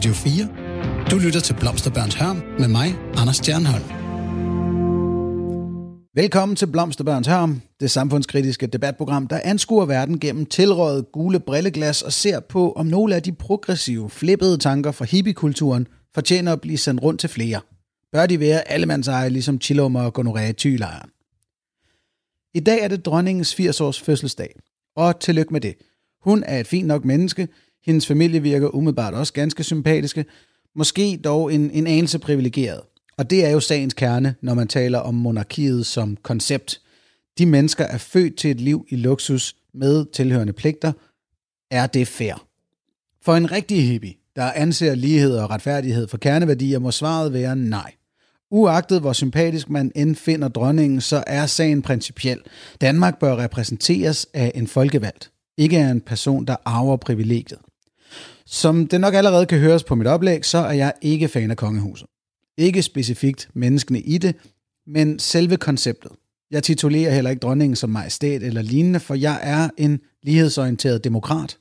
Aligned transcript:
Radio 0.00 0.12
4. 0.12 1.10
Du 1.10 1.18
lytter 1.18 1.40
til 1.40 1.54
Blomsterbørns 1.54 2.14
Hørm 2.14 2.42
med 2.58 2.68
mig, 2.68 2.94
Anders 3.14 3.36
Stjernholm. 3.36 3.84
Velkommen 6.14 6.56
til 6.56 6.66
Blomsterbørns 6.66 7.26
Hørm, 7.26 7.60
det 7.80 7.90
samfundskritiske 7.90 8.66
debatprogram, 8.66 9.26
der 9.26 9.40
anskuer 9.44 9.86
verden 9.86 10.20
gennem 10.20 10.46
tilrådet 10.46 11.12
gule 11.12 11.40
brilleglas 11.40 12.02
og 12.02 12.12
ser 12.12 12.40
på, 12.40 12.72
om 12.72 12.86
nogle 12.86 13.14
af 13.14 13.22
de 13.22 13.32
progressive, 13.32 14.10
flippede 14.10 14.58
tanker 14.58 14.92
fra 14.92 15.04
hippiekulturen 15.04 15.86
fortjener 16.14 16.52
at 16.52 16.60
blive 16.60 16.78
sendt 16.78 17.02
rundt 17.02 17.20
til 17.20 17.28
flere. 17.28 17.60
Bør 18.12 18.26
de 18.26 18.40
være 18.40 18.70
allemandseje, 18.70 19.28
ligesom 19.28 19.60
Chilommer 19.60 20.02
og 20.02 20.18
Gonoré 20.18 20.52
tylejren? 20.52 21.10
I 22.54 22.60
dag 22.60 22.80
er 22.80 22.88
det 22.88 23.04
dronningens 23.04 23.54
80-års 23.54 24.00
fødselsdag, 24.00 24.54
og 24.96 25.20
tillykke 25.20 25.52
med 25.52 25.60
det. 25.60 25.74
Hun 26.24 26.44
er 26.46 26.60
et 26.60 26.66
fint 26.66 26.86
nok 26.86 27.04
menneske, 27.04 27.48
hendes 27.84 28.06
familie 28.06 28.42
virker 28.42 28.74
umiddelbart 28.74 29.14
også 29.14 29.32
ganske 29.32 29.64
sympatiske, 29.64 30.24
måske 30.74 31.20
dog 31.24 31.54
en, 31.54 31.70
en 31.70 31.86
anelse 31.86 32.18
privilegeret. 32.18 32.80
Og 33.18 33.30
det 33.30 33.44
er 33.44 33.50
jo 33.50 33.60
sagens 33.60 33.94
kerne, 33.94 34.34
når 34.40 34.54
man 34.54 34.68
taler 34.68 34.98
om 34.98 35.14
monarkiet 35.14 35.86
som 35.86 36.16
koncept. 36.22 36.80
De 37.38 37.46
mennesker 37.46 37.84
er 37.84 37.98
født 37.98 38.36
til 38.36 38.50
et 38.50 38.60
liv 38.60 38.86
i 38.88 38.96
luksus 38.96 39.56
med 39.74 40.06
tilhørende 40.12 40.52
pligter. 40.52 40.92
Er 41.70 41.86
det 41.86 42.08
fair? 42.08 42.46
For 43.22 43.34
en 43.34 43.52
rigtig 43.52 43.88
hippie, 43.88 44.14
der 44.36 44.52
anser 44.52 44.94
lighed 44.94 45.36
og 45.36 45.50
retfærdighed 45.50 46.08
for 46.08 46.16
kerneværdier, 46.16 46.78
må 46.78 46.90
svaret 46.90 47.32
være 47.32 47.56
nej. 47.56 47.92
Uagtet 48.50 49.00
hvor 49.00 49.12
sympatisk 49.12 49.70
man 49.70 49.92
end 49.94 50.16
finder 50.16 50.48
dronningen, 50.48 51.00
så 51.00 51.24
er 51.26 51.46
sagen 51.46 51.82
principiel. 51.82 52.40
Danmark 52.80 53.18
bør 53.18 53.36
repræsenteres 53.36 54.26
af 54.34 54.52
en 54.54 54.66
folkevalgt, 54.66 55.30
ikke 55.58 55.78
af 55.78 55.90
en 55.90 56.00
person, 56.00 56.44
der 56.44 56.56
arver 56.64 56.96
privilegiet. 56.96 57.58
Som 58.52 58.86
det 58.86 59.00
nok 59.00 59.14
allerede 59.14 59.46
kan 59.46 59.58
høres 59.58 59.84
på 59.84 59.94
mit 59.94 60.06
oplæg, 60.06 60.44
så 60.44 60.58
er 60.58 60.72
jeg 60.72 60.92
ikke 61.02 61.28
fan 61.28 61.50
af 61.50 61.56
kongehuset. 61.56 62.06
Ikke 62.58 62.82
specifikt 62.82 63.48
menneskene 63.54 64.00
i 64.00 64.18
det, 64.18 64.36
men 64.86 65.18
selve 65.18 65.56
konceptet. 65.56 66.12
Jeg 66.50 66.62
titulerer 66.62 67.14
heller 67.14 67.30
ikke 67.30 67.40
dronningen 67.40 67.76
som 67.76 67.90
majestæt 67.90 68.42
eller 68.42 68.62
lignende, 68.62 69.00
for 69.00 69.14
jeg 69.14 69.40
er 69.42 69.70
en 69.76 70.00
lighedsorienteret 70.22 71.04
demokrat 71.04 71.58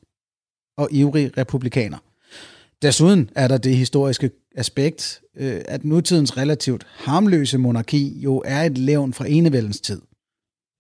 og 0.78 0.88
ivrig 0.92 1.38
republikaner. 1.38 1.98
Desuden 2.82 3.30
er 3.36 3.48
der 3.48 3.58
det 3.58 3.78
historiske 3.78 4.32
aspekt, 4.56 5.22
øh, 5.38 5.62
at 5.68 5.86
nutidens 5.86 6.38
relativt 6.38 6.88
harmløse 6.90 7.58
monarki 7.58 8.20
jo 8.20 8.42
er 8.46 8.62
et 8.62 8.78
levn 8.78 9.14
fra 9.14 9.26
enevældens 9.28 9.82
tid. 9.82 10.02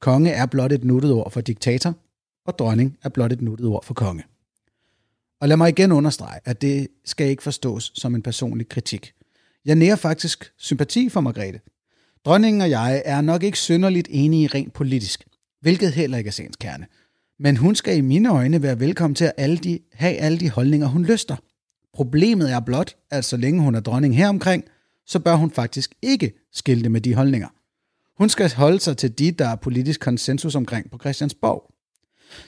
Konge 0.02 0.31
er 0.31 0.45
blot 0.45 0.71
et 0.71 0.83
nuttet 0.83 1.11
ord 1.11 1.31
for 1.31 1.41
diktator, 1.41 1.93
og 2.45 2.59
dronning 2.59 2.97
er 3.03 3.09
blot 3.09 3.31
et 3.31 3.41
nuttet 3.41 3.67
ord 3.67 3.85
for 3.85 3.93
konge. 3.93 4.23
Og 5.41 5.47
lad 5.47 5.57
mig 5.57 5.69
igen 5.69 5.91
understrege, 5.91 6.39
at 6.45 6.61
det 6.61 6.87
skal 7.05 7.27
ikke 7.27 7.43
forstås 7.43 7.91
som 7.95 8.15
en 8.15 8.21
personlig 8.21 8.69
kritik. 8.69 9.13
Jeg 9.65 9.75
nærer 9.75 9.95
faktisk 9.95 10.51
sympati 10.57 11.09
for 11.09 11.21
Margrethe. 11.21 11.59
Dronningen 12.25 12.61
og 12.61 12.69
jeg 12.69 13.01
er 13.05 13.21
nok 13.21 13.43
ikke 13.43 13.57
synderligt 13.57 14.07
enige 14.11 14.47
rent 14.47 14.73
politisk, 14.73 15.27
hvilket 15.61 15.93
heller 15.93 16.17
ikke 16.17 16.27
er 16.27 16.31
sagens 16.31 16.55
kerne. 16.55 16.85
Men 17.39 17.57
hun 17.57 17.75
skal 17.75 17.97
i 17.97 18.01
mine 18.01 18.29
øjne 18.31 18.63
være 18.63 18.79
velkommen 18.79 19.15
til 19.15 19.25
at 19.25 19.33
alle 19.37 19.57
de, 19.57 19.79
have 19.93 20.15
alle 20.15 20.39
de 20.39 20.49
holdninger, 20.49 20.87
hun 20.87 21.05
lyster. 21.05 21.35
Problemet 21.93 22.51
er 22.51 22.59
blot, 22.59 22.95
at 23.11 23.25
så 23.25 23.37
længe 23.37 23.61
hun 23.61 23.75
er 23.75 23.79
dronning 23.79 24.17
heromkring, 24.17 24.63
så 25.05 25.19
bør 25.19 25.35
hun 25.35 25.51
faktisk 25.51 25.95
ikke 26.01 26.33
skilte 26.53 26.89
med 26.89 27.01
de 27.01 27.15
holdninger. 27.15 27.47
Hun 28.17 28.29
skal 28.29 28.53
holde 28.53 28.79
sig 28.79 28.97
til 28.97 29.19
de, 29.19 29.31
der 29.31 29.47
er 29.47 29.55
politisk 29.55 29.99
konsensus 29.99 30.55
omkring 30.55 30.91
på 30.91 30.97
Christiansborg. 30.97 31.73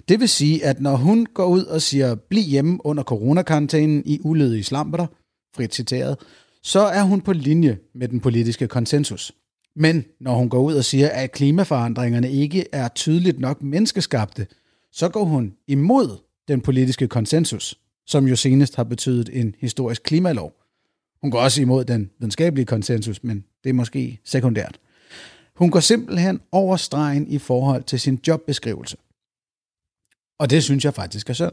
Det 0.09 0.19
vil 0.19 0.29
sige, 0.29 0.65
at 0.65 0.81
når 0.81 0.95
hun 0.95 1.25
går 1.33 1.45
ud 1.45 1.63
og 1.63 1.81
siger, 1.81 2.15
bliv 2.15 2.43
hjemme 2.43 2.85
under 2.85 3.03
coronakarantænen 3.03 4.03
i 4.05 4.19
uledige 4.23 4.63
slamper, 4.63 5.07
frit 5.55 5.75
citeret, 5.75 6.17
så 6.63 6.79
er 6.79 7.03
hun 7.03 7.21
på 7.21 7.33
linje 7.33 7.77
med 7.95 8.07
den 8.07 8.19
politiske 8.19 8.67
konsensus. 8.67 9.31
Men 9.75 10.05
når 10.19 10.35
hun 10.35 10.49
går 10.49 10.59
ud 10.59 10.73
og 10.73 10.85
siger, 10.85 11.09
at 11.09 11.31
klimaforandringerne 11.31 12.31
ikke 12.31 12.65
er 12.71 12.87
tydeligt 12.87 13.39
nok 13.39 13.61
menneskeskabte, 13.61 14.47
så 14.91 15.09
går 15.09 15.23
hun 15.23 15.53
imod 15.67 16.17
den 16.47 16.61
politiske 16.61 17.07
konsensus, 17.07 17.79
som 18.07 18.27
jo 18.27 18.35
senest 18.35 18.75
har 18.75 18.83
betydet 18.83 19.29
en 19.33 19.55
historisk 19.59 20.03
klimalov. 20.03 20.53
Hun 21.21 21.31
går 21.31 21.39
også 21.39 21.61
imod 21.61 21.85
den 21.85 22.09
videnskabelige 22.19 22.65
konsensus, 22.65 23.23
men 23.23 23.43
det 23.63 23.69
er 23.69 23.73
måske 23.73 24.19
sekundært. 24.25 24.79
Hun 25.55 25.71
går 25.71 25.79
simpelthen 25.79 26.39
over 26.51 26.77
stregen 26.77 27.27
i 27.27 27.37
forhold 27.37 27.83
til 27.83 27.99
sin 27.99 28.19
jobbeskrivelse. 28.27 28.97
Og 30.41 30.49
det 30.49 30.63
synes 30.63 30.85
jeg 30.85 30.93
faktisk 30.93 31.29
er 31.29 31.33
synd. 31.33 31.51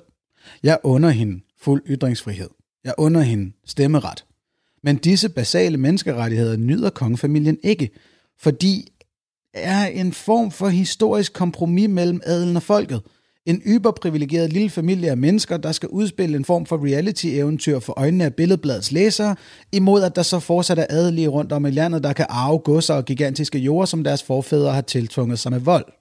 Jeg 0.63 0.79
under 0.85 1.11
hende 1.11 1.41
fuld 1.61 1.83
ytringsfrihed. 1.89 2.49
Jeg 2.85 2.95
under 2.99 3.21
hende 3.21 3.53
stemmeret. 3.67 4.25
Men 4.83 4.97
disse 4.97 5.29
basale 5.29 5.77
menneskerettigheder 5.77 6.57
nyder 6.57 6.91
kongefamilien 6.91 7.59
ikke, 7.63 7.91
fordi 8.41 8.93
er 9.55 9.87
en 9.87 10.13
form 10.13 10.51
for 10.51 10.69
historisk 10.69 11.33
kompromis 11.33 11.89
mellem 11.89 12.21
adelen 12.25 12.57
og 12.57 12.63
folket. 12.63 13.03
En 13.47 13.63
yberprivilegeret 13.67 14.53
lille 14.53 14.71
familie 14.71 15.11
af 15.11 15.17
mennesker, 15.17 15.57
der 15.57 15.73
skal 15.73 15.89
udspille 15.89 16.37
en 16.37 16.45
form 16.45 16.67
for 16.67 16.85
reality-eventyr 16.85 17.79
for 17.79 17.95
øjnene 17.97 18.25
af 18.25 18.35
billedbladets 18.35 18.93
læsere, 18.93 19.37
imod 19.73 20.03
at 20.03 20.17
der 20.17 20.23
så 20.23 20.41
fortsat 20.41 20.79
er 20.79 20.87
adelige 20.89 21.29
rundt 21.29 21.53
om 21.53 21.67
i 21.67 21.71
landet, 21.71 22.05
der 22.05 22.13
kan 22.13 22.27
arve 22.29 22.59
godser 22.59 22.95
og 22.95 23.05
gigantiske 23.05 23.59
jorder, 23.59 23.87
som 23.87 24.05
deres 24.05 24.23
forfædre 24.23 24.73
har 24.73 24.81
tiltvunget 24.81 25.39
sig 25.39 25.53
med 25.53 25.61
vold. 25.61 25.98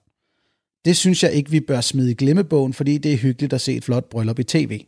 Det 0.87 0.97
synes 0.97 1.23
jeg 1.23 1.31
ikke, 1.31 1.51
vi 1.51 1.59
bør 1.59 1.81
smide 1.81 2.11
i 2.11 2.13
glemmebogen, 2.13 2.73
fordi 2.73 2.97
det 2.97 3.13
er 3.13 3.17
hyggeligt 3.17 3.53
at 3.53 3.61
se 3.61 3.75
et 3.75 3.83
flot 3.83 4.09
bryllup 4.09 4.39
i 4.39 4.43
tv. 4.43 4.85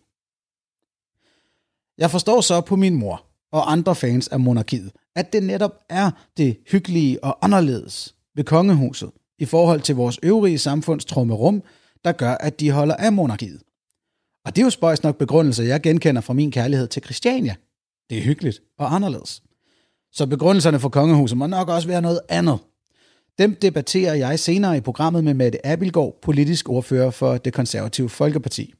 Jeg 1.98 2.12
forstår 2.12 2.42
så 2.42 2.62
på 2.62 2.76
min 2.76 2.96
mor 2.96 3.26
og 3.52 3.72
andre 3.72 3.96
fans 3.96 4.28
af 4.28 4.40
monarkiet, 4.40 4.92
at 5.16 5.34
det 5.34 5.44
netop 5.44 5.72
er 5.90 6.12
det 6.38 6.58
hyggelige 6.72 7.24
og 7.24 7.38
anderledes 7.42 8.16
ved 8.36 8.44
kongehuset 8.44 9.12
i 9.40 9.46
forhold 9.46 9.82
til 9.82 9.96
vores 9.96 10.20
øvrige 10.24 10.58
samfunds 10.58 11.06
trummerum, 11.06 11.64
der 12.06 12.12
gør, 12.12 12.34
at 12.34 12.60
de 12.60 12.72
holder 12.72 12.96
af 12.96 13.14
monarkiet. 13.14 13.62
Og 14.46 14.56
det 14.56 14.62
er 14.62 14.66
jo 14.66 14.70
spøjs 14.70 15.04
nok 15.04 15.18
begrundelser, 15.18 15.64
jeg 15.64 15.82
genkender 15.82 16.22
fra 16.22 16.34
min 16.34 16.52
kærlighed 16.52 16.88
til 16.88 17.04
Christiania. 17.04 17.56
Det 18.10 18.18
er 18.18 18.22
hyggeligt 18.22 18.62
og 18.78 18.96
anderledes. 18.96 19.44
Så 20.12 20.28
begrundelserne 20.28 20.80
for 20.80 20.90
kongehuset 20.90 21.38
må 21.38 21.48
nok 21.48 21.70
også 21.70 21.88
være 21.88 22.02
noget 22.02 22.20
andet. 22.30 22.60
Dem 23.40 23.56
debatterer 23.56 24.14
jeg 24.14 24.40
senere 24.40 24.78
i 24.78 24.82
programmet 24.82 25.24
med 25.24 25.34
Mette 25.34 25.66
Abelgaard, 25.66 26.20
politisk 26.22 26.70
ordfører 26.70 27.12
for 27.12 27.38
det 27.38 27.54
konservative 27.54 28.10
Folkeparti. 28.10 28.74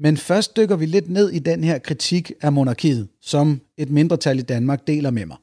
Men 0.00 0.16
først 0.16 0.56
dykker 0.56 0.76
vi 0.76 0.86
lidt 0.86 1.10
ned 1.10 1.30
i 1.30 1.38
den 1.38 1.64
her 1.64 1.78
kritik 1.78 2.32
af 2.40 2.52
monarkiet, 2.52 3.08
som 3.22 3.60
et 3.76 3.90
mindretal 3.90 4.38
i 4.38 4.42
Danmark 4.42 4.86
deler 4.86 5.10
med 5.10 5.26
mig. 5.26 5.36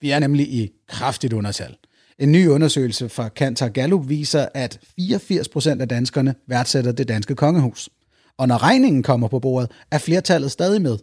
Vi 0.00 0.10
er 0.10 0.18
nemlig 0.18 0.48
i 0.52 0.70
kraftigt 0.88 1.32
undertal. 1.32 1.76
En 2.18 2.32
ny 2.32 2.48
undersøgelse 2.48 3.08
fra 3.08 3.28
Kantar 3.28 3.68
Gallup 3.68 4.08
viser, 4.08 4.48
at 4.54 4.80
84% 5.00 5.80
af 5.80 5.88
danskerne 5.88 6.34
værdsætter 6.46 6.92
det 6.92 7.08
danske 7.08 7.34
kongehus. 7.34 7.90
Og 8.38 8.48
når 8.48 8.62
regningen 8.62 9.02
kommer 9.02 9.28
på 9.28 9.38
bordet, 9.38 9.70
er 9.90 9.98
flertallet 9.98 10.50
stadig 10.50 10.82
med. 10.82 10.98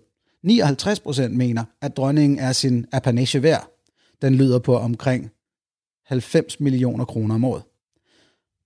59% 0.47 1.27
mener, 1.27 1.63
at 1.81 1.97
dronningen 1.97 2.39
er 2.39 2.51
sin 2.51 2.85
apanage 2.91 3.43
værd. 3.43 3.67
Den 4.21 4.35
lyder 4.35 4.59
på 4.59 4.77
omkring 4.77 5.31
90 6.07 6.59
millioner 6.59 7.05
kroner 7.05 7.35
om 7.35 7.43
året. 7.43 7.63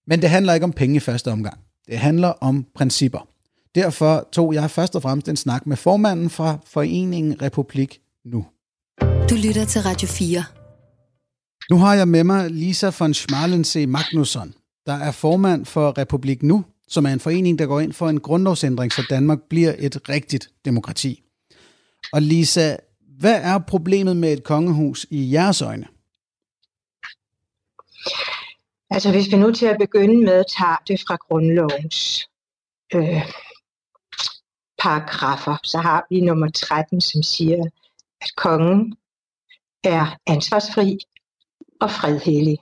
Men 0.07 0.21
det 0.21 0.29
handler 0.29 0.53
ikke 0.53 0.63
om 0.63 0.73
penge 0.73 0.95
i 0.95 0.99
første 0.99 1.31
omgang. 1.31 1.59
Det 1.87 1.97
handler 1.97 2.27
om 2.27 2.65
principper. 2.75 3.27
Derfor 3.75 4.29
tog 4.31 4.53
jeg 4.53 4.71
først 4.71 4.95
og 4.95 5.01
fremmest 5.01 5.27
en 5.27 5.37
snak 5.37 5.67
med 5.67 5.77
formanden 5.77 6.29
fra 6.29 6.57
Foreningen 6.65 7.41
Republik 7.41 8.01
Nu. 8.25 8.45
Du 9.01 9.35
lytter 9.35 9.65
til 9.65 9.81
Radio 9.81 10.07
4. 10.07 10.43
Nu 11.69 11.77
har 11.77 11.95
jeg 11.95 12.07
med 12.07 12.23
mig 12.23 12.49
Lisa 12.49 12.91
von 12.99 13.13
Schmalensee 13.13 13.87
Magnusson, 13.87 14.53
der 14.85 14.93
er 14.93 15.11
formand 15.11 15.65
for 15.65 15.97
Republik 15.97 16.43
Nu, 16.43 16.65
som 16.87 17.05
er 17.05 17.09
en 17.09 17.19
forening, 17.19 17.59
der 17.59 17.65
går 17.65 17.79
ind 17.79 17.93
for 17.93 18.09
en 18.09 18.19
grundlovsændring, 18.19 18.91
så 18.91 19.05
Danmark 19.09 19.39
bliver 19.49 19.73
et 19.79 20.09
rigtigt 20.09 20.49
demokrati. 20.65 21.23
Og 22.13 22.21
Lisa, 22.21 22.75
hvad 23.19 23.39
er 23.43 23.57
problemet 23.57 24.17
med 24.17 24.33
et 24.33 24.43
kongehus 24.43 25.05
i 25.09 25.33
jeres 25.33 25.61
øjne? 25.61 25.85
Altså 28.89 29.11
hvis 29.11 29.31
vi 29.31 29.37
nu 29.37 29.51
til 29.51 29.65
at 29.65 29.77
begynde 29.79 30.17
med 30.25 30.43
tager 30.57 30.77
det 30.87 30.99
fra 31.07 31.15
grundlovens 31.15 32.27
øh, 32.95 33.31
paragrafer, 34.77 35.57
så 35.63 35.77
har 35.77 36.05
vi 36.09 36.21
nummer 36.21 36.49
13, 36.49 37.01
som 37.01 37.23
siger, 37.23 37.63
at 38.21 38.35
kongen 38.35 38.95
er 39.83 40.17
ansvarsfri 40.27 40.97
og 41.81 41.91
fredhellig. 41.91 42.57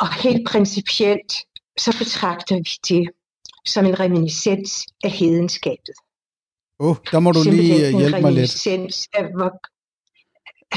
Og 0.00 0.14
helt 0.22 0.48
principielt, 0.48 1.32
så 1.78 1.96
betragter 1.98 2.56
vi 2.56 2.70
det 2.88 3.10
som 3.64 3.86
en 3.86 4.00
reminiscens 4.00 4.86
af 5.04 5.10
hedenskabet. 5.10 5.94
Åh, 6.80 6.90
oh, 6.90 6.96
der 7.12 7.20
må 7.20 7.32
du 7.32 7.42
lige 7.42 7.86
øh, 7.86 7.98
hjælpe 7.98 8.00
mig 8.00 8.02
lidt. 8.02 8.14
En 8.14 8.24
reminiscens 8.24 9.08
af 9.14 9.24
hvor, 9.32 9.50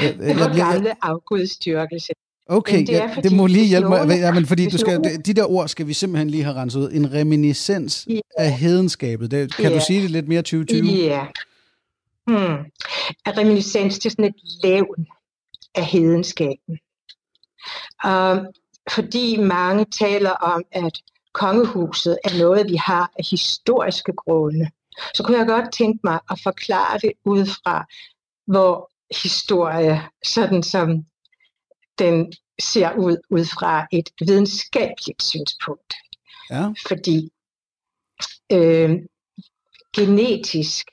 jeg, 0.02 0.16
jeg, 0.18 0.38
jeg, 0.38 0.56
gamle 0.56 1.04
afgudstyrkelse. 1.04 2.12
Okay, 2.46 2.80
det, 2.80 2.88
ja, 2.88 3.14
det 3.22 3.32
må 3.32 3.46
lige 3.46 3.66
hjælpe 3.66 3.88
mig. 3.88 4.08
Ja, 4.08 4.32
men 4.32 4.46
fordi 4.46 4.68
du 4.68 4.78
skal, 4.78 5.22
de 5.26 5.34
der 5.34 5.50
ord 5.50 5.68
skal 5.68 5.86
vi 5.86 5.92
simpelthen 5.92 6.30
lige 6.30 6.44
have 6.44 6.56
renset 6.56 6.80
ud. 6.80 6.90
En 6.92 7.12
reminiscens 7.12 8.06
ja. 8.10 8.20
af 8.38 8.52
hedenskabet. 8.52 9.30
Det, 9.30 9.56
kan 9.56 9.70
ja. 9.70 9.78
du 9.78 9.84
sige 9.86 10.02
det 10.02 10.10
lidt 10.10 10.28
mere 10.28 10.42
2020? 10.42 10.86
Ja. 10.86 11.26
Hmm. 12.26 12.64
Er 13.26 13.38
reminiscens 13.38 13.98
til 13.98 14.10
sådan 14.10 14.24
et 14.24 14.34
levn 14.62 15.06
af 15.74 15.84
hedenskaben. 15.84 16.78
Um, 18.04 18.46
fordi 18.90 19.36
mange 19.36 19.84
taler 19.84 20.30
om, 20.30 20.62
at 20.72 20.98
kongehuset 21.32 22.18
er 22.24 22.38
noget, 22.38 22.70
vi 22.70 22.76
har 22.76 23.10
af 23.18 23.24
historiske 23.30 24.12
grunde, 24.12 24.70
så 25.14 25.22
kunne 25.22 25.38
jeg 25.38 25.46
godt 25.46 25.72
tænke 25.72 26.00
mig 26.04 26.18
at 26.30 26.40
forklare 26.42 26.98
det 26.98 27.12
ud 27.24 27.46
fra, 27.46 27.86
hvor 28.46 28.90
historie, 29.22 30.02
sådan 30.24 30.62
som 30.62 31.04
den 31.98 32.32
ser 32.60 32.94
ud, 32.94 33.16
ud 33.30 33.44
fra 33.44 33.86
et 33.92 34.10
videnskabeligt 34.20 35.22
synspunkt. 35.22 35.94
Ja. 36.50 36.72
Fordi 36.88 37.30
øh, 38.52 38.90
genetisk, 39.96 40.86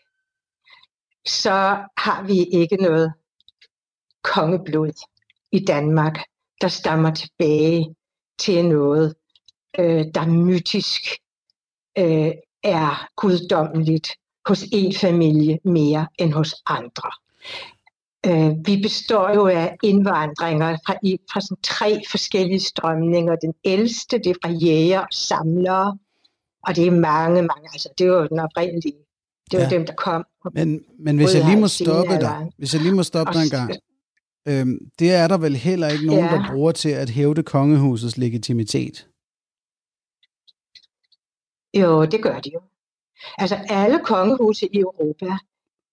så 1.25 1.85
har 1.97 2.23
vi 2.23 2.43
ikke 2.43 2.75
noget 2.75 3.13
kongeblod 4.23 5.07
i 5.51 5.65
Danmark, 5.65 6.17
der 6.61 6.67
stammer 6.67 7.13
tilbage 7.13 7.95
til 8.39 8.65
noget, 8.65 9.15
øh, 9.79 10.05
der 10.15 10.25
mytisk 10.25 11.01
øh, 11.97 12.31
er 12.63 13.07
guddommeligt 13.15 14.09
hos 14.47 14.63
en 14.71 14.95
familie 14.95 15.59
mere 15.65 16.07
end 16.17 16.33
hos 16.33 16.55
andre. 16.65 17.11
Øh, 18.25 18.51
vi 18.65 18.81
består 18.81 19.33
jo 19.35 19.47
af 19.47 19.77
indvandringer 19.83 20.77
fra, 20.85 20.93
fra 21.31 21.41
sådan 21.41 21.61
tre 21.63 22.01
forskellige 22.11 22.59
strømninger. 22.59 23.35
Den 23.35 23.53
ældste, 23.63 24.17
det 24.17 24.27
er 24.27 24.35
fra 24.43 24.51
jæger 24.51 24.99
og 24.99 25.07
samlere, 25.11 25.97
og 26.67 26.75
det 26.75 26.87
er 26.87 26.91
mange, 26.91 27.41
mange, 27.41 27.69
altså 27.73 27.89
det 27.97 28.03
er 28.03 28.07
jo 28.07 28.27
den 28.27 28.39
oprindelige, 28.39 28.95
det 29.51 29.59
er 29.59 29.63
ja. 29.63 29.69
dem, 29.69 29.85
der 29.85 29.93
kom. 29.93 30.25
Men, 30.53 30.83
men 30.99 31.17
hvis 31.17 31.35
jeg 31.35 31.45
lige 31.45 31.59
må 31.59 31.67
stoppe 31.67 32.13
dig, 32.13 32.51
hvis 32.57 32.73
jeg 32.73 32.81
lige 32.81 32.95
må 32.95 33.03
stoppe 33.03 33.33
dig 33.33 33.43
en 33.43 33.49
gang, 33.49 33.71
øhm, 34.47 34.77
det 34.99 35.11
er 35.11 35.27
der 35.27 35.37
vel 35.37 35.55
heller 35.55 35.87
ikke 35.87 36.05
nogen, 36.05 36.25
ja. 36.25 36.31
der 36.31 36.51
bruger 36.51 36.71
til 36.71 36.89
at 36.89 37.09
hævde 37.09 37.43
kongehusets 37.43 38.17
legitimitet? 38.17 39.07
Jo, 41.73 42.05
det 42.05 42.23
gør 42.23 42.39
de 42.39 42.51
jo. 42.53 42.61
Altså 43.37 43.55
alle 43.69 43.99
kongehuse 44.03 44.65
i 44.75 44.79
Europa, 44.79 45.37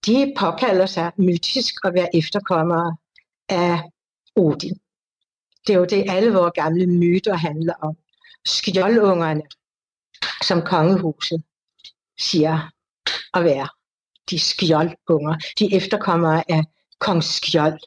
de 0.06 0.35
påkalder 0.39 0.87
sig 0.87 1.12
mytisk 1.17 1.75
at 1.85 1.95
være 1.95 2.17
efterkommere 2.17 2.97
af 3.49 3.83
Odin. 4.37 4.81
Det 5.67 5.75
er 5.75 5.79
jo 5.79 5.85
det, 5.85 6.05
alle 6.09 6.33
vores 6.33 6.53
gamle 6.55 6.87
myter 6.87 7.35
handler 7.35 7.75
om. 7.81 7.97
Skjoldungerne, 8.45 9.43
som 10.43 10.62
kongehuset 10.62 11.43
siger 12.19 12.71
at 13.35 13.45
være. 13.45 13.69
De 14.31 14.39
skjoldunger, 14.39 15.37
de 15.59 15.75
efterkommere 15.75 16.50
af 16.50 16.65
kong 16.99 17.25
Skjold. 17.25 17.79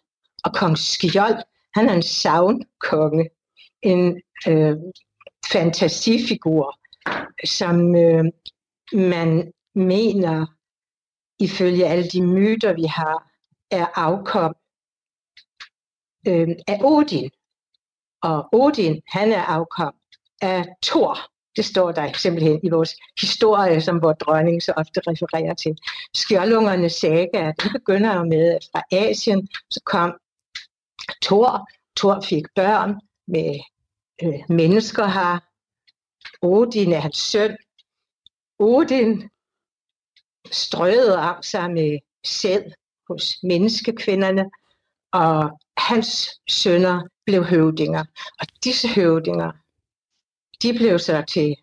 Og 0.43 0.53
kong 0.53 0.77
Skjold, 0.77 1.43
han 1.75 1.89
er 1.89 1.93
en 1.93 2.03
savnkonge, 2.03 3.29
en 3.81 4.21
øh, 4.47 4.75
fantasifigur, 5.51 6.79
som 7.45 7.95
øh, 7.95 8.23
man 8.93 9.53
mener, 9.75 10.45
ifølge 11.41 11.85
alle 11.85 12.07
de 12.07 12.21
myter, 12.21 12.73
vi 12.73 12.83
har, 12.83 13.31
er 13.71 13.85
afkom 13.95 14.55
øh, 16.27 16.47
af 16.67 16.79
Odin. 16.83 17.29
Og 18.21 18.49
Odin, 18.53 19.01
han 19.07 19.31
er 19.31 19.41
afkom 19.41 19.93
af 20.41 20.65
Thor. 20.83 21.17
Det 21.55 21.65
står 21.65 21.91
der 21.91 22.13
simpelthen 22.13 22.59
i 22.63 22.69
vores 22.69 22.95
historie, 23.21 23.81
som 23.81 24.01
vores 24.01 24.17
dronning 24.17 24.63
så 24.63 24.73
ofte 24.77 25.01
refererer 25.07 25.53
til. 25.53 25.77
Skjoldungerne 26.15 26.89
saga, 26.89 27.51
det 27.61 27.71
begynder 27.77 28.15
jo 28.15 28.23
med, 28.23 28.55
at 28.55 28.67
fra 28.71 28.81
Asien 28.91 29.47
så 29.71 29.81
kom 29.85 30.13
Thor. 31.21 31.69
Thor 31.97 32.21
fik 32.21 32.45
børn 32.55 32.95
med 33.27 33.59
øh, 34.23 34.39
mennesker 34.49 35.05
her. 35.05 35.39
Odin 36.41 36.93
er 36.93 36.99
hans 36.99 37.17
søn. 37.17 37.57
Odin 38.59 39.29
strøede 40.51 41.17
om 41.17 41.43
sig 41.43 41.71
med 41.71 41.99
sæd 42.25 42.63
hos 43.09 43.37
menneskekvinderne, 43.43 44.49
og 45.11 45.59
hans 45.77 46.29
sønner 46.49 47.07
blev 47.25 47.43
høvdinger. 47.43 48.03
Og 48.39 48.47
disse 48.63 48.87
høvdinger, 48.87 49.51
de 50.61 50.73
blev 50.73 50.99
så 50.99 51.23
til 51.27 51.55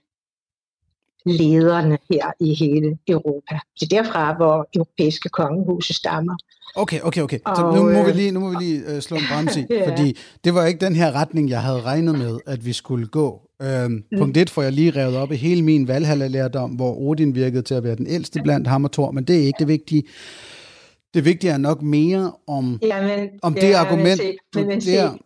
lederne 1.29 1.99
her 2.13 2.33
i 2.41 2.55
hele 2.55 2.99
Europa. 3.09 3.59
Det 3.81 3.93
er 3.93 4.03
derfra, 4.03 4.37
hvor 4.37 4.69
europæiske 4.75 5.29
kongehuse 5.29 5.95
stammer. 5.95 6.37
Okay, 6.77 7.01
okay, 7.01 7.23
okay. 7.23 7.39
Så 7.57 7.73
nu 7.75 7.83
må 7.83 8.03
vi 8.03 8.11
øh, 8.11 8.17
lige, 8.17 8.31
nu 8.31 8.41
må 8.41 8.51
vi 8.51 8.57
lige 8.65 8.83
uh, 8.97 9.01
slå 9.01 9.17
en 9.17 9.23
bremse 9.33 9.61
i, 9.61 9.65
ja. 9.75 9.91
fordi 9.91 10.17
det 10.45 10.55
var 10.55 10.67
ikke 10.67 10.87
den 10.87 10.97
her 10.97 11.13
retning, 11.13 11.51
jeg 11.51 11.63
havde 11.63 11.81
regnet 11.81 12.19
med, 12.19 12.39
at 12.47 12.67
vi 12.67 12.73
skulle 12.73 13.07
gå. 13.07 13.41
Øhm, 13.63 13.93
mm. 13.93 14.19
Punkt 14.19 14.37
1 14.37 14.51
får 14.51 14.63
jeg 14.63 14.73
lige 14.73 14.91
revet 14.91 15.17
op 15.17 15.33
i 15.33 15.37
hele 15.37 15.63
min 15.63 15.89
valhalla-lærdom, 15.89 16.71
hvor 16.71 16.99
Odin 16.99 17.35
virkede 17.35 17.63
til 17.63 17.75
at 17.75 17.85
være 17.85 17.97
den 17.97 18.07
ældste 18.07 18.41
blandt 18.43 18.69
ham 18.69 18.85
og 18.85 18.93
Thor, 18.93 19.11
men 19.11 19.25
det 19.25 19.37
er 19.37 19.47
ikke 19.47 19.59
det 19.59 19.69
vigtige. 19.69 20.03
Det 21.15 21.25
vigtige 21.25 21.51
er 21.51 21.59
nok 21.59 21.83
mere 21.83 22.33
om, 22.47 22.79
ja, 22.83 23.03
men, 23.03 23.29
om 23.43 23.55
det 23.55 23.69
ja, 23.69 23.79
argument, 23.79 24.21
se, 24.21 24.37
du 24.55 24.61
der 24.61 25.17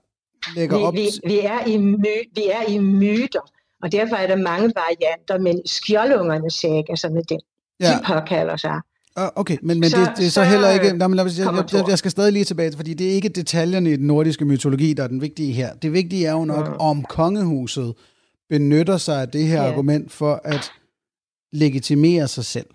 lægger 0.57 0.79
vi, 0.79 0.85
op. 0.85 0.95
Vi, 0.95 1.09
vi, 1.27 1.41
er 1.41 1.67
i 1.67 1.77
my, 1.77 2.17
vi 2.35 2.43
er 2.53 2.69
i 2.69 2.79
myter, 2.79 3.41
og 3.83 3.93
derfor 3.93 4.17
er 4.17 4.27
der 4.27 4.37
mange 4.37 4.73
varianter, 4.77 5.39
men 5.39 5.67
skjoldungerne 5.67 6.51
saga, 6.51 6.97
som 6.97 7.17
er 7.17 7.23
den, 7.23 7.41
ja. 7.81 7.87
de 7.87 8.01
påkalder 8.07 8.57
sig. 8.57 8.81
Okay, 9.17 9.57
men, 9.63 9.81
men 9.81 9.91
så, 9.91 9.97
det, 9.97 10.13
det 10.17 10.27
er 10.27 10.31
så, 10.31 10.35
så 10.35 10.45
heller 10.45 10.71
ikke... 10.71 10.93
Nej, 10.93 11.09
men 11.09 11.19
jeg, 11.19 11.27
jeg, 11.39 11.65
jeg, 11.73 11.89
jeg 11.89 11.99
skal 11.99 12.11
stadig 12.11 12.33
lige 12.33 12.45
tilbage, 12.45 12.73
fordi 12.77 12.95
det 12.95 13.11
er 13.11 13.13
ikke 13.13 13.29
detaljerne 13.29 13.93
i 13.93 13.97
den 13.97 14.07
nordiske 14.07 14.45
mytologi, 14.45 14.93
der 14.93 15.03
er 15.03 15.09
den 15.09 15.21
vigtige 15.21 15.53
her. 15.53 15.75
Det 15.75 15.93
vigtige 15.93 16.27
er 16.27 16.33
jo 16.33 16.45
nok, 16.45 16.69
mm. 16.69 16.75
om 16.79 17.05
kongehuset 17.05 17.95
benytter 18.49 18.97
sig 18.97 19.21
af 19.21 19.29
det 19.29 19.45
her 19.45 19.63
ja. 19.63 19.71
argument 19.71 20.13
for 20.13 20.41
at 20.45 20.73
legitimere 21.53 22.29
sig 22.29 22.45
selv. 22.45 22.67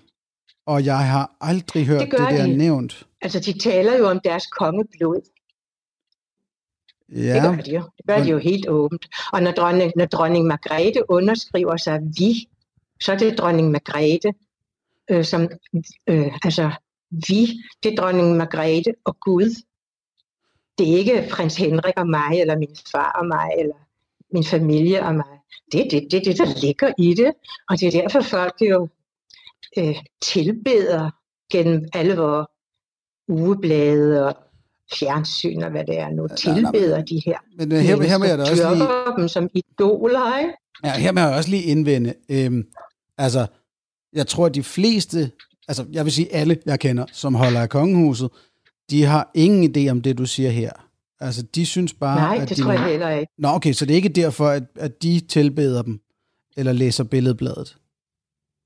Og 0.67 0.85
jeg 0.85 0.99
har 0.99 1.31
aldrig 1.41 1.85
hørt 1.85 2.01
det, 2.01 2.11
det 2.11 2.19
der 2.19 2.45
de. 2.45 2.57
nævnt. 2.57 3.05
Altså, 3.21 3.39
de 3.39 3.59
taler 3.59 3.97
jo 3.97 4.09
om 4.09 4.19
deres 4.23 4.47
kongeblod. 4.47 5.21
Ja. 7.15 7.33
Det 7.33 7.41
gør 7.41 7.63
de 7.63 7.71
jo. 7.71 7.83
Det 7.97 8.05
gør 8.07 8.23
de 8.23 8.29
jo 8.29 8.37
helt 8.37 8.69
åbent. 8.69 9.05
Og 9.33 9.43
når 9.43 9.51
dronning, 9.51 9.91
når 9.95 10.05
dronning 10.05 10.47
Margrethe 10.47 11.09
underskriver 11.09 11.77
sig 11.77 12.01
vi, 12.17 12.49
så 13.01 13.11
er 13.11 13.17
det 13.17 13.37
dronning 13.37 13.71
Margrethe, 13.71 14.33
øh, 15.09 15.25
som, 15.25 15.49
øh, 16.07 16.37
altså 16.43 16.71
vi, 17.11 17.47
det 17.83 17.93
er 17.93 17.95
dronning 17.95 18.37
Margrethe 18.37 18.93
og 19.05 19.19
Gud. 19.19 19.63
Det 20.77 20.93
er 20.93 20.97
ikke 20.97 21.27
prins 21.31 21.55
Henrik 21.55 21.93
og 21.97 22.09
mig, 22.09 22.41
eller 22.41 22.57
min 22.57 22.75
far 22.91 23.11
og 23.11 23.25
mig, 23.27 23.49
eller 23.59 23.75
min 24.33 24.43
familie 24.43 25.05
og 25.05 25.15
mig. 25.15 25.39
Det 25.71 25.85
er 25.85 25.89
det, 25.89 26.11
det, 26.11 26.25
det, 26.25 26.37
der 26.37 26.59
ligger 26.61 26.93
i 26.97 27.13
det. 27.13 27.33
Og 27.69 27.79
det 27.79 27.87
er 27.87 28.01
derfor 28.01 28.21
folk 28.21 28.55
jo 28.61 28.87
øh, 29.77 29.95
tilbeder 30.21 31.09
gennem 31.51 31.85
alle 31.93 32.17
vores 32.17 32.47
ugeblade 33.27 34.27
og 34.27 34.35
fjernsyn 34.93 35.61
og 35.61 35.71
hvad 35.71 35.83
det 35.85 35.99
er 35.99 36.09
nu, 36.09 36.27
tilbeder 36.27 37.01
de 37.01 37.21
her. 37.25 37.37
Men 37.57 37.71
uh, 37.71 37.77
her, 37.77 38.01
her 38.01 38.17
med 38.17 38.27
jeg 38.27 38.37
da 38.37 38.43
også 38.43 38.73
lige... 38.73 38.87
dem 39.17 39.27
som 39.27 39.49
idoler, 39.53 40.39
ikke? 40.39 40.53
Ja, 40.83 40.91
her 40.91 41.11
må 41.11 41.19
jeg 41.19 41.29
også 41.29 41.49
lige 41.49 41.63
indvende. 41.63 42.13
Øhm, 42.29 42.65
altså, 43.17 43.47
jeg 44.13 44.27
tror, 44.27 44.45
at 44.45 44.55
de 44.55 44.63
fleste, 44.63 45.31
altså 45.67 45.85
jeg 45.91 46.05
vil 46.05 46.13
sige 46.13 46.33
alle, 46.33 46.57
jeg 46.65 46.79
kender, 46.79 47.05
som 47.11 47.35
holder 47.35 47.61
af 47.61 47.69
kongehuset, 47.69 48.29
de 48.89 49.03
har 49.03 49.31
ingen 49.33 49.77
idé 49.77 49.91
om 49.91 50.01
det, 50.01 50.17
du 50.17 50.25
siger 50.25 50.49
her. 50.49 50.71
Altså, 51.19 51.41
de 51.41 51.65
synes 51.65 51.93
bare, 51.93 52.15
Nej, 52.15 52.37
at 52.41 52.49
det 52.49 52.57
de 52.57 52.63
tror 52.63 52.71
jeg 52.71 52.83
heller 52.83 53.09
ikke. 53.09 53.31
Nå, 53.37 53.47
okay, 53.47 53.73
så 53.73 53.85
det 53.85 53.91
er 53.91 53.95
ikke 53.95 54.09
derfor, 54.09 54.47
at, 54.47 54.63
at 54.75 55.03
de 55.03 55.19
tilbeder 55.19 55.81
dem, 55.81 55.99
eller 56.57 56.73
læser 56.73 57.03
billedbladet? 57.03 57.77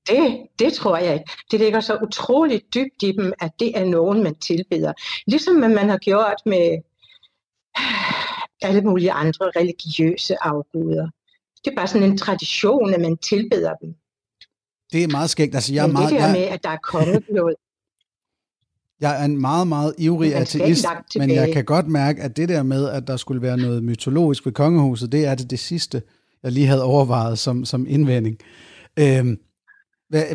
Det, 0.08 0.46
det 0.58 0.72
tror 0.72 0.96
jeg 0.96 1.14
ikke. 1.14 1.30
Det 1.50 1.60
ligger 1.60 1.80
så 1.80 1.98
utroligt 2.02 2.74
dybt 2.74 3.02
i 3.02 3.12
dem, 3.12 3.32
at 3.40 3.52
det 3.60 3.78
er 3.78 3.84
nogen, 3.84 4.22
man 4.22 4.34
tilbeder. 4.34 4.92
Ligesom 5.26 5.54
man 5.54 5.88
har 5.88 5.98
gjort 5.98 6.42
med 6.46 6.82
alle 8.62 8.80
mulige 8.80 9.12
andre 9.12 9.50
religiøse 9.56 10.36
afguder. 10.42 11.08
Det 11.64 11.70
er 11.70 11.76
bare 11.76 11.86
sådan 11.86 12.10
en 12.10 12.18
tradition, 12.18 12.94
at 12.94 13.00
man 13.00 13.16
tilbeder 13.16 13.74
dem. 13.74 13.94
Det 14.92 15.04
er 15.04 15.08
meget 15.08 15.30
skægt. 15.30 15.54
Altså, 15.54 15.74
jeg 15.74 15.82
er 15.82 15.86
Men 15.86 15.92
meget, 15.92 16.10
det 16.10 16.18
der 16.20 16.26
jeg, 16.26 16.32
med, 16.32 16.42
at 16.42 16.64
der 16.64 16.70
er 16.70 16.76
kongeblod. 16.76 17.54
Jeg 19.00 19.20
er 19.20 19.24
en 19.24 19.40
meget, 19.40 19.66
meget 19.66 19.94
ivrig 19.98 20.34
ateist, 20.34 20.86
men 21.16 21.30
jeg 21.30 21.52
kan 21.52 21.64
godt 21.64 21.88
mærke, 21.88 22.22
at 22.22 22.36
det 22.36 22.48
der 22.48 22.62
med, 22.62 22.88
at 22.88 23.06
der 23.06 23.16
skulle 23.16 23.42
være 23.42 23.56
noget 23.56 23.82
mytologisk 23.82 24.46
ved 24.46 24.52
kongehuset, 24.52 25.12
det 25.12 25.26
er 25.26 25.34
det, 25.34 25.50
det 25.50 25.58
sidste, 25.58 26.02
jeg 26.42 26.52
lige 26.52 26.66
havde 26.66 26.82
overvejet 26.82 27.38
som, 27.38 27.64
som 27.64 27.86
indvending. 27.88 28.38
Øhm, 28.98 29.38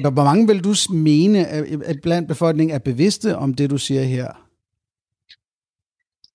hvor 0.02 0.24
mange 0.24 0.48
vil 0.48 0.64
du 0.64 0.74
mene, 0.94 1.48
at 1.86 2.02
blandt 2.02 2.28
befolkningen 2.28 2.76
er 2.76 2.80
bevidste 2.80 3.38
om 3.38 3.54
det, 3.54 3.70
du 3.70 3.78
siger 3.78 4.04
her? 4.04 4.48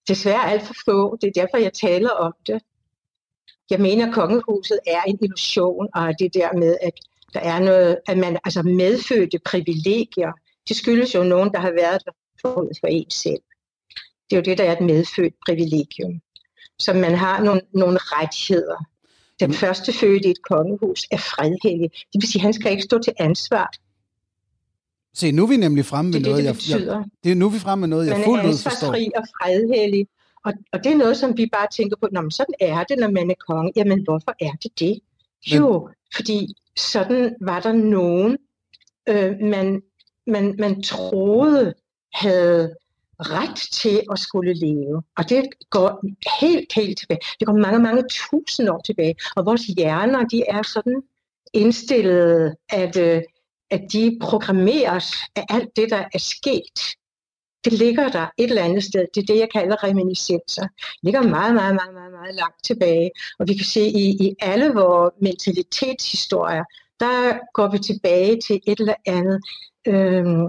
Desværre 0.09 0.51
alt 0.51 0.63
for 0.67 0.75
få. 0.85 1.17
Det 1.17 1.27
er 1.29 1.41
derfor, 1.41 1.57
jeg 1.57 1.73
taler 1.73 2.11
om 2.11 2.33
det. 2.47 2.63
Jeg 3.71 3.81
mener, 3.81 4.09
at 4.09 4.15
kongehuset 4.15 4.79
er 4.87 5.03
en 5.03 5.19
illusion, 5.23 5.89
og 5.95 6.15
det 6.19 6.35
der 6.35 6.59
med, 6.59 6.77
at 6.83 6.93
der 7.35 7.41
er 7.41 7.59
noget, 7.59 7.99
at 8.09 8.19
man 8.19 8.39
altså 8.45 8.63
medfødte 8.63 9.39
privilegier. 9.45 10.33
Det 10.69 10.77
skyldes 10.77 11.15
jo 11.15 11.23
nogen, 11.23 11.53
der 11.53 11.61
har 11.61 11.71
været 11.71 12.03
der 12.05 12.13
forud 12.41 12.79
for 12.81 12.87
en 12.87 13.11
selv. 13.11 13.43
Det 14.31 14.37
er 14.37 14.41
jo 14.41 14.43
det, 14.43 14.59
der 14.59 14.65
er 14.65 14.73
et 14.73 14.85
medfødt 14.85 15.35
privilegium. 15.47 16.21
Så 16.79 16.93
man 16.93 17.15
har 17.15 17.43
nogle, 17.43 17.61
nogle 17.75 17.99
rettigheder. 18.03 18.92
Den 19.47 19.55
første 19.55 19.93
fødte 19.93 20.29
i 20.29 20.31
et 20.31 20.43
kongehus 20.43 21.07
er 21.11 21.19
fredhellig. 21.19 21.91
Det 21.91 22.23
vil 22.23 22.29
sige, 22.29 22.41
at 22.41 22.43
han 22.43 22.53
skal 22.53 22.71
ikke 22.71 22.83
stå 22.83 22.99
til 22.99 23.13
ansvar. 23.19 23.73
Se, 25.15 25.33
nu 25.33 25.43
er 25.43 25.49
vi 25.49 25.57
nemlig 25.57 25.85
fremme 25.85 26.11
med 26.11 26.21
Det 26.21 26.27
er 26.27 26.31
noget, 26.31 26.45
det, 26.45 26.55
det 26.55 26.69
jeg, 26.71 26.79
betyder. 26.79 26.97
jeg, 26.97 27.05
det 27.25 27.31
er 27.33 27.37
nu 27.37 27.47
er 27.47 27.51
vi 27.51 27.59
fremme 27.59 27.81
med 27.81 27.89
noget, 27.89 28.07
jeg 28.07 28.13
Man 28.13 28.21
er 28.21 28.25
fuldt 28.25 28.45
ud 28.45 28.51
forstår. 28.53 28.69
ansvarsfri 28.69 29.11
og 29.17 29.25
fredhellig. 29.41 30.07
Og, 30.45 30.53
og 30.73 30.85
det 30.85 30.93
er 30.93 30.97
noget, 30.97 31.17
som 31.17 31.37
vi 31.37 31.47
bare 31.53 31.67
tænker 31.73 31.97
på, 31.97 32.09
Nå, 32.13 32.21
men 32.21 32.31
sådan 32.31 32.55
er 32.61 32.85
det, 32.85 32.99
når 32.99 33.11
man 33.11 33.31
er 33.31 33.35
konge. 33.49 33.73
Jamen, 33.77 34.05
hvorfor 34.05 34.35
er 34.41 34.53
det 34.63 34.79
det? 34.79 35.01
Jo, 35.47 35.89
fordi 36.17 36.55
sådan 36.77 37.37
var 37.41 37.61
der 37.61 37.73
nogen, 37.73 38.39
øh, 39.09 39.33
man, 39.41 39.83
man, 40.27 40.55
man 40.59 40.83
troede 40.83 41.75
havde 42.15 42.75
ret 43.31 43.57
til 43.57 44.03
at 44.13 44.19
skulle 44.19 44.55
leve. 44.55 45.03
Og 45.17 45.29
det 45.29 45.45
går 45.71 46.05
helt, 46.41 46.73
helt 46.73 46.99
tilbage. 46.99 47.21
Det 47.41 47.47
går 47.47 47.57
mange, 47.57 47.79
mange 47.79 48.03
tusind 48.11 48.69
år 48.69 48.81
tilbage. 48.85 49.15
Og 49.37 49.47
vores 49.47 49.63
hjerner, 49.63 50.25
de 50.25 50.45
er 50.49 50.63
sådan 50.63 51.03
indstillet, 51.53 52.55
at, 52.69 52.97
øh, 52.97 53.23
at 53.71 53.83
de 53.93 54.19
programmeres 54.23 55.13
af 55.37 55.45
alt 55.49 55.77
det, 55.77 55.91
der 55.91 56.05
er 56.15 56.19
sket. 56.19 56.97
Det 57.65 57.73
ligger 57.73 58.09
der 58.09 58.27
et 58.39 58.49
eller 58.49 58.63
andet 58.63 58.85
sted. 58.85 59.07
Det 59.15 59.23
er 59.23 59.27
det, 59.27 59.39
jeg 59.39 59.49
kalder 59.53 59.85
reminiscenser. 59.85 60.63
Det 60.63 60.99
ligger 61.03 61.23
meget, 61.23 61.55
meget, 61.55 61.75
meget, 61.75 61.95
meget, 61.95 62.13
meget 62.13 62.35
langt 62.35 62.65
tilbage. 62.65 63.11
Og 63.39 63.49
vi 63.49 63.55
kan 63.55 63.67
se 63.67 63.81
i, 63.81 64.27
i 64.27 64.35
alle 64.41 64.69
vores 64.75 65.13
mentalitetshistorier, 65.21 66.65
der 67.01 67.39
går 67.55 67.69
vi 67.73 67.79
tilbage 67.79 68.41
til 68.41 68.61
et 68.67 68.81
eller 68.81 68.95
andet, 69.07 69.41
øhm, 69.87 70.49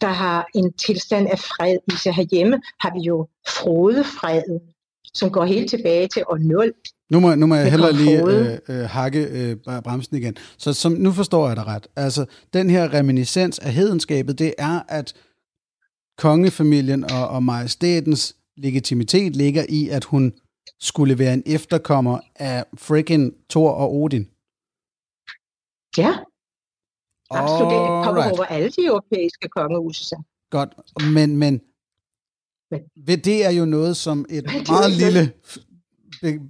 der 0.00 0.08
har 0.08 0.46
en 0.54 0.72
tilstand 0.72 1.28
af 1.28 1.38
fred 1.38 1.76
i 1.92 1.96
sig. 1.96 2.14
Herhjemme 2.14 2.60
har 2.80 2.92
vi 2.94 3.00
jo 3.00 3.28
frodefreden, 3.48 4.60
som 5.14 5.30
går 5.30 5.44
helt 5.44 5.70
tilbage 5.70 6.08
til 6.08 6.22
år 6.28 6.38
0. 6.38 6.72
Nu 7.10 7.20
må, 7.20 7.34
nu 7.34 7.46
må 7.46 7.54
jeg 7.54 7.70
hellere 7.70 7.92
lige 7.92 8.22
øh, 8.22 8.58
øh, 8.68 8.84
hakke 8.84 9.24
øh, 9.24 9.56
bremsen 9.82 10.16
igen. 10.16 10.36
Så 10.58 10.72
som, 10.72 10.92
nu 10.92 11.12
forstår 11.12 11.46
jeg 11.46 11.56
dig 11.56 11.66
ret. 11.66 11.86
Altså, 11.96 12.26
den 12.52 12.70
her 12.70 12.94
reminiscens 12.94 13.58
af 13.58 13.72
hedenskabet, 13.72 14.38
det 14.38 14.54
er, 14.58 14.80
at 14.88 15.14
kongefamilien 16.18 17.04
og, 17.10 17.28
og 17.28 17.42
majestætens 17.42 18.36
legitimitet 18.56 19.36
ligger 19.36 19.64
i, 19.68 19.88
at 19.88 20.04
hun 20.04 20.32
skulle 20.80 21.18
være 21.18 21.34
en 21.34 21.42
efterkommer 21.46 22.20
af 22.36 22.64
freaking 22.78 23.32
Thor 23.50 23.70
og 23.70 23.94
Odin. 23.94 24.28
Ja, 25.98 26.16
absolut. 27.30 27.72
Det 27.72 27.78
kommer 27.78 28.22
Alright. 28.22 28.32
over 28.38 28.44
alle 28.44 28.68
de 28.68 28.84
europæiske 28.86 29.48
kongehuse. 29.48 30.04
Så. 30.04 30.22
Godt, 30.50 30.68
men, 31.12 31.36
men 31.36 31.60
Men- 32.70 32.80
ved 33.06 33.16
det 33.16 33.44
er 33.46 33.50
jo 33.50 33.64
noget, 33.64 33.96
som 33.96 34.26
et 34.28 34.44
meget 34.68 34.92
lille 34.92 35.32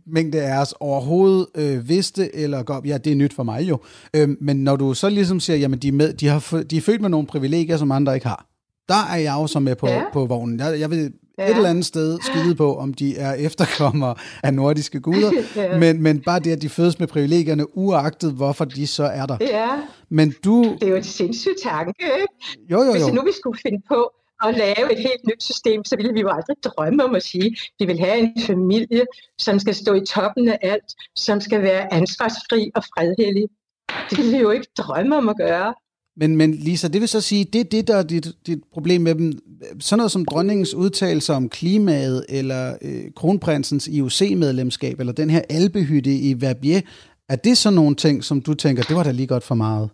mængde 0.06 0.42
af 0.42 0.60
os 0.60 0.74
overhovedet 0.80 1.46
øh, 1.54 1.88
vidste, 1.88 2.34
eller 2.36 2.62
godt, 2.62 2.86
ja, 2.86 2.98
det 2.98 3.12
er 3.12 3.16
nyt 3.16 3.32
for 3.34 3.42
mig 3.42 3.68
jo. 3.68 3.78
Øh, 4.14 4.28
men 4.40 4.56
når 4.64 4.76
du 4.76 4.94
så 4.94 5.08
ligesom 5.08 5.40
siger, 5.40 5.56
jamen 5.56 5.78
de 5.78 5.88
er, 5.88 5.92
med, 5.92 6.12
de, 6.14 6.28
har, 6.28 6.62
de 6.70 6.76
er 6.76 6.80
født 6.80 7.00
med 7.00 7.08
nogle 7.08 7.26
privilegier, 7.26 7.76
som 7.76 7.92
andre 7.92 8.14
ikke 8.14 8.26
har, 8.26 8.46
der 8.88 9.04
er 9.12 9.16
jeg 9.16 9.32
jo 9.34 9.46
så 9.46 9.60
med 9.60 9.76
på, 9.76 9.86
ja. 9.88 10.02
På 10.12 10.26
vognen. 10.26 10.60
Jeg, 10.60 10.80
jeg 10.80 10.90
vil 10.90 11.12
ja. 11.38 11.50
Et 11.50 11.56
eller 11.56 11.70
andet 11.70 11.84
sted 11.86 12.18
skide 12.22 12.54
på, 12.54 12.76
om 12.76 12.94
de 12.94 13.16
er 13.16 13.32
efterkommere 13.34 14.14
af 14.42 14.54
nordiske 14.54 15.00
guder, 15.00 15.32
Ja. 15.56 15.78
men, 15.78 16.02
men 16.02 16.20
bare 16.20 16.40
det, 16.40 16.52
at 16.52 16.62
de 16.62 16.68
fødes 16.68 16.98
med 16.98 17.06
privilegierne, 17.08 17.76
uagtet 17.78 18.32
hvorfor 18.32 18.64
de 18.64 18.86
så 18.86 19.04
er 19.04 19.26
der. 19.26 19.36
Ja, 19.40 19.68
Men 20.08 20.34
du, 20.44 20.62
det 20.80 20.82
er 20.82 20.90
jo 20.90 20.96
en 20.96 21.02
sindssyg 21.02 21.54
tanke. 21.62 22.04
Ikke? 22.04 22.26
jo 22.70 22.82
jo 22.82 22.92
Hvis 22.92 23.02
jo, 23.02 23.14
nu 23.14 23.22
vi 23.22 23.32
skulle 23.32 23.58
finde 23.66 23.82
på 23.88 24.10
at 24.44 24.56
lave 24.56 24.92
et 24.92 24.98
helt 24.98 25.26
nyt 25.28 25.42
system, 25.42 25.84
så 25.84 25.96
ville 25.96 26.12
vi 26.12 26.20
jo 26.20 26.28
aldrig 26.28 26.56
drømme 26.64 27.04
om 27.04 27.14
at 27.14 27.22
sige, 27.22 27.46
at 27.46 27.70
vi 27.78 27.84
vil 27.84 27.98
have 27.98 28.18
en 28.18 28.42
familie, 28.42 29.04
som 29.38 29.58
skal 29.58 29.74
stå 29.74 29.94
i 29.94 30.00
toppen 30.06 30.48
af 30.48 30.58
alt, 30.62 30.94
som 31.16 31.40
skal 31.40 31.62
være 31.62 31.92
ansvarsfri 31.92 32.70
og 32.74 32.84
fredhellig. 32.84 33.48
Det 34.10 34.18
ville 34.18 34.32
vi 34.32 34.38
jo 34.38 34.50
ikke 34.50 34.66
drømme 34.78 35.16
om 35.16 35.28
at 35.28 35.36
gøre. 35.36 35.74
Men, 36.16 36.36
men 36.36 36.54
Lisa, 36.54 36.88
det 36.88 37.00
vil 37.00 37.08
så 37.08 37.20
sige, 37.20 37.44
det 37.44 37.60
er 37.60 37.64
det, 37.64 37.88
der 37.88 37.96
er 37.96 38.02
dit, 38.02 38.26
dit 38.46 38.58
problem 38.72 39.00
med 39.00 39.14
dem. 39.14 39.32
Sådan 39.80 39.98
noget 39.98 40.12
som 40.12 40.24
dronningens 40.24 40.74
udtalelser 40.74 41.34
om 41.34 41.48
klimaet, 41.48 42.26
eller 42.28 42.76
øh, 42.82 43.04
kronprinsens 43.16 43.88
IOC-medlemskab, 43.88 45.00
eller 45.00 45.12
den 45.12 45.30
her 45.30 45.42
albehytte 45.50 46.14
i 46.14 46.40
Verbier, 46.40 46.80
er 47.28 47.36
det 47.36 47.58
så 47.58 47.70
nogle 47.70 47.96
ting, 47.96 48.24
som 48.24 48.40
du 48.40 48.54
tænker, 48.54 48.82
det 48.82 48.96
var 48.96 49.02
da 49.02 49.10
lige 49.10 49.26
godt 49.26 49.44
for 49.44 49.54
meget? 49.54 49.90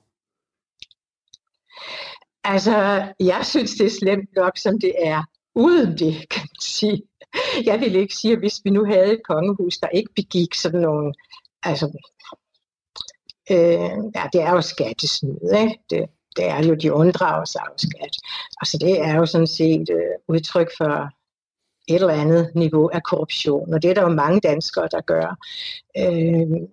Altså, 2.45 3.07
jeg 3.21 3.41
synes, 3.43 3.71
det 3.71 3.87
er 3.87 3.99
slemt 4.00 4.29
nok, 4.37 4.59
som 4.59 4.81
det 4.81 4.93
er. 4.99 5.23
Uden 5.55 5.99
det, 5.99 6.29
kan 6.31 6.41
man 6.41 6.61
sige. 6.61 7.02
Jeg 7.64 7.81
vil 7.81 7.97
ikke 7.97 8.14
sige, 8.14 8.33
at 8.33 8.38
hvis 8.38 8.61
vi 8.64 8.71
nu 8.71 8.85
havde 8.85 9.12
et 9.12 9.21
kongehus, 9.29 9.79
der 9.79 9.88
ikke 9.88 10.11
begik 10.17 10.55
sådan 10.55 10.81
nogle... 10.81 11.12
Altså, 11.62 11.87
øh, 13.50 13.96
ja, 14.16 14.25
det 14.32 14.42
er 14.42 14.50
jo 14.50 14.61
skattesnyd, 14.61 15.52
ikke? 15.61 15.78
Det, 15.90 16.04
det 16.37 16.44
er 16.49 16.62
jo, 16.62 16.75
de 16.75 16.92
unddrager 16.92 17.44
sig 17.44 17.61
af 17.61 17.78
skat. 17.78 18.16
Altså, 18.61 18.78
det 18.80 19.00
er 19.00 19.16
jo 19.16 19.26
sådan 19.26 19.46
set 19.46 19.90
øh, 19.90 20.14
udtryk 20.28 20.70
for 20.76 21.08
et 21.88 21.94
eller 21.94 22.14
andet 22.14 22.52
niveau 22.54 22.88
af 22.88 23.02
korruption, 23.02 23.75
og 23.75 23.82
det 23.82 23.90
er 23.90 23.94
der 23.94 24.02
jo 24.02 24.08
mange 24.08 24.40
danskere, 24.40 24.88
der 24.90 25.00
gør. 25.00 25.37
Øh, 25.99 26.68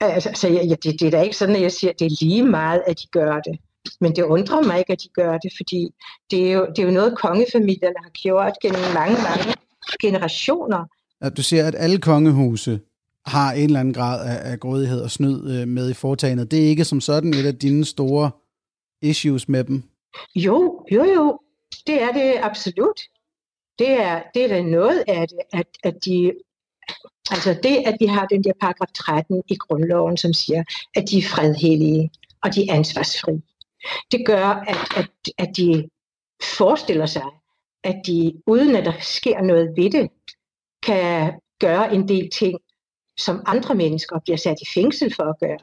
altså, 0.00 0.30
så 0.34 0.48
ja, 0.48 0.64
ja, 0.64 0.74
det, 0.82 1.00
det 1.00 1.02
er 1.02 1.10
da 1.10 1.22
ikke 1.22 1.36
sådan, 1.36 1.56
at 1.56 1.62
jeg 1.62 1.72
siger, 1.72 1.90
at 1.90 1.98
det 1.98 2.06
er 2.06 2.16
lige 2.20 2.44
meget, 2.44 2.82
at 2.86 3.00
de 3.00 3.06
gør 3.06 3.40
det. 3.40 3.58
Men 4.00 4.16
det 4.16 4.22
undrer 4.22 4.62
mig 4.62 4.78
ikke, 4.78 4.92
at 4.92 5.02
de 5.02 5.08
gør 5.08 5.38
det, 5.38 5.52
fordi 5.56 5.90
det 6.30 6.48
er 6.48 6.52
jo, 6.52 6.66
det 6.66 6.78
er 6.78 6.86
jo 6.86 6.90
noget, 6.90 7.18
kongefamilierne 7.18 7.96
har 8.02 8.10
gjort 8.10 8.52
gennem 8.62 8.80
mange, 8.94 9.16
mange 9.28 9.54
generationer. 10.00 10.84
At 11.20 11.36
du 11.36 11.42
siger, 11.42 11.68
at 11.68 11.74
alle 11.78 11.98
kongehuse 11.98 12.80
har 13.26 13.52
en 13.52 13.64
eller 13.64 13.80
anden 13.80 13.94
grad 13.94 14.28
af, 14.28 14.52
af 14.52 14.60
grådighed 14.60 15.00
og 15.00 15.10
snyd 15.10 15.60
øh, 15.60 15.68
med 15.68 15.90
i 15.90 15.94
foretagendet. 15.94 16.50
Det 16.50 16.64
er 16.64 16.68
ikke 16.68 16.84
som 16.84 17.00
sådan 17.00 17.34
et 17.34 17.46
af 17.46 17.58
dine 17.58 17.84
store 17.84 18.30
issues 19.02 19.48
med 19.48 19.64
dem. 19.64 19.82
Jo, 20.34 20.86
jo, 20.92 21.04
jo, 21.04 21.38
det 21.86 22.02
er 22.02 22.12
det 22.12 22.34
absolut. 22.42 23.00
Det 23.78 23.90
er, 23.90 24.22
det 24.34 24.44
er 24.44 24.48
da 24.48 24.62
noget 24.62 25.04
af 25.08 25.28
det, 25.28 25.38
at, 25.52 25.66
at 25.82 25.94
de, 26.04 26.32
altså 27.30 27.58
det, 27.62 27.76
at 27.86 27.96
vi 28.00 28.06
har 28.06 28.26
den 28.26 28.44
der 28.44 28.52
paragraf 28.60 28.88
13 28.94 29.42
i 29.48 29.56
grundloven, 29.56 30.16
som 30.16 30.32
siger, 30.32 30.64
at 30.96 31.10
de 31.10 31.18
er 31.18 31.22
fredhellige 31.22 32.10
og 32.44 32.54
de 32.54 32.68
er 32.68 32.74
ansvarsfri. 32.74 33.32
Det 34.12 34.26
gør, 34.26 34.46
at, 34.46 34.78
at, 34.96 35.10
at 35.38 35.56
de 35.56 35.88
forestiller 36.56 37.06
sig, 37.06 37.26
at 37.84 38.02
de, 38.06 38.42
uden 38.46 38.76
at 38.76 38.84
der 38.84 38.92
sker 39.00 39.42
noget 39.42 39.72
ved 39.76 39.90
det, 39.90 40.10
kan 40.82 41.32
gøre 41.60 41.94
en 41.94 42.08
del 42.08 42.30
ting, 42.30 42.58
som 43.18 43.42
andre 43.46 43.74
mennesker 43.74 44.18
bliver 44.18 44.36
sat 44.36 44.60
i 44.60 44.66
fængsel 44.74 45.14
for 45.14 45.22
at 45.22 45.38
gøre. 45.40 45.58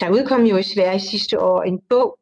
Der 0.00 0.10
udkom 0.10 0.42
jo 0.44 0.56
i 0.56 0.62
Sverige 0.62 1.00
sidste 1.00 1.40
år 1.40 1.62
en 1.62 1.80
bog, 1.88 2.18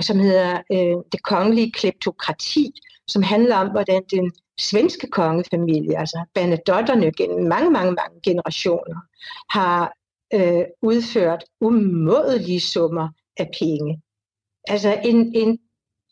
som 0.00 0.18
hedder 0.18 0.62
øh, 0.72 0.96
Det 1.12 1.22
kongelige 1.22 1.72
kleptokrati, 1.72 2.72
som 3.08 3.22
handler 3.22 3.56
om, 3.56 3.70
hvordan 3.70 4.02
den 4.10 4.32
svenske 4.60 5.06
kongefamilie, 5.06 5.98
altså 5.98 6.24
Bernadotterne 6.34 7.12
gennem 7.12 7.48
mange, 7.48 7.70
mange, 7.70 7.92
mange 7.92 8.20
generationer, 8.22 9.00
har 9.50 9.92
øh, 10.34 10.64
udført 10.82 11.44
umådelige 11.60 12.60
summer 12.60 13.08
af 13.36 13.50
penge. 13.60 14.02
Altså 14.68 15.00
en, 15.04 15.34
en 15.34 15.58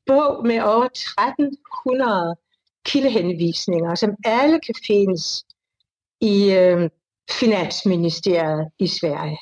bog 0.07 0.47
med 0.47 0.61
over 0.61 0.85
1300 0.85 2.37
kildehenvisninger, 2.85 3.95
som 3.95 4.11
alle 4.25 4.61
kan 4.61 4.75
findes 4.87 5.45
i 6.21 6.53
øh, 6.53 6.91
Finansministeriet 7.31 8.69
i 8.79 8.87
Sverige. 8.87 9.39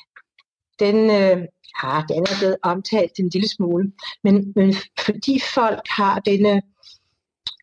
Den, 0.79 0.95
øh, 0.95 1.47
ja, 1.83 2.01
den 2.09 2.21
er 2.21 2.37
blevet 2.39 2.57
omtalt 2.63 3.11
en 3.19 3.29
lille 3.29 3.47
smule, 3.47 3.91
men, 4.23 4.53
men 4.55 4.75
fordi 5.05 5.39
folk 5.53 5.81
har 5.89 6.19
denne 6.19 6.61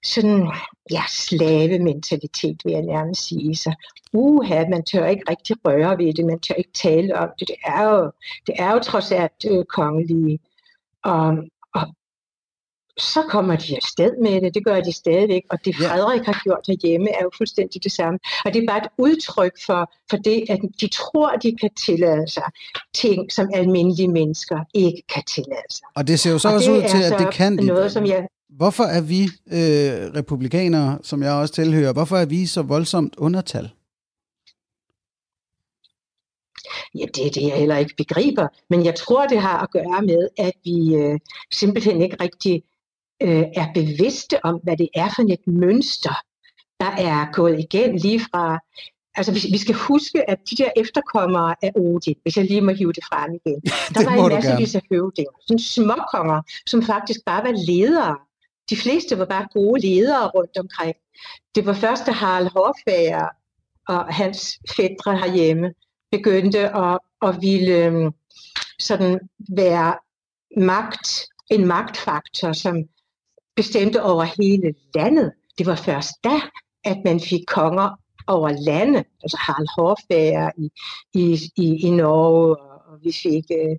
sådan, 0.05 0.51
ja, 0.91 1.03
slavementalitet, 1.09 2.61
vil 2.65 2.73
jeg 2.73 2.83
nærmest 2.83 3.29
sige. 3.29 3.57
Så 3.57 3.75
uha, 4.13 4.65
man 4.71 4.85
tør 4.85 5.07
ikke 5.07 5.25
rigtig 5.31 5.57
røre 5.65 5.99
ved 5.99 6.15
det, 6.15 6.25
man 6.25 6.41
tør 6.41 6.55
ikke 6.55 6.73
tale 6.75 7.19
om 7.19 7.29
det. 7.39 7.49
Det 7.49 7.57
er 7.65 7.83
jo, 7.83 8.11
det 8.47 8.55
er 8.59 8.73
jo 8.73 8.79
trods 8.79 9.13
alt 9.13 9.45
øh, 9.51 9.65
kongelige. 9.65 10.39
Og 11.05 11.37
så 12.99 13.23
kommer 13.29 13.57
de 13.57 13.77
afsted 13.77 14.13
med 14.23 14.41
det, 14.41 14.55
det 14.55 14.65
gør 14.65 14.81
de 14.81 14.93
stadigvæk, 14.93 15.43
og 15.51 15.59
det. 15.65 15.77
Frederik 15.77 16.27
har 16.27 16.41
gjort 16.45 16.65
herhjemme 16.67 17.11
er 17.11 17.23
jo 17.23 17.31
fuldstændig 17.37 17.85
det 17.85 17.93
samme. 17.93 18.19
Og 18.45 18.55
det 18.55 18.63
er 18.63 18.67
bare 18.69 18.79
et 18.79 18.89
udtryk 18.99 19.53
for, 19.67 19.93
for 20.11 20.17
det, 20.17 20.45
at 20.49 20.61
de 20.81 20.89
tror, 20.89 21.37
de 21.37 21.57
kan 21.61 21.71
tillade 21.87 22.29
sig 22.29 22.49
ting, 22.95 23.33
som 23.33 23.51
almindelige 23.55 24.09
mennesker 24.09 24.59
ikke 24.75 25.03
kan 25.15 25.23
tillade 25.25 25.69
sig. 25.71 25.87
Og 25.97 26.09
det 26.09 26.21
ser 26.21 26.31
jo 26.31 26.39
så 26.39 26.49
og 26.49 26.55
også 26.55 26.73
ud 26.73 26.83
til, 26.89 27.03
at 27.03 27.19
det 27.19 27.35
kan 27.35 27.59
de. 27.59 27.67
noget, 27.67 27.93
som 27.93 28.07
jeg 28.07 28.27
Hvorfor 28.49 28.85
er 28.85 29.01
vi 29.01 29.23
øh, 29.47 30.15
republikanere, 30.21 30.99
som 31.03 31.23
jeg 31.23 31.33
også 31.33 31.55
tilhører, 31.55 31.93
hvorfor 31.93 32.17
er 32.17 32.27
vi 32.27 32.47
så 32.47 32.63
voldsomt 32.63 33.17
undertal? 33.19 33.71
Ja, 36.95 37.05
det 37.15 37.27
er 37.27 37.31
det, 37.31 37.43
jeg 37.43 37.59
heller 37.59 37.77
ikke 37.77 37.95
begriber. 37.97 38.49
Men 38.71 38.85
jeg 38.85 38.95
tror, 38.95 39.27
det 39.27 39.41
har 39.41 39.59
at 39.59 39.71
gøre 39.71 40.03
med, 40.03 40.29
at 40.39 40.53
vi 40.65 40.95
øh, 40.95 41.19
simpelthen 41.53 42.03
ikke 42.03 42.17
rigtig 42.21 42.63
øh, 43.23 43.45
er 43.57 43.67
bevidste 43.75 44.45
om, 44.45 44.61
hvad 44.63 44.77
det 44.77 44.89
er 44.95 45.09
for 45.17 45.23
et 45.23 45.47
mønster, 45.47 46.15
der 46.81 46.91
er 46.91 47.33
gået 47.33 47.59
igen 47.59 47.97
lige 47.97 48.21
fra 48.21 48.59
Altså, 49.17 49.33
vi, 49.33 49.41
vi 49.53 49.59
skal 49.59 49.75
huske, 49.75 50.31
at 50.31 50.39
de 50.51 50.57
der 50.57 50.71
efterkommere 50.77 51.55
af 51.63 51.71
Odin, 51.77 52.15
hvis 52.23 52.37
jeg 52.37 52.45
lige 52.45 52.61
må 52.61 52.73
hive 52.73 52.93
det 52.93 53.05
frem 53.05 53.35
igen, 53.35 53.61
der 53.95 54.05
var 54.05 54.13
en 54.13 54.61
masse 54.61 54.79
af 54.79 54.85
høvdinger, 54.91 55.33
sådan 55.47 55.59
småkonger, 55.59 56.43
som 56.67 56.83
faktisk 56.83 57.21
bare 57.27 57.45
var 57.45 57.55
ledere. 57.67 58.17
De 58.71 58.77
fleste 58.77 59.19
var 59.19 59.25
bare 59.25 59.47
gode 59.53 59.81
ledere 59.81 60.29
rundt 60.29 60.59
omkring. 60.59 60.95
Det 61.55 61.67
var 61.67 61.73
først, 61.73 62.07
da 62.07 62.13
Harald 62.13 62.49
Hårfager 62.49 63.29
og 63.89 64.15
hans 64.15 64.59
fædre 64.77 65.19
herhjemme 65.19 65.73
begyndte 66.13 66.77
at, 66.77 66.99
at 67.23 67.37
ville 67.41 67.77
øhm, 67.77 68.11
sådan 68.79 69.21
være 69.57 69.95
magt, 70.57 71.27
en 71.51 71.67
magtfaktor, 71.67 72.53
som 72.53 72.77
bestemte 73.57 74.03
over 74.03 74.23
hele 74.23 74.75
landet. 74.95 75.33
Det 75.59 75.67
var 75.67 75.77
først 75.77 76.11
da, 76.25 76.41
at 76.85 76.99
man 77.05 77.21
fik 77.21 77.45
konger 77.47 77.89
over 78.27 78.49
lande, 78.67 79.05
altså 79.23 79.37
Harald 79.41 79.69
Hårfager 79.79 80.51
i, 80.59 80.71
i, 81.15 81.39
i, 81.57 81.87
i 81.87 81.91
Norge, 81.91 82.57
og 82.57 82.99
vi 83.03 83.13
fik 83.13 83.45
uh, 83.51 83.77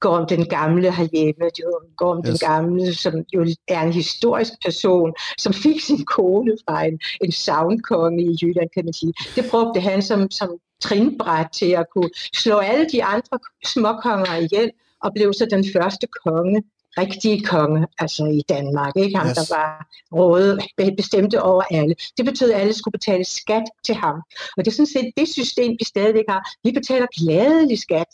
Gorm 0.00 0.26
den 0.26 0.44
Gamle 0.44 0.92
herhjemme, 0.92 1.44
det 1.56 1.64
var 1.64 1.96
Gorm 1.96 2.18
yes. 2.18 2.28
den 2.28 2.48
Gamle, 2.48 2.94
som 2.94 3.14
jo 3.34 3.46
er 3.68 3.82
en 3.82 3.92
historisk 3.92 4.52
person, 4.64 5.12
som 5.38 5.52
fik 5.52 5.80
sin 5.80 6.04
kone 6.04 6.52
fra 6.68 6.84
en, 6.84 7.00
en 7.24 7.32
savnkonge 7.32 8.22
i 8.22 8.36
Jylland, 8.42 8.68
kan 8.74 8.84
man 8.84 8.92
sige. 8.92 9.12
Det 9.36 9.44
brugte 9.50 9.80
han 9.80 10.02
som, 10.02 10.30
som 10.30 10.48
trinbræt 10.82 11.46
til 11.52 11.70
at 11.70 11.86
kunne 11.94 12.10
slå 12.34 12.58
alle 12.58 12.86
de 12.92 13.04
andre 13.04 13.38
småkonger 13.66 14.34
ihjel, 14.34 14.70
og 15.02 15.12
blev 15.14 15.32
så 15.32 15.46
den 15.50 15.64
første 15.74 16.06
konge 16.26 16.62
rigtige 16.98 17.42
konge, 17.42 17.86
altså 17.98 18.24
i 18.24 18.42
Danmark, 18.48 18.92
ikke? 18.96 19.18
Ham, 19.18 19.28
yes. 19.28 19.36
der 19.36 19.56
var 19.56 19.86
rådet, 20.18 20.58
bestemte 20.96 21.42
over 21.42 21.62
alle. 21.70 21.94
Det 22.16 22.24
betød, 22.24 22.52
at 22.52 22.60
alle 22.60 22.72
skulle 22.72 22.92
betale 22.92 23.24
skat 23.24 23.64
til 23.84 23.94
ham. 23.94 24.16
Og 24.56 24.64
det 24.64 24.66
er 24.66 24.74
sådan 24.74 24.94
set 24.96 25.10
det 25.16 25.28
system, 25.28 25.70
vi 25.80 25.84
stadigvæk 25.84 26.24
har. 26.28 26.50
Vi 26.64 26.72
betaler 26.72 27.06
glædelig 27.18 27.78
skat 27.78 28.06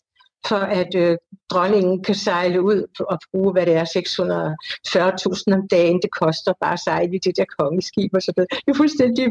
for 0.49 0.63
at 0.81 0.95
øh, 0.95 1.17
dronningen 1.51 2.05
kan 2.05 2.15
sejle 2.15 2.63
ud 2.63 2.81
og 3.01 3.19
bruge, 3.31 3.53
hvad 3.53 3.67
det 3.67 3.75
er, 3.75 3.85
640.000 3.85 5.55
om 5.59 5.69
dagen. 5.69 6.01
Det 6.03 6.11
koster 6.11 6.53
bare 6.61 6.73
at 6.73 6.81
sejle 6.81 7.15
i 7.15 7.19
det 7.19 7.37
der 7.37 7.45
kongeskib 7.59 8.11
og 8.15 8.23
sådan 8.23 8.35
noget. 8.37 8.51
Det 8.65 8.73
er 8.73 8.77
fuldstændig 8.77 9.27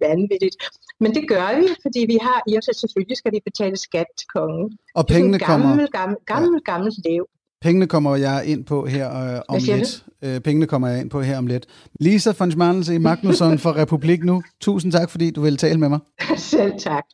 vanvittigt. 0.00 0.56
Men 1.00 1.14
det 1.14 1.28
gør 1.28 1.60
vi, 1.60 1.66
fordi 1.82 2.00
vi 2.12 2.18
har 2.22 2.42
i 2.48 2.58
os, 2.58 2.68
at 2.68 2.76
selvfølgelig 2.76 3.16
skal 3.16 3.32
vi 3.32 3.40
betale 3.44 3.76
skat 3.76 4.06
til 4.18 4.28
kongen. 4.36 4.78
Og 4.94 5.06
pengene 5.06 5.38
gammel, 5.38 5.68
kommer... 5.68 5.86
Gammel, 5.98 6.16
gammel, 6.26 6.50
ja. 6.66 6.72
gammel 6.72 6.92
lev. 7.04 7.26
Pengene 7.62 7.86
kommer 7.86 8.16
jeg 8.16 8.42
ind 8.46 8.64
på 8.64 8.86
her 8.86 9.34
øh, 9.34 9.40
om 9.48 9.60
lidt. 9.66 10.04
Øh, 10.22 10.40
pengene 10.40 10.66
kommer 10.66 10.88
jeg 10.88 11.00
ind 11.00 11.10
på 11.10 11.20
her 11.22 11.38
om 11.38 11.46
lidt. 11.46 11.66
Lisa 12.00 12.32
von 12.38 12.50
Schmarnelse 12.50 12.98
Magnusson 12.98 13.58
fra 13.58 13.76
Republik 13.82 14.24
Nu. 14.24 14.42
Tusind 14.60 14.92
tak, 14.92 15.10
fordi 15.10 15.30
du 15.30 15.40
ville 15.40 15.56
tale 15.56 15.80
med 15.80 15.88
mig. 15.88 15.98
Selv 16.36 16.72
tak. 16.78 17.04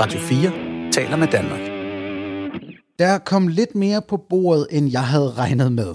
Radio 0.00 0.20
4 0.20 0.92
taler 0.92 1.16
med 1.16 1.28
Danmark. 1.28 1.60
Der 2.98 3.18
kom 3.18 3.48
lidt 3.48 3.74
mere 3.74 4.02
på 4.08 4.16
bordet, 4.16 4.66
end 4.70 4.90
jeg 4.90 5.04
havde 5.04 5.30
regnet 5.30 5.72
med. 5.72 5.94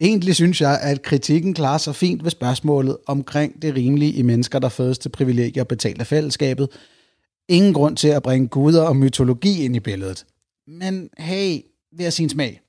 Egentlig 0.00 0.34
synes 0.34 0.60
jeg, 0.60 0.78
at 0.82 1.02
kritikken 1.02 1.54
klarer 1.54 1.78
sig 1.78 1.94
fint 1.94 2.24
ved 2.24 2.30
spørgsmålet 2.30 2.96
omkring 3.06 3.62
det 3.62 3.74
rimelige 3.74 4.12
i 4.12 4.22
mennesker, 4.22 4.58
der 4.58 4.68
fødes 4.68 4.98
til 4.98 5.08
privilegier 5.08 5.64
betalt 5.64 6.00
af 6.00 6.06
fællesskabet. 6.06 6.68
Ingen 7.48 7.74
grund 7.74 7.96
til 7.96 8.08
at 8.08 8.22
bringe 8.22 8.48
guder 8.48 8.82
og 8.82 8.96
mytologi 8.96 9.64
ind 9.64 9.76
i 9.76 9.80
billedet. 9.80 10.26
Men 10.66 11.08
hey, 11.18 11.58
hver 11.94 12.10
sin 12.10 12.28
smag. 12.28 12.60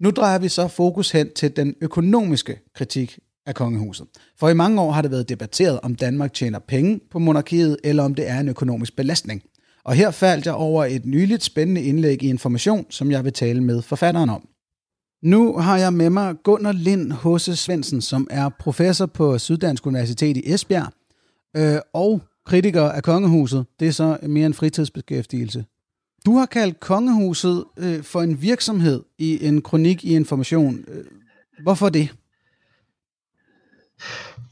Nu 0.00 0.10
drejer 0.10 0.38
vi 0.38 0.48
så 0.48 0.68
fokus 0.68 1.10
hen 1.10 1.32
til 1.36 1.56
den 1.56 1.74
økonomiske 1.80 2.60
kritik 2.74 3.18
af 3.46 3.54
kongehuset. 3.54 4.06
For 4.38 4.48
i 4.48 4.54
mange 4.54 4.80
år 4.80 4.92
har 4.92 5.02
det 5.02 5.10
været 5.10 5.28
debatteret, 5.28 5.80
om 5.80 5.94
Danmark 5.94 6.32
tjener 6.32 6.58
penge 6.58 7.00
på 7.10 7.18
monarkiet, 7.18 7.76
eller 7.84 8.02
om 8.02 8.14
det 8.14 8.28
er 8.28 8.40
en 8.40 8.48
økonomisk 8.48 8.96
belastning. 8.96 9.42
Og 9.84 9.94
her 9.94 10.10
faldt 10.10 10.46
jeg 10.46 10.54
over 10.54 10.84
et 10.84 11.06
nyligt 11.06 11.42
spændende 11.42 11.82
indlæg 11.82 12.22
i 12.22 12.28
Information, 12.28 12.86
som 12.90 13.10
jeg 13.10 13.24
vil 13.24 13.32
tale 13.32 13.60
med 13.60 13.82
forfatteren 13.82 14.30
om. 14.30 14.48
Nu 15.22 15.58
har 15.58 15.78
jeg 15.78 15.92
med 15.92 16.10
mig 16.10 16.34
Gunnar 16.44 16.72
Lind 16.72 17.12
Hose 17.12 17.56
Svendsen, 17.56 18.00
som 18.00 18.26
er 18.30 18.48
professor 18.48 19.06
på 19.06 19.38
Syddansk 19.38 19.86
Universitet 19.86 20.36
i 20.36 20.52
Esbjerg, 20.52 20.92
øh, 21.56 21.80
og 21.92 22.22
kritiker 22.46 22.82
af 22.82 23.02
kongehuset. 23.02 23.66
Det 23.80 23.88
er 23.88 23.92
så 23.92 24.18
mere 24.22 24.46
en 24.46 24.54
fritidsbeskæftigelse. 24.54 25.64
Du 26.26 26.36
har 26.36 26.46
kaldt 26.46 26.80
kongehuset 26.80 27.64
øh, 27.78 28.02
for 28.02 28.20
en 28.20 28.42
virksomhed 28.42 29.02
i 29.18 29.46
en 29.46 29.62
kronik 29.62 30.04
i 30.04 30.16
Information. 30.16 30.84
Øh, 30.88 31.04
hvorfor 31.62 31.88
det? 31.88 32.14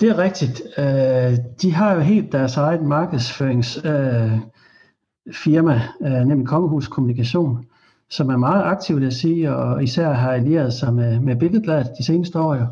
Det 0.00 0.08
er 0.08 0.18
rigtigt. 0.18 0.62
Øh, 0.78 1.38
de 1.62 1.74
har 1.74 1.94
jo 1.94 2.00
helt 2.00 2.32
deres 2.32 2.56
eget 2.56 2.82
markedsføringsfirma, 2.82 5.82
øh, 6.00 6.20
øh, 6.20 6.26
nemlig 6.26 6.48
Kongehus 6.48 6.88
Kommunikation, 6.88 7.64
som 8.10 8.28
er 8.28 8.36
meget 8.36 8.64
aktiv, 8.64 8.96
vil 8.96 9.02
jeg 9.02 9.12
sige, 9.12 9.54
og 9.54 9.82
især 9.82 10.12
har 10.12 10.32
allieret 10.32 10.72
sig 10.72 10.94
med, 10.94 11.20
med 11.20 11.36
Billedbladet 11.36 11.92
de 11.98 12.04
seneste 12.04 12.38
år. 12.38 12.54
Jo. 12.54 12.66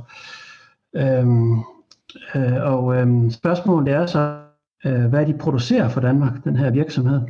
Øhm, 0.96 1.52
øh, 2.34 2.62
og 2.62 2.96
øhm, 2.96 3.30
spørgsmålet 3.30 3.94
er 3.94 4.06
så, 4.06 4.38
øh, 4.84 5.04
hvad 5.04 5.26
de 5.26 5.38
producerer 5.38 5.88
for 5.88 6.00
Danmark, 6.00 6.44
den 6.44 6.56
her 6.56 6.70
virksomhed. 6.70 7.20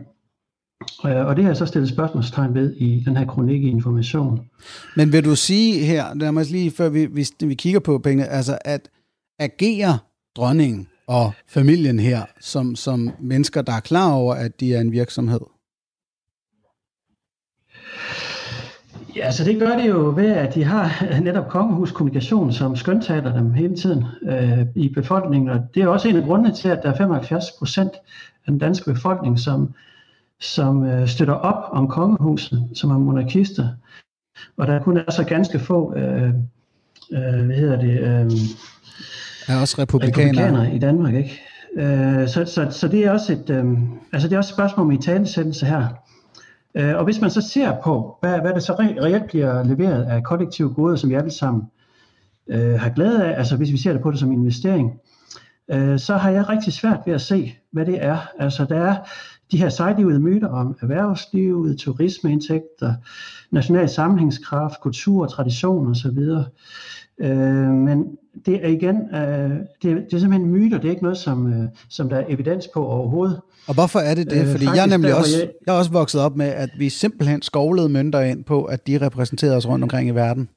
Øh, 1.07 1.27
og 1.27 1.37
det 1.37 1.45
har 1.45 1.51
jeg 1.51 1.57
så 1.57 1.67
stillet 1.67 1.91
spørgsmålstegn 1.91 2.55
ved 2.55 2.75
i 2.77 3.03
den 3.07 3.17
her 3.17 3.27
kronik 3.27 3.63
i 3.63 3.69
Information. 3.69 4.49
Men 4.97 5.13
vil 5.13 5.25
du 5.25 5.37
sige 5.37 5.85
her, 5.85 6.15
lad 6.15 6.33
mig 6.33 6.51
lige 6.51 6.71
før 6.71 6.89
vi, 6.89 7.07
vi, 7.07 7.27
vi 7.41 7.55
kigger 7.55 7.81
på 7.81 7.99
pengene, 7.99 8.29
altså 8.29 8.59
at 8.65 8.91
agere 9.39 9.99
dronningen 10.37 10.89
og 11.07 11.33
familien 11.47 11.99
her 11.99 12.23
som, 12.41 12.77
som 12.77 13.11
mennesker, 13.21 13.63
der 13.63 13.73
er 13.73 13.81
klar 13.81 14.13
over, 14.13 14.35
at 14.35 14.61
de 14.61 14.75
er 14.75 14.81
en 14.81 14.93
virksomhed? 14.93 15.41
Ja, 19.17 19.25
altså 19.25 19.45
det 19.45 19.59
gør 19.59 19.77
det 19.77 19.89
jo 19.89 20.13
ved, 20.17 20.31
at 20.31 20.55
de 20.55 20.65
har 20.65 21.05
netop 21.21 21.49
kongehus 21.49 21.93
kommunikation, 21.93 22.53
som 22.53 22.77
skøntaler 22.77 23.37
dem 23.37 23.53
hele 23.53 23.77
tiden 23.77 24.05
øh, 24.23 24.67
i 24.75 24.89
befolkningen. 24.89 25.49
Og 25.49 25.61
det 25.75 25.83
er 25.83 25.89
også 25.89 26.09
en 26.09 26.17
af 26.17 26.25
grundene 26.25 26.55
til, 26.55 26.69
at 26.69 26.81
der 26.83 26.93
er 26.93 26.97
75 26.97 27.45
procent 27.59 27.93
af 28.47 28.51
den 28.53 28.59
danske 28.59 28.93
befolkning, 28.93 29.39
som 29.39 29.75
som 30.41 30.87
øh, 30.87 31.09
støtter 31.09 31.35
op 31.35 31.65
om 31.73 31.89
kongehuset, 31.89 32.69
som 32.75 32.91
er 32.91 32.99
monarkister. 32.99 33.69
Og 34.57 34.67
der 34.67 34.83
kun 34.83 34.97
er 34.97 35.11
så 35.11 35.25
ganske 35.25 35.59
få, 35.59 35.95
øh, 35.97 36.29
øh, 37.13 37.45
hvad 37.47 37.57
hedder 37.57 37.81
det, 37.81 38.01
øh, 38.01 38.31
er 39.49 39.61
også 39.61 39.83
republikanere. 39.83 40.29
republikanere 40.29 40.75
i 40.75 40.79
Danmark, 40.79 41.15
ikke? 41.15 41.41
Øh, 41.77 42.29
så, 42.29 42.45
så, 42.45 42.69
så 42.71 42.89
det 42.89 43.05
er 43.05 43.11
også 43.11 43.33
et, 43.33 43.51
øh, 43.51 43.79
altså 44.13 44.29
det 44.29 44.35
er 44.35 44.39
også 44.39 44.51
et 44.51 44.55
spørgsmål 44.55 44.87
om 44.87 44.93
i 44.93 45.03
talesættelse 45.03 45.67
her. 45.67 45.87
Øh, 46.75 46.97
og 46.97 47.05
hvis 47.05 47.21
man 47.21 47.31
så 47.31 47.41
ser 47.41 47.77
på, 47.85 48.17
hvad, 48.21 48.41
hvad 48.41 48.53
der 48.53 48.59
så 48.59 48.73
re- 48.73 49.03
reelt 49.03 49.27
bliver 49.27 49.65
leveret 49.65 50.05
af 50.05 50.23
kollektive 50.23 50.75
goder, 50.75 50.97
som 50.97 51.11
vi 51.11 51.15
alle 51.15 51.31
sammen 51.31 51.63
øh, 52.49 52.81
har 52.81 52.89
glæde 52.91 53.25
af, 53.25 53.39
altså 53.39 53.57
hvis 53.57 53.73
vi 53.73 53.79
ser 53.79 53.93
det 53.93 54.03
på 54.03 54.11
det 54.11 54.19
som 54.19 54.33
investering, 54.33 55.01
øh, 55.71 55.99
så 55.99 56.17
har 56.17 56.31
jeg 56.31 56.49
rigtig 56.49 56.73
svært 56.73 57.01
ved 57.07 57.15
at 57.15 57.21
se, 57.21 57.57
hvad 57.73 57.87
det 57.87 58.05
er. 58.05 58.19
Altså 58.39 58.65
der 58.65 58.81
er 58.81 58.97
de 59.53 59.59
her 59.59 59.69
sejlivede 59.69 60.21
myter 60.21 60.49
om 60.49 60.77
erhvervslivet, 60.81 61.79
turismeindtægter, 61.79 62.95
national 63.51 63.89
sammenhængskraft, 63.89 64.81
kultur, 64.81 65.27
tradition 65.27 65.91
osv. 65.91 66.19
Øh, 67.21 67.71
men 67.71 68.05
det 68.47 68.65
er 68.65 68.69
igen, 68.69 68.97
øh, 69.15 69.51
det, 69.83 69.91
er, 69.91 69.95
det 69.95 70.13
er 70.13 70.19
simpelthen 70.19 70.51
myter, 70.51 70.79
det 70.79 70.87
er 70.87 70.91
ikke 70.91 71.03
noget, 71.03 71.19
som, 71.19 71.53
øh, 71.53 71.69
som 71.89 72.09
der 72.09 72.17
er 72.17 72.25
evidens 72.29 72.69
på 72.75 72.87
overhovedet. 72.87 73.41
Og 73.67 73.75
hvorfor 73.75 73.99
er 73.99 74.15
det 74.15 74.31
det? 74.31 74.41
Øh, 74.41 74.47
Fordi 74.51 74.65
øh, 74.65 74.77
jeg 74.77 74.83
er 74.83 74.89
nemlig 74.89 75.15
også, 75.15 75.39
jeg... 75.39 75.51
jeg 75.67 75.75
er 75.75 75.79
også 75.79 75.91
vokset 75.91 76.21
op 76.21 76.37
med, 76.37 76.47
at 76.47 76.71
vi 76.79 76.89
simpelthen 76.89 77.43
skovlede 77.43 77.89
mønter 77.89 78.21
ind 78.21 78.45
på, 78.45 78.65
at 78.65 78.87
de 78.87 78.99
repræsenterer 78.99 79.57
os 79.57 79.69
rundt 79.69 79.83
omkring 79.83 80.09
i 80.09 80.13
verden. 80.13 80.49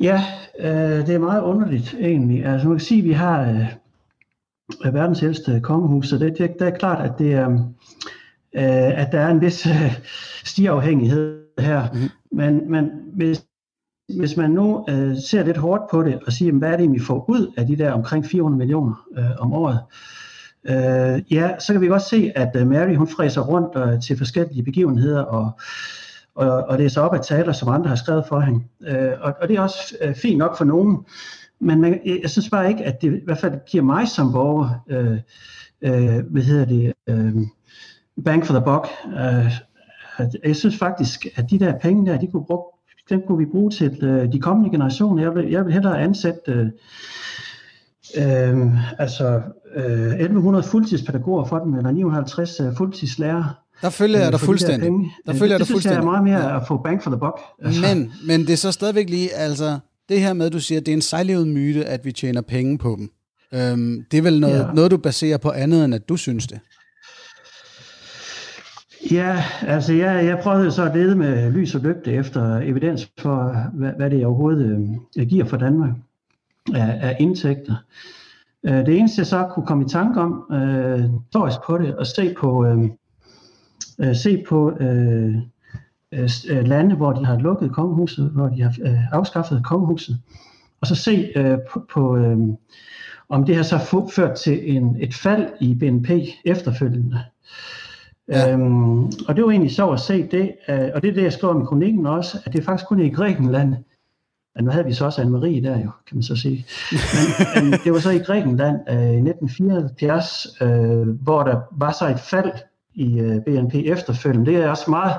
Ja, 0.00 0.24
øh, 0.60 1.06
det 1.06 1.14
er 1.14 1.18
meget 1.18 1.42
underligt 1.42 1.96
egentlig. 2.00 2.44
Altså 2.44 2.68
man 2.68 2.76
kan 2.76 2.84
sige, 2.84 2.98
at 2.98 3.04
vi 3.04 3.12
har 3.12 3.40
øh, 3.40 3.66
af 4.84 4.94
verdens 4.94 5.22
ældste 5.22 5.60
kongehus, 5.60 6.08
så 6.08 6.18
det, 6.18 6.38
det, 6.38 6.58
det 6.58 6.66
er 6.66 6.78
klart, 6.78 7.10
at, 7.10 7.18
det 7.18 7.38
øh, 8.54 9.00
at 9.00 9.12
der 9.12 9.20
er 9.20 9.28
en 9.28 9.40
vis 9.40 9.66
øh, 9.66 9.98
stiafhængighed 10.44 11.42
her. 11.58 11.86
Mm. 11.92 12.36
Men, 12.36 12.70
men 12.70 12.90
hvis, 13.14 13.44
hvis 14.18 14.36
man 14.36 14.50
nu 14.50 14.84
øh, 14.88 15.16
ser 15.28 15.44
lidt 15.44 15.56
hårdt 15.56 15.82
på 15.90 16.02
det 16.02 16.18
og 16.26 16.32
siger, 16.32 16.52
hvad 16.52 16.72
er 16.72 16.76
det, 16.76 16.92
vi 16.92 17.00
får 17.00 17.24
ud 17.28 17.52
af 17.56 17.66
de 17.66 17.76
der 17.76 17.92
omkring 17.92 18.26
400 18.26 18.58
millioner 18.58 19.06
øh, 19.18 19.30
om 19.38 19.52
året, 19.52 19.80
øh, 20.68 21.32
ja, 21.32 21.58
så 21.58 21.72
kan 21.72 21.82
vi 21.82 21.86
godt 21.86 22.02
se, 22.02 22.32
at 22.36 22.56
øh, 22.56 22.66
Mary 22.66 22.94
hun 22.94 23.08
fræser 23.08 23.40
rundt 23.40 23.76
øh, 23.76 24.00
til 24.02 24.18
forskellige 24.18 24.62
begivenheder 24.62 25.22
og 25.22 25.52
og, 26.38 26.64
og 26.68 26.78
læser 26.78 27.00
op 27.00 27.14
af 27.14 27.20
taler, 27.20 27.52
som 27.52 27.68
andre 27.68 27.88
har 27.88 27.96
skrevet 27.96 28.24
for 28.28 28.40
hende. 28.40 28.64
Øh, 28.86 29.12
og, 29.20 29.34
og 29.40 29.48
det 29.48 29.56
er 29.56 29.60
også 29.60 29.96
øh, 30.00 30.14
fint 30.14 30.38
nok 30.38 30.58
for 30.58 30.64
nogen, 30.64 30.98
men 31.60 31.80
man, 31.80 32.00
jeg 32.22 32.30
synes 32.30 32.50
bare 32.50 32.68
ikke, 32.68 32.84
at 32.84 33.02
det 33.02 33.14
i 33.14 33.24
hvert 33.24 33.38
fald 33.38 33.54
giver 33.70 33.84
mig 33.84 34.08
som 34.08 34.32
borger, 34.32 34.84
øh, 34.88 35.18
øh, 35.82 36.24
hvad 36.30 36.42
hedder 36.42 36.64
det, 36.64 36.92
øh, 37.08 37.34
bang 38.24 38.46
for 38.46 38.54
the 38.54 38.64
buck. 38.64 38.86
Øh, 39.06 39.52
jeg 40.44 40.56
synes 40.56 40.76
faktisk, 40.76 41.26
at 41.36 41.50
de 41.50 41.58
der 41.58 41.78
penge 41.78 42.10
der, 42.10 42.18
de 42.18 42.26
kunne, 42.26 42.44
bruge, 42.44 42.62
den 43.10 43.22
kunne 43.26 43.38
vi 43.38 43.46
bruge 43.46 43.70
til 43.70 44.04
øh, 44.04 44.32
de 44.32 44.40
kommende 44.40 44.70
generationer. 44.70 45.22
Jeg 45.22 45.34
vil, 45.34 45.50
jeg 45.50 45.64
vil 45.64 45.72
hellere 45.72 46.00
ansætte 46.00 46.52
øh, 46.52 46.66
øh, 48.16 49.00
altså 49.00 49.42
øh, 49.76 50.14
1100 50.14 50.64
fuldtidspædagoger 50.64 51.44
for 51.44 51.58
dem, 51.58 51.74
eller 51.74 51.90
950 51.90 52.60
øh, 52.60 52.76
fuldtidslærer. 52.76 53.44
Der 53.82 53.90
følger 53.90 54.18
jeg 54.18 54.32
dig 54.32 54.40
fuldstændig. 54.40 54.90
Der 55.26 55.32
følger 55.32 55.54
jeg 55.54 55.58
dig 55.58 55.58
det 55.58 55.66
synes 55.66 55.84
jeg 55.84 55.90
er 55.90 56.02
fuldstændig. 56.02 56.04
meget 56.04 56.24
mere 56.24 56.60
at 56.60 56.66
få 56.68 56.76
bang 56.76 57.02
for 57.02 57.10
the 57.10 57.18
buck. 57.18 57.38
Altså, 57.64 57.80
Men, 57.80 58.12
men 58.26 58.40
det 58.40 58.50
er 58.50 58.56
så 58.56 58.72
stadigvæk 58.72 59.10
lige, 59.10 59.34
altså, 59.34 59.78
det 60.08 60.20
her 60.20 60.32
med, 60.32 60.46
at 60.46 60.52
du 60.52 60.60
siger, 60.60 60.80
at 60.80 60.86
det 60.86 60.92
er 60.92 60.96
en 60.96 61.02
sejlivet 61.02 61.48
myte, 61.48 61.84
at 61.84 62.04
vi 62.04 62.12
tjener 62.12 62.40
penge 62.40 62.78
på 62.78 62.96
dem. 62.98 63.10
Øhm, 63.54 64.04
det 64.10 64.18
er 64.18 64.22
vel 64.22 64.40
noget, 64.40 64.58
Ja. 64.58 64.72
noget, 64.74 64.90
du 64.90 64.96
baserer 64.96 65.38
på 65.38 65.50
andet, 65.50 65.84
end 65.84 65.94
at 65.94 66.08
du 66.08 66.16
synes 66.16 66.46
det. 66.46 66.60
Ja, 69.10 69.44
altså 69.62 69.92
jeg, 69.92 70.24
jeg 70.24 70.38
prøvede 70.42 70.72
så 70.72 70.84
at 70.84 70.96
lede 70.96 71.16
med 71.16 71.52
lys 71.52 71.74
og 71.74 71.80
lygte 71.80 72.12
efter 72.12 72.56
evidens 72.58 73.10
for, 73.18 73.66
hvad, 73.74 73.92
hvad 73.96 74.10
det 74.10 74.26
overhovedet 74.26 74.96
øh, 75.18 75.26
giver 75.26 75.44
for 75.44 75.56
Danmark 75.56 75.90
af, 76.74 76.98
af 77.08 77.16
indtægter. 77.20 77.74
Øh, 78.66 78.86
det 78.86 78.98
eneste 78.98 79.18
jeg 79.20 79.26
så 79.26 79.48
kunne 79.54 79.66
komme 79.66 79.84
i 79.84 79.88
tanke 79.88 80.20
om, 80.20 80.44
øh, 80.52 81.00
historisk 81.00 81.58
på 81.66 81.78
det, 81.78 81.96
og 81.96 82.06
se 82.06 82.34
på, 82.40 82.66
øh, 82.66 82.78
øh, 84.00 84.16
se 84.16 84.44
på 84.48 84.70
øh, 84.80 85.34
øh, 86.12 86.30
øh, 86.48 86.64
lande, 86.64 86.94
hvor 86.94 87.12
de 87.12 87.24
har 87.24 87.38
lukket 87.38 87.72
kongehuset, 87.72 88.30
hvor 88.30 88.48
de 88.48 88.62
har 88.62 88.74
øh, 88.82 89.12
afskaffet 89.12 89.64
kongehuset, 89.64 90.18
og 90.80 90.86
så 90.86 90.94
se 90.94 91.32
øh, 91.36 91.58
på, 91.72 91.86
på 91.92 92.16
øh, 92.16 92.38
om 93.28 93.44
det 93.44 93.56
har 93.56 93.62
så 93.62 94.08
ført 94.14 94.36
til 94.36 94.76
en, 94.76 94.96
et 95.00 95.14
fald 95.14 95.48
i 95.60 95.74
BNP 95.74 96.10
efterfølgende. 96.44 97.20
Ja. 98.28 98.52
Øhm, 98.52 99.04
og 99.04 99.36
det 99.36 99.44
var 99.44 99.50
egentlig 99.50 99.70
sjovt 99.70 99.94
at 99.94 100.00
se 100.00 100.26
det, 100.26 100.52
øh, 100.68 100.88
og 100.94 101.02
det 101.02 101.10
er 101.10 101.14
det, 101.14 101.22
jeg 101.22 101.32
skriver 101.32 101.54
om 101.54 101.62
i 101.62 101.64
kronikken 101.64 102.06
også, 102.06 102.38
at 102.44 102.52
det 102.52 102.58
er 102.58 102.64
faktisk 102.64 102.88
kun 102.88 103.00
i 103.00 103.10
Grækenland, 103.10 103.74
ja, 104.56 104.62
nu 104.62 104.70
havde 104.70 104.84
vi 104.84 104.92
så 104.92 105.04
også 105.04 105.22
Anne-Marie 105.22 105.64
der 105.64 105.78
jo, 105.78 105.90
kan 106.06 106.16
man 106.16 106.22
så 106.22 106.36
sige, 106.36 106.66
men, 106.92 107.64
men 107.70 107.80
det 107.84 107.92
var 107.92 107.98
så 107.98 108.10
i 108.10 108.18
Grækenland 108.18 108.76
øh, 108.88 108.96
i 108.96 109.28
1974, 109.30 110.46
øh, 110.60 111.08
hvor 111.08 111.42
der 111.42 111.60
var 111.72 111.92
så 111.92 112.08
et 112.08 112.20
fald 112.20 112.52
i 112.98 113.18
øh, 113.18 113.40
BNP 113.46 113.74
efterfølgende. 113.74 114.50
Det 114.52 114.60
er 114.60 114.68
også 114.68 114.90
meget, 114.90 115.14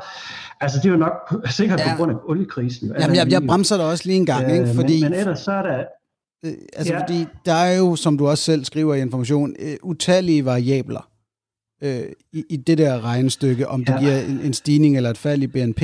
altså 0.62 0.78
det 0.80 0.86
er 0.86 0.89
jo 0.89 0.98
nok 0.98 1.46
sikkert 1.50 1.80
Ja. 1.80 1.92
på 1.92 1.98
grund 1.98 2.12
af 2.12 2.15
oliekrisen. 2.28 2.88
Jo, 2.88 2.94
Jamen, 3.00 3.15
jeg, 3.15 3.32
jeg 3.32 3.42
bremser 3.48 3.78
dig 3.78 3.86
også 3.86 4.04
lige 4.06 4.18
en 4.18 4.26
gang, 4.26 4.52
ikke? 4.52 4.68
Fordi, 4.76 5.02
men, 5.02 5.12
men 5.12 5.20
ellers 5.20 5.39
så 5.39 5.52
er 5.52 5.62
der, 5.62 5.78
øh, 6.46 6.52
altså, 6.76 6.94
ja. 6.94 7.02
fordi 7.02 7.26
der 7.46 7.54
er 7.54 7.78
jo, 7.78 7.96
som 7.96 8.18
du 8.18 8.28
også 8.28 8.44
selv 8.44 8.65
skriver 8.65 8.96
i 8.96 9.02
information, 9.02 9.56
øh, 9.60 9.76
utallige 9.84 10.46
variabler 10.46 11.10
øh, 11.84 12.02
i, 12.34 12.44
i 12.50 12.58
det 12.58 12.78
der 12.78 13.04
regnestykke, 13.06 13.68
om 13.68 13.86
det 13.86 13.94
Ja. 13.94 14.00
giver 14.00 14.20
en, 14.20 14.39
en 14.44 14.54
stigning 14.54 14.98
eller 14.98 15.10
et 15.10 15.18
fald 15.18 15.44
i 15.44 15.48
BNP. 15.48 15.82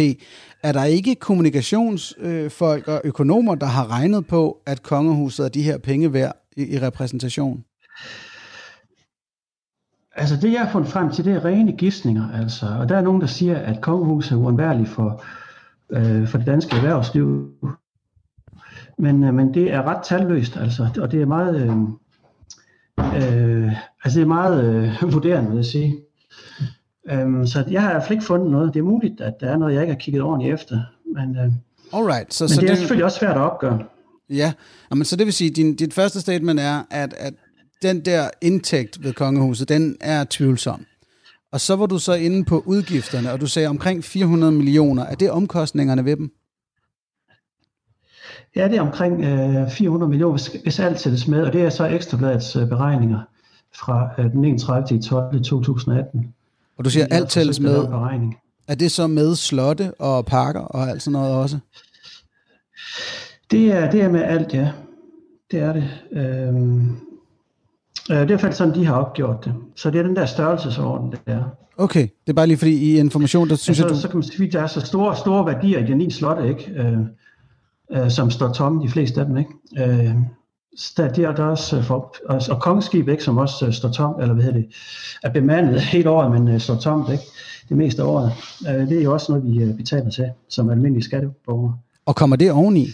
Er 0.63 0.71
der 0.71 0.84
ikke 0.84 1.15
kommunikationsfolk 1.15 2.88
øh, 2.88 2.93
og 2.93 3.01
økonomer, 3.03 3.55
der 3.55 3.65
har 3.67 3.91
regnet 3.91 4.27
på, 4.27 4.58
at 4.65 4.84
kongehuset 4.84 5.45
er 5.45 5.49
de 5.49 5.62
her 5.63 5.77
penge 5.77 6.13
værd 6.13 6.36
i, 6.58 6.75
i 6.75 6.79
repræsentation? 6.79 7.63
Altså 10.15 10.36
det, 10.36 10.51
jeg 10.51 10.62
har 10.62 10.71
fundet 10.71 10.91
frem 10.91 11.12
til, 11.12 11.25
det 11.25 11.34
er 11.34 11.45
rene 11.45 11.71
gidsninger. 11.71 12.30
Altså. 12.41 12.65
Og 12.80 12.89
der 12.89 12.97
er 12.97 13.01
nogen, 13.01 13.21
der 13.21 13.28
siger, 13.28 13.58
at 13.58 13.82
kongehuset 13.82 14.32
er 14.32 14.36
uundværligt 14.36 14.89
for, 14.89 15.23
øh, 15.89 16.28
for 16.28 16.38
det 16.38 16.47
danske 16.47 16.75
erhvervsliv. 16.75 17.51
Men, 18.97 19.23
øh, 19.23 19.34
men 19.34 19.54
det 19.54 19.73
er 19.73 19.84
ret 19.84 20.04
talløst, 20.04 20.58
altså. 20.58 20.88
og 21.01 21.12
det 21.12 21.21
er 21.21 21.25
meget, 21.25 21.56
øh, 21.56 21.69
øh, 22.99 23.71
altså 24.04 24.19
det 24.19 24.21
er 24.21 24.25
meget 24.25 24.63
øh, 24.63 25.13
vurderende, 25.13 25.49
vil 25.49 25.58
jeg 25.58 25.65
sige. 25.65 25.97
Um, 27.13 27.47
så 27.47 27.63
jeg 27.71 27.82
har 27.82 27.89
i 27.89 27.93
hvert 27.93 28.04
fald 28.04 28.12
ikke 28.12 28.25
fundet 28.25 28.51
noget. 28.51 28.73
Det 28.73 28.80
er 28.80 28.84
muligt, 28.84 29.21
at 29.21 29.34
der 29.39 29.49
er 29.49 29.58
noget, 29.58 29.73
jeg 29.73 29.82
ikke 29.82 29.93
har 29.93 29.99
kigget 29.99 30.21
ordentligt 30.21 30.54
efter. 30.54 30.80
Men, 31.15 31.38
øh, 31.38 31.51
Alright, 31.93 32.34
så, 32.34 32.43
men 32.43 32.49
så 32.49 32.62
det 32.62 32.69
er 32.69 32.75
selvfølgelig 32.75 33.06
også 33.06 33.19
svært 33.19 33.38
at 33.38 33.41
opgøre. 33.41 33.80
Ja, 34.30 34.54
Jamen, 34.91 35.06
så 35.06 35.15
det 35.15 35.25
vil 35.25 35.34
sige, 35.34 35.49
at 35.49 35.56
din, 35.56 35.75
dit 35.75 35.93
første 35.93 36.21
statement 36.21 36.60
er, 36.60 36.84
at, 36.91 37.13
at 37.17 37.34
den 37.81 38.05
der 38.05 38.29
indtægt 38.41 39.03
ved 39.03 39.13
kongehuset, 39.13 39.69
den 39.69 39.97
er 40.01 40.25
tvivlsom. 40.29 40.85
Og 41.51 41.61
så 41.61 41.75
var 41.75 41.85
du 41.85 41.99
så 41.99 42.13
inde 42.13 42.45
på 42.45 42.63
udgifterne, 42.65 43.31
og 43.31 43.41
du 43.41 43.47
sagde 43.47 43.67
omkring 43.67 44.03
400 44.03 44.51
millioner. 44.51 45.05
Er 45.05 45.15
det 45.15 45.31
omkostningerne 45.31 46.05
ved 46.05 46.15
dem? 46.15 46.31
Ja, 48.55 48.67
det 48.67 48.77
er 48.77 48.81
omkring 48.81 49.23
øh, 49.23 49.71
400 49.71 50.09
millioner, 50.09 50.38
hvis, 50.38 50.61
hvis 50.63 50.79
alt 50.79 50.99
sættes 50.99 51.27
med, 51.27 51.41
og 51.41 51.53
det 51.53 51.61
er 51.61 51.69
så 51.69 51.85
Ekstrabladets 51.85 52.55
øh, 52.55 52.67
beregninger 52.67 53.19
fra 53.75 54.09
øh, 54.17 54.31
den 54.31 54.45
31. 54.45 55.01
12. 55.01 55.43
2018. 55.43 56.33
Og 56.77 56.85
du 56.85 56.89
siger, 56.89 57.05
alt 57.11 57.29
tælles 57.29 57.59
med. 57.59 57.88
Beregning. 57.88 58.38
Er 58.67 58.75
det 58.75 58.91
så 58.91 59.07
med 59.07 59.35
slotte 59.35 59.93
og 59.99 60.25
parker 60.25 60.59
og 60.59 60.89
alt 60.89 61.01
sådan 61.01 61.19
noget 61.19 61.35
også? 61.35 61.59
Det 63.51 63.71
er, 63.73 63.91
det 63.91 64.01
er 64.01 64.09
med 64.09 64.21
alt, 64.23 64.53
ja. 64.53 64.71
Det 65.51 65.59
er 65.59 65.73
det. 65.73 65.89
Øhm, 66.11 66.97
øh, 68.11 68.15
det 68.15 68.21
er 68.21 68.23
i 68.23 68.27
hvert 68.27 68.41
fald 68.41 68.53
sådan, 68.53 68.75
de 68.75 68.85
har 68.85 68.93
opgjort 68.93 69.45
det. 69.45 69.53
Så 69.75 69.91
det 69.91 69.99
er 69.99 70.03
den 70.03 70.15
der 70.15 70.25
størrelsesorden, 70.25 71.11
det 71.11 71.19
er. 71.25 71.43
Okay, 71.77 72.01
det 72.01 72.29
er 72.29 72.33
bare 72.33 72.47
lige 72.47 72.57
fordi 72.57 72.73
i 72.73 72.99
information, 72.99 73.49
der 73.49 73.55
synes 73.55 73.79
Altså, 73.79 73.83
jeg, 73.87 73.95
du... 73.95 74.01
Så 74.01 74.07
kan 74.07 74.17
man 74.17 74.23
sige, 74.23 74.47
at 74.47 74.53
der 74.53 74.61
er 74.61 74.67
så 74.67 74.81
store, 74.81 75.15
store 75.15 75.45
værdier 75.45 75.79
i 75.79 75.83
de 75.83 75.95
ni 75.95 76.11
slotte, 76.11 76.47
ikke? 76.49 76.71
Øh, 76.75 76.97
øh, 77.91 78.11
som 78.11 78.31
står 78.31 78.53
tomme, 78.53 78.83
de 78.83 78.89
fleste 78.89 79.19
af 79.19 79.25
dem. 79.25 79.37
Ikke? 79.37 79.51
Øh, 79.77 80.15
der, 80.97 81.13
der, 81.13 81.35
der 81.35 81.43
er 81.43 81.47
også, 81.47 81.77
øh, 81.77 81.83
for, 81.83 82.15
og, 82.25 82.41
og 82.51 82.61
kongeskib, 82.61 83.07
ikke, 83.09 83.23
som 83.23 83.37
også 83.37 83.67
øh, 83.67 83.73
står 83.73 83.91
tom, 83.91 84.21
eller 84.21 84.33
hvad 84.33 84.43
hedder 84.43 84.59
det, 84.59 84.67
er 85.23 85.29
bemandet 85.29 85.81
hele 85.93 86.09
året, 86.09 86.31
men 86.31 86.47
øh, 86.47 86.59
står 86.59 86.75
tomt 86.75 87.11
ikke? 87.11 87.23
det 87.69 87.77
meste 87.77 88.01
af 88.01 88.05
året. 88.05 88.31
Øh, 88.69 88.89
det 88.89 88.99
er 88.99 89.03
jo 89.03 89.13
også 89.13 89.31
noget, 89.31 89.53
vi 89.53 89.63
øh, 89.63 89.77
betaler 89.77 90.09
til 90.09 90.29
som 90.49 90.69
almindelige 90.69 91.03
skatteborgere. 91.03 91.77
Og 92.05 92.15
kommer 92.15 92.35
det 92.35 92.51
oveni? 92.51 92.87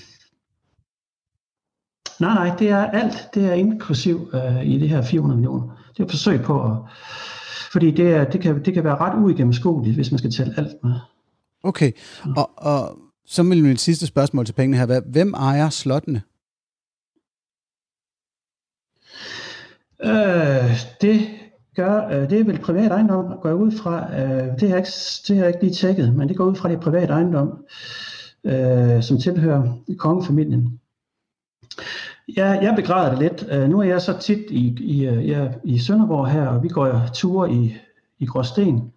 Nej, 2.21 2.33
nej, 2.33 2.55
det 2.59 2.69
er 2.69 2.85
alt. 2.85 3.29
Det 3.33 3.45
er 3.45 3.53
inklusiv 3.53 4.29
øh, 4.33 4.65
i 4.65 4.79
det 4.79 4.89
her 4.89 5.01
400 5.01 5.37
millioner. 5.37 5.83
Det 5.91 5.99
er 5.99 6.03
et 6.03 6.11
forsøg 6.11 6.41
på 6.41 6.65
at... 6.65 6.77
Fordi 7.71 7.91
det, 7.91 8.15
er, 8.15 8.23
det, 8.23 8.41
kan, 8.41 8.65
det 8.65 8.73
kan 8.73 8.83
være 8.83 8.95
ret 8.95 9.23
uigennemskueligt, 9.23 9.95
hvis 9.95 10.11
man 10.11 10.17
skal 10.17 10.31
tælle 10.31 10.53
alt 10.57 10.83
med. 10.83 10.93
Okay, 11.63 11.91
og, 12.37 12.51
og 12.55 12.97
så 13.25 13.43
vil 13.43 13.63
mit 13.63 13.79
sidste 13.79 14.07
spørgsmål 14.07 14.45
til 14.45 14.53
pengene 14.53 14.77
her 14.77 14.85
være, 14.85 15.01
hvem 15.05 15.33
ejer 15.33 15.69
slottene? 15.69 16.21
Øh, 20.03 20.71
det 21.01 21.21
gør, 21.75 22.07
øh, 22.07 22.29
det 22.29 22.39
er 22.39 22.43
vel 22.43 22.59
privat 22.59 22.91
ejendom, 22.91 23.25
går 23.41 23.49
jeg 23.49 23.55
ud 23.55 23.71
fra. 23.71 24.19
Øh, 24.21 24.59
det, 24.59 24.69
har 24.69 24.75
jeg 24.75 24.77
ikke, 24.77 24.91
det 25.27 25.35
har 25.35 25.43
jeg 25.43 25.47
ikke 25.47 25.63
lige 25.63 25.73
tjekket, 25.73 26.15
men 26.15 26.29
det 26.29 26.37
går 26.37 26.45
ud 26.45 26.55
fra, 26.55 26.69
det 26.69 26.75
er 26.75 26.81
privat 26.81 27.09
ejendom, 27.09 27.65
øh, 28.43 29.03
som 29.03 29.17
tilhører 29.17 29.77
kongefamilien. 29.97 30.80
Ja, 32.37 32.49
jeg 32.49 32.73
begræder 32.75 33.09
det 33.09 33.19
lidt. 33.19 33.45
Øh, 33.51 33.69
nu 33.69 33.79
er 33.79 33.83
jeg 33.83 34.01
så 34.01 34.19
tit 34.19 34.45
i, 34.49 34.77
i, 34.79 35.05
øh, 35.05 35.29
er 35.29 35.53
i 35.63 35.79
Sønderborg 35.79 36.27
her, 36.27 36.47
og 36.47 36.63
vi 36.63 36.69
går 36.69 37.01
ture 37.13 37.51
i, 37.51 37.75
i 38.19 38.25
Gråsten. 38.25 38.93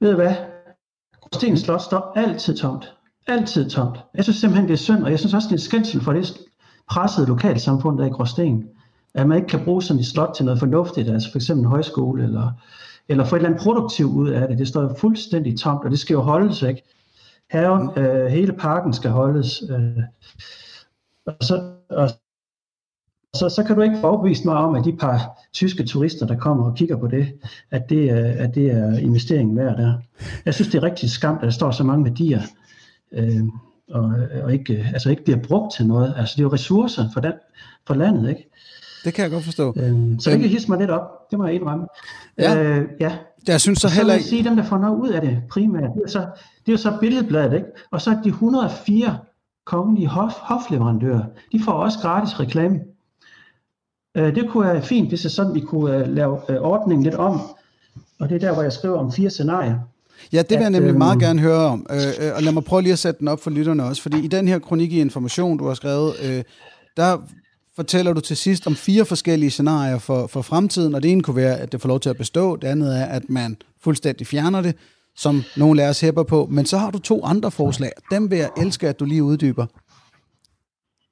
Ved 0.00 0.10
du 0.10 0.16
hvad? 0.16 0.34
Gråsten 1.20 1.58
Slot 1.58 1.82
står 1.82 2.12
altid 2.16 2.56
tomt. 2.56 2.94
Altid 3.26 3.70
tomt. 3.70 3.98
Jeg 4.14 4.24
synes 4.24 4.36
simpelthen, 4.36 4.68
det 4.68 4.74
er 4.74 4.78
synd, 4.78 5.02
og 5.02 5.10
jeg 5.10 5.18
synes 5.18 5.34
også, 5.34 5.48
det 5.48 5.54
er 5.54 5.60
skændsel 5.60 6.00
for 6.00 6.12
det 6.12 6.38
pressede 6.90 7.26
lokalsamfund, 7.26 7.98
der 7.98 8.04
er 8.04 8.08
i 8.08 8.12
Gråsten 8.12 8.68
at 9.16 9.28
man 9.28 9.36
ikke 9.36 9.48
kan 9.48 9.64
bruge 9.64 9.82
sådan 9.82 10.00
et 10.00 10.06
slot 10.06 10.34
til 10.36 10.44
noget 10.44 10.58
fornuftigt, 10.58 11.08
altså 11.08 11.30
for 11.30 11.38
eksempel 11.38 11.64
en 11.64 11.70
højskole, 11.70 12.24
eller, 12.24 12.52
eller 13.08 13.24
få 13.24 13.36
et 13.36 13.38
eller 13.38 13.48
andet 13.48 13.62
produktivt 13.62 14.12
ud 14.12 14.28
af 14.28 14.48
det. 14.48 14.58
Det 14.58 14.68
står 14.68 14.82
jo 14.82 14.94
fuldstændig 14.98 15.58
tomt, 15.58 15.84
og 15.84 15.90
det 15.90 15.98
skal 15.98 16.14
jo 16.14 16.20
holdes, 16.20 16.62
ikke? 16.62 16.82
Haven, 17.50 17.90
øh, 17.96 18.26
hele 18.26 18.52
parken 18.52 18.92
skal 18.92 19.10
holdes. 19.10 19.62
Øh, 19.70 20.02
og 21.26 21.36
så, 21.40 21.72
og 21.90 22.10
så, 23.34 23.48
så 23.48 23.64
kan 23.66 23.76
du 23.76 23.82
ikke 23.82 23.96
få 24.00 24.06
overbevist 24.06 24.44
mig 24.44 24.54
om, 24.54 24.74
at 24.74 24.84
de 24.84 24.96
par 24.96 25.38
tyske 25.52 25.84
turister, 25.84 26.26
der 26.26 26.36
kommer 26.36 26.64
og 26.70 26.76
kigger 26.76 26.96
på 26.96 27.06
det, 27.06 27.32
at 27.70 27.82
det, 27.90 28.10
er, 28.10 28.44
at 28.44 28.54
det 28.54 28.70
er 28.70 28.98
investeringen 28.98 29.56
værd 29.56 29.76
der. 29.76 29.94
Jeg 30.44 30.54
synes, 30.54 30.68
det 30.68 30.78
er 30.78 30.82
rigtig 30.82 31.10
skamt, 31.10 31.38
at 31.38 31.44
der 31.44 31.50
står 31.50 31.70
så 31.70 31.84
mange 31.84 32.04
værdier, 32.04 32.40
øh, 33.12 33.42
og, 33.90 34.14
og 34.42 34.52
ikke, 34.52 34.90
altså 34.92 35.10
ikke 35.10 35.24
bliver 35.24 35.38
brugt 35.38 35.74
til 35.74 35.86
noget. 35.86 36.14
Altså 36.16 36.34
det 36.36 36.40
er 36.40 36.44
jo 36.44 36.52
ressourcer 36.52 37.04
for, 37.12 37.20
den, 37.20 37.32
for 37.86 37.94
landet, 37.94 38.28
ikke? 38.28 38.50
Det 39.04 39.14
kan 39.14 39.22
jeg 39.22 39.30
godt 39.30 39.44
forstå. 39.44 39.74
Øhm, 39.76 40.20
så 40.20 40.30
det 40.30 40.40
kan 40.40 40.48
hisse 40.48 40.68
mig 40.68 40.78
lidt 40.78 40.90
op, 40.90 41.30
det 41.30 41.38
må 41.38 41.46
jeg 41.46 41.54
indrømme. 41.54 41.86
Ja. 42.38 42.62
Øh, 42.62 42.88
ja. 43.00 43.16
Jeg 43.46 43.60
synes 43.60 43.78
så 43.78 43.88
Så 43.88 43.94
heller 43.94 44.04
vil 44.04 44.10
jeg 44.12 44.18
ikke... 44.18 44.28
sige, 44.28 44.44
dem 44.44 44.56
der 44.56 44.64
får 44.64 44.78
noget 44.78 44.96
ud 44.96 45.08
af 45.08 45.20
det 45.20 45.42
primært, 45.50 45.90
det 45.94 46.02
er 46.04 46.08
så, 46.08 46.18
det 46.66 46.68
er 46.68 46.72
jo 46.72 46.76
så 46.76 46.96
billedbladet, 47.00 47.54
ikke? 47.54 47.66
Og 47.90 48.00
så 48.00 48.18
de 48.24 48.28
104 48.28 49.18
kongelige 49.66 50.08
hof, 50.08 50.32
hofleverandører, 50.32 51.24
de 51.52 51.62
får 51.64 51.72
også 51.72 51.98
gratis 51.98 52.40
reklame. 52.40 52.80
Øh, 54.16 54.34
det 54.34 54.48
kunne 54.50 54.68
være 54.68 54.82
fint, 54.82 55.08
hvis 55.08 55.24
jeg 55.24 55.30
sådan, 55.30 55.54
vi 55.54 55.60
kunne 55.60 56.00
uh, 56.00 56.14
lave 56.14 56.32
uh, 56.32 56.56
ordningen 56.56 57.04
lidt 57.04 57.14
om. 57.14 57.40
Og 58.20 58.28
det 58.28 58.34
er 58.34 58.38
der, 58.38 58.54
hvor 58.54 58.62
jeg 58.62 58.72
skriver 58.72 58.98
om 58.98 59.12
fire 59.12 59.30
scenarier. 59.30 59.78
Ja, 60.32 60.42
det 60.42 60.50
vil 60.50 60.60
jeg 60.60 60.70
nemlig 60.70 60.96
meget 60.96 61.18
gerne 61.18 61.40
høre 61.40 61.66
om. 61.66 61.86
Øh, 61.90 62.26
øh, 62.26 62.36
og 62.36 62.42
lad 62.42 62.52
mig 62.52 62.64
prøve 62.64 62.82
lige 62.82 62.92
at 62.92 62.98
sætte 62.98 63.18
den 63.18 63.28
op 63.28 63.40
for 63.40 63.50
lytterne 63.50 63.84
også. 63.84 64.02
Fordi 64.02 64.24
i 64.24 64.26
den 64.26 64.48
her 64.48 64.58
kronik 64.58 64.92
i 64.92 65.00
Information, 65.00 65.58
du 65.58 65.66
har 65.66 65.74
skrevet, 65.74 66.14
øh, 66.24 66.44
der 66.96 67.18
fortæller 67.76 68.12
du 68.12 68.20
til 68.20 68.36
sidst 68.36 68.66
om 68.66 68.74
fire 68.74 69.04
forskellige 69.04 69.50
scenarier 69.50 69.98
for, 69.98 70.26
for 70.26 70.42
fremtiden. 70.42 70.94
Og 70.94 71.02
det 71.02 71.12
ene 71.12 71.22
kunne 71.22 71.36
være, 71.36 71.56
at 71.58 71.72
det 71.72 71.80
får 71.80 71.88
lov 71.88 72.00
til 72.00 72.10
at 72.10 72.16
bestå. 72.16 72.56
Det 72.56 72.68
andet 72.68 73.00
er, 73.00 73.04
at 73.04 73.22
man 73.28 73.56
fuldstændig 73.80 74.26
fjerner 74.26 74.60
det. 74.60 74.74
Som 75.16 75.42
nogle 75.56 75.82
af 75.82 75.88
os 75.88 76.00
hæpper 76.00 76.22
på. 76.22 76.48
Men 76.50 76.66
så 76.66 76.78
har 76.78 76.90
du 76.90 76.98
to 76.98 77.24
andre 77.24 77.50
forslag. 77.50 77.90
Dem 78.10 78.30
vil 78.30 78.38
jeg 78.38 78.50
elske, 78.56 78.88
at 78.88 79.00
du 79.00 79.04
lige 79.04 79.24
uddyber. 79.24 79.66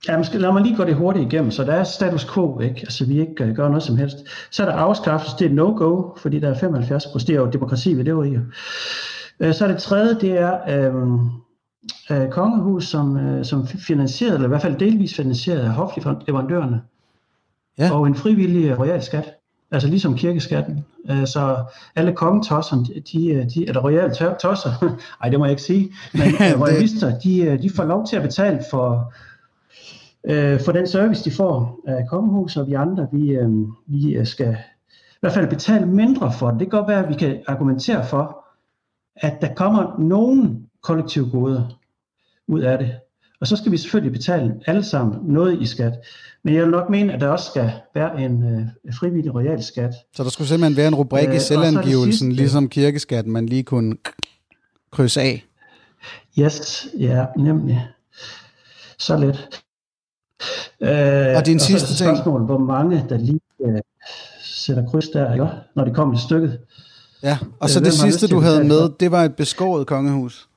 Ja, 0.08 0.18
måske, 0.18 0.38
lad 0.38 0.52
mig 0.52 0.62
lige 0.62 0.76
gå 0.76 0.84
det 0.84 0.94
hurtigt 0.94 1.32
igennem. 1.32 1.50
Så 1.50 1.64
der 1.64 1.72
er 1.72 1.84
status 1.84 2.32
quo, 2.34 2.60
ikke? 2.60 2.80
Altså, 2.80 3.06
vi 3.06 3.20
ikke 3.20 3.44
uh, 3.44 3.56
gør 3.56 3.68
noget 3.68 3.82
som 3.82 3.96
helst. 3.96 4.16
Så 4.50 4.62
er 4.62 4.66
der 4.66 4.76
afskaffelse, 4.76 5.36
det 5.38 5.46
er 5.50 5.54
no-go, 5.54 6.16
fordi 6.16 6.40
der 6.40 6.48
er 6.48 6.58
75 6.58 7.06
procent. 7.06 7.28
Det 7.28 7.36
er 7.36 7.40
jo 7.40 7.50
demokrati, 7.50 7.94
vi 7.94 8.02
lever 8.02 8.24
i. 8.24 8.36
Uh, 8.36 9.52
så 9.54 9.64
er 9.64 9.68
det 9.68 9.78
tredje, 9.78 10.14
det 10.20 10.38
er 10.38 10.90
um, 10.90 11.30
uh, 12.10 12.28
kongehus, 12.30 12.88
som, 12.88 13.16
uh, 13.16 13.44
som 13.44 13.66
finansieret, 13.66 14.34
eller 14.34 14.46
i 14.46 14.48
hvert 14.48 14.62
fald 14.62 14.78
delvis 14.78 15.16
finansieret 15.16 15.60
af 15.60 15.70
hofleverandørerne. 15.70 16.80
Ja. 17.78 17.92
Og 17.92 18.06
en 18.06 18.14
frivillig 18.14 18.78
royal 18.78 19.02
skat. 19.02 19.34
Altså 19.70 19.88
ligesom 19.88 20.16
kirkeskatten. 20.16 20.84
Uh, 21.10 21.24
så 21.24 21.64
alle 21.96 22.12
kongetosser, 22.12 22.76
de, 23.12 23.50
de, 23.54 23.68
eller 23.68 23.80
royale 23.80 24.14
tosser, 24.40 24.96
ej 25.22 25.28
det 25.28 25.38
må 25.38 25.44
jeg 25.44 25.52
ikke 25.52 25.62
sige, 25.62 25.92
men 26.18 26.28
uh, 26.34 26.60
royalister, 26.60 27.18
de, 27.18 27.58
de 27.62 27.70
får 27.70 27.84
lov 27.84 28.06
til 28.06 28.16
at 28.16 28.22
betale 28.22 28.60
for, 28.70 29.12
øh, 30.24 30.60
for 30.60 30.72
den 30.72 30.86
service, 30.86 31.30
de 31.30 31.36
får 31.36 31.80
af 31.86 32.08
kongehus, 32.08 32.56
og 32.56 32.66
vi 32.66 32.72
andre, 32.72 33.08
vi, 33.12 33.30
øh, 33.30 33.50
vi 33.86 34.24
skal 34.24 34.56
i 35.12 35.16
hvert 35.20 35.32
fald 35.32 35.48
betale 35.48 35.86
mindre 35.86 36.32
for 36.38 36.50
det. 36.50 36.60
Det 36.60 36.70
kan 36.70 36.78
godt 36.78 36.88
være, 36.88 37.02
at 37.02 37.08
vi 37.08 37.14
kan 37.14 37.42
argumentere 37.46 38.06
for, 38.06 38.44
at 39.16 39.40
der 39.40 39.54
kommer 39.54 39.96
nogen 39.98 40.66
kollektive 40.82 41.30
goder 41.30 41.78
ud 42.48 42.60
af 42.60 42.78
det. 42.78 42.94
Og 43.44 43.48
så 43.48 43.56
skal 43.56 43.72
vi 43.72 43.76
selvfølgelig 43.76 44.12
betale 44.12 44.54
alle 44.66 44.84
sammen 44.84 45.18
noget 45.22 45.62
i 45.62 45.66
skat. 45.66 45.92
Men 46.44 46.54
jeg 46.54 46.62
vil 46.62 46.70
nok 46.70 46.90
mene, 46.90 47.12
at 47.12 47.20
der 47.20 47.28
også 47.28 47.50
skal 47.50 47.72
være 47.94 48.22
en 48.22 48.42
øh, 48.42 48.94
frivillig 48.94 49.34
royal 49.34 49.62
skat. 49.62 49.94
Så 50.16 50.24
der 50.24 50.30
skulle 50.30 50.48
simpelthen 50.48 50.76
være 50.76 50.88
en 50.88 50.94
rubrik 50.94 51.28
øh, 51.28 51.36
i 51.36 51.38
selvangivelsen, 51.38 52.32
ligesom 52.32 52.68
kirkeskatten, 52.68 53.32
man 53.32 53.46
lige 53.46 53.62
kunne 53.62 53.96
krydse 54.90 55.20
af? 55.20 55.44
Yes, 56.38 56.86
ja, 56.98 57.24
nemlig. 57.36 57.88
Så 58.98 59.16
let. 59.16 59.48
Øh, 60.80 61.36
og 61.36 61.46
din 61.46 61.56
og 61.56 61.60
sidste 61.60 62.04
er 62.04 62.14
spørgsmål, 62.14 62.44
hvor 62.44 62.58
mange 62.58 63.06
der 63.08 63.18
lige 63.18 63.40
øh, 63.64 63.80
sætter 64.44 64.86
kryds 64.90 65.08
der, 65.08 65.32
ikke? 65.32 65.46
når 65.76 65.84
det 65.84 65.94
kommer 65.94 66.14
til 66.14 66.24
stykket. 66.24 66.58
Ja, 67.22 67.38
og 67.60 67.70
så 67.70 67.78
øh, 67.78 67.84
det 67.84 67.92
sidste, 67.92 68.28
du 68.28 68.40
havde 68.40 68.64
med, 68.64 68.90
det 69.00 69.10
var 69.10 69.24
et 69.24 69.36
beskåret 69.36 69.86
kongehus. 69.86 70.48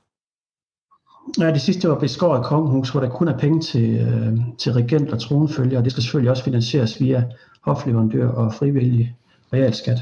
Ja, 1.38 1.52
det 1.52 1.60
sidste 1.60 1.88
var 1.88 1.98
beskåret 1.98 2.44
kongehus, 2.44 2.90
hvor 2.90 3.00
der 3.00 3.08
kun 3.08 3.28
er 3.28 3.38
penge 3.38 3.60
til, 3.60 3.98
øh, 3.98 4.38
til 4.58 4.72
regent 4.72 5.10
og 5.10 5.20
tronfølger, 5.20 5.78
og 5.78 5.84
det 5.84 5.92
skal 5.92 6.02
selvfølgelig 6.02 6.30
også 6.30 6.44
finansieres 6.44 7.00
via 7.00 7.24
hofleverandør 7.60 8.28
og 8.28 8.54
frivillig 8.54 9.16
realskat. 9.52 9.98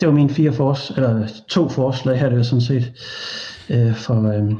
Det 0.00 0.08
var 0.08 0.14
mine 0.14 0.30
fire 0.30 0.52
fors 0.52 0.90
eller 0.90 1.28
to 1.48 1.68
forslag 1.68 2.18
her, 2.18 2.28
det 2.28 2.38
var 2.38 2.44
sådan 2.44 2.60
set 2.60 2.92
øh, 3.70 3.94
for, 3.94 4.28
øh, 4.28 4.52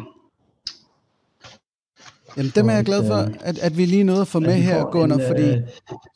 Jamen 2.36 2.52
dem 2.54 2.68
er 2.68 2.72
jeg 2.72 2.84
glad 2.84 3.06
for, 3.06 3.14
at, 3.40 3.58
at 3.58 3.76
vi 3.76 3.84
lige 3.84 4.04
nåede 4.04 4.20
at 4.20 4.28
få 4.28 4.40
med 4.40 4.52
her, 4.52 4.84
Gunnar, 4.84 5.20
fordi 5.26 5.50
øh, 5.50 5.60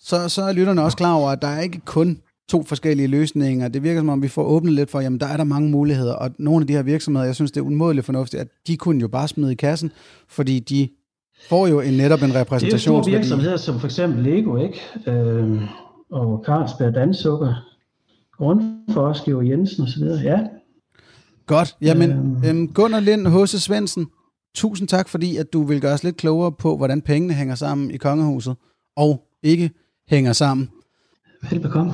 så, 0.01 0.29
så 0.29 0.43
er 0.43 0.53
lytterne 0.53 0.83
også 0.83 0.97
klar 0.97 1.15
over, 1.15 1.31
at 1.31 1.43
der 1.43 1.49
er 1.49 1.61
ikke 1.61 1.81
kun 1.85 2.23
to 2.51 2.63
forskellige 2.63 3.07
løsninger. 3.07 3.69
Det 3.69 3.83
virker 3.83 4.01
som 4.01 4.09
om, 4.09 4.23
vi 4.23 4.29
får 4.29 4.43
åbnet 4.43 4.73
lidt 4.73 4.91
for, 4.91 5.01
jamen 5.01 5.21
der 5.21 5.27
er 5.27 5.37
der 5.37 5.45
mange 5.45 5.71
muligheder, 5.71 6.15
og 6.15 6.31
nogle 6.39 6.63
af 6.63 6.67
de 6.67 6.73
her 6.73 6.83
virksomheder, 6.83 7.27
jeg 7.27 7.35
synes, 7.35 7.53
det 7.53 7.61
er 7.61 7.65
umådeligt 7.65 8.07
fornuftigt, 8.07 8.41
at 8.41 8.49
de 8.67 8.77
kunne 8.77 9.01
jo 9.01 9.09
bare 9.09 9.29
smide 9.29 9.53
i 9.53 9.55
kassen, 9.55 9.93
fordi 10.29 10.59
de 10.59 10.89
får 11.49 11.67
jo 11.67 11.81
en, 11.81 11.95
netop 11.95 12.23
en 12.23 12.35
repræsentation. 12.35 12.95
Det 12.95 12.97
er 12.97 12.97
jo 12.97 13.03
store 13.03 13.13
virksomheder, 13.13 13.57
som 13.57 13.81
for 13.81 13.87
eksempel 13.87 14.25
Lego, 14.25 14.57
ikke? 14.57 14.81
Øh, 15.07 15.63
og 16.11 16.43
Carlsberg 16.47 16.95
Dansukker, 16.95 17.55
Grundfors, 18.37 19.21
Georg 19.21 19.49
Jensen 19.49 19.85
osv., 19.85 20.03
ja. 20.03 20.39
Godt, 21.47 21.77
jamen 21.81 22.37
øhm. 22.47 22.73
Gunnar 22.73 23.01
Lind, 23.01 23.27
H.C. 23.27 23.63
Svendsen, 23.63 24.07
Tusind 24.55 24.89
tak, 24.89 25.09
fordi 25.09 25.37
at 25.37 25.53
du 25.53 25.63
vil 25.63 25.81
gøre 25.81 25.93
os 25.93 26.05
lidt 26.05 26.17
klogere 26.17 26.53
på, 26.53 26.77
hvordan 26.77 27.03
pengene 27.03 27.35
hænger 27.35 27.55
sammen 27.55 27.91
i 27.91 27.97
kongehuset, 27.97 28.57
og 28.97 29.25
ikke 29.43 29.71
hænger 30.09 30.33
sammen. 30.33 30.69
Velbekomme. 31.51 31.93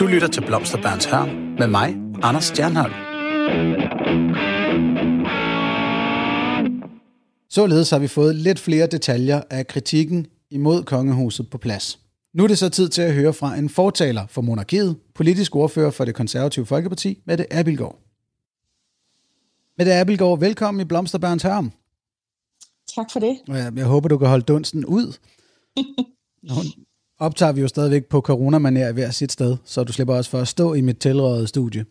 Du 0.00 0.06
lytter 0.06 0.28
til 0.28 0.46
Blomsterbørns 0.46 1.04
Hørm 1.04 1.28
med 1.28 1.66
mig, 1.66 1.96
Anders 2.22 2.44
Stjernholm. 2.44 2.92
Således 7.50 7.90
har 7.90 7.98
vi 7.98 8.08
fået 8.08 8.36
lidt 8.36 8.58
flere 8.58 8.86
detaljer 8.86 9.42
af 9.50 9.66
kritikken 9.66 10.26
imod 10.50 10.84
kongehuset 10.84 11.50
på 11.50 11.58
plads. 11.58 11.98
Nu 12.32 12.44
er 12.44 12.48
det 12.48 12.58
så 12.58 12.68
tid 12.68 12.88
til 12.88 13.02
at 13.02 13.14
høre 13.14 13.32
fra 13.32 13.56
en 13.56 13.68
fortaler 13.68 14.26
for 14.26 14.42
monarkiet, 14.42 14.96
politisk 15.14 15.56
ordfører 15.56 15.90
for 15.90 16.04
det 16.04 16.14
konservative 16.14 16.66
Folkeparti, 16.66 17.22
Mette 17.26 17.52
Abildgaard. 17.52 17.98
Mette 19.78 19.94
Abelgaard, 19.94 20.40
velkommen 20.40 20.80
i 20.80 20.84
Blomsterbørns 20.84 21.42
Hørm. 21.42 21.72
Tak 22.94 23.06
for 23.12 23.20
det. 23.20 23.38
Jeg, 23.48 23.72
jeg 23.76 23.86
håber, 23.86 24.08
du 24.08 24.18
kan 24.18 24.28
holde 24.28 24.44
dunsten 24.44 24.84
ud. 24.84 25.16
optager 27.18 27.52
vi 27.52 27.60
jo 27.60 27.68
stadigvæk 27.68 28.04
på 28.04 28.22
coronamanér 28.28 28.88
i 28.88 28.92
hver 28.92 29.10
sit 29.10 29.32
sted, 29.32 29.56
så 29.64 29.84
du 29.84 29.92
slipper 29.92 30.14
også 30.14 30.30
for 30.30 30.38
at 30.38 30.48
stå 30.48 30.74
i 30.74 30.80
mit 30.80 30.98
tilrådede 30.98 31.46
studie. 31.46 31.84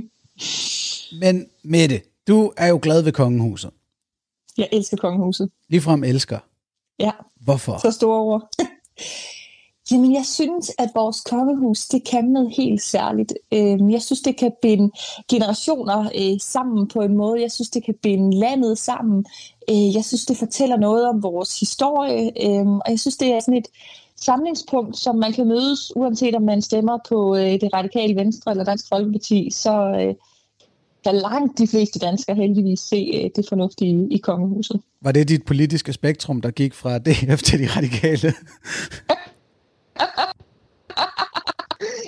Men 1.20 1.46
Mette, 1.62 2.00
du 2.28 2.52
er 2.56 2.66
jo 2.66 2.78
glad 2.82 3.02
ved 3.02 3.12
kongehuset. 3.12 3.70
Jeg 4.58 4.68
elsker 4.72 4.96
kongehuset. 4.96 5.50
Ligefrem 5.68 6.04
elsker. 6.04 6.38
Ja. 6.98 7.10
Hvorfor? 7.40 7.78
Så 7.82 7.90
store 7.90 8.20
ord. 8.20 8.50
Jamen, 9.90 10.14
jeg 10.14 10.26
synes, 10.26 10.72
at 10.78 10.90
vores 10.94 11.20
kongehus, 11.20 11.88
det 11.88 12.04
kan 12.04 12.24
noget 12.24 12.52
helt 12.56 12.82
særligt. 12.82 13.32
Øhm, 13.54 13.90
jeg 13.90 14.02
synes, 14.02 14.20
det 14.20 14.36
kan 14.36 14.52
binde 14.62 14.90
generationer 15.30 16.10
øh, 16.14 16.40
sammen 16.40 16.88
på 16.88 17.00
en 17.00 17.16
måde. 17.16 17.40
Jeg 17.40 17.52
synes, 17.52 17.70
det 17.70 17.84
kan 17.84 17.94
binde 18.02 18.38
landet 18.38 18.78
sammen. 18.78 19.24
Øh, 19.70 19.94
jeg 19.94 20.04
synes, 20.04 20.26
det 20.26 20.36
fortæller 20.36 20.76
noget 20.76 21.08
om 21.08 21.22
vores 21.22 21.60
historie. 21.60 22.46
Øhm, 22.46 22.74
og 22.74 22.90
jeg 22.90 23.00
synes, 23.00 23.16
det 23.16 23.28
er 23.32 23.40
sådan 23.40 23.58
et 23.58 23.68
samlingspunkt, 24.20 24.96
som 24.96 25.16
man 25.16 25.32
kan 25.32 25.48
mødes, 25.48 25.92
uanset 25.96 26.34
om 26.34 26.42
man 26.42 26.62
stemmer 26.62 26.98
på 27.08 27.36
øh, 27.36 27.42
det 27.42 27.68
radikale 27.74 28.16
venstre 28.16 28.50
eller 28.50 28.64
Dansk 28.64 28.88
Folkeparti, 28.88 29.50
så 29.50 29.74
kan 31.04 31.14
langt 31.14 31.58
de 31.58 31.66
fleste 31.66 31.98
danskere 31.98 32.36
heldigvis 32.36 32.80
se 32.80 33.30
det 33.36 33.46
fornuftige 33.48 34.08
i 34.10 34.18
kongehuset. 34.18 34.80
Var 35.00 35.12
det 35.12 35.28
dit 35.28 35.44
politiske 35.44 35.92
spektrum, 35.92 36.40
der 36.40 36.50
gik 36.50 36.74
fra 36.74 36.98
DF 36.98 37.42
til 37.42 37.58
de 37.58 37.66
radikale? 37.76 38.32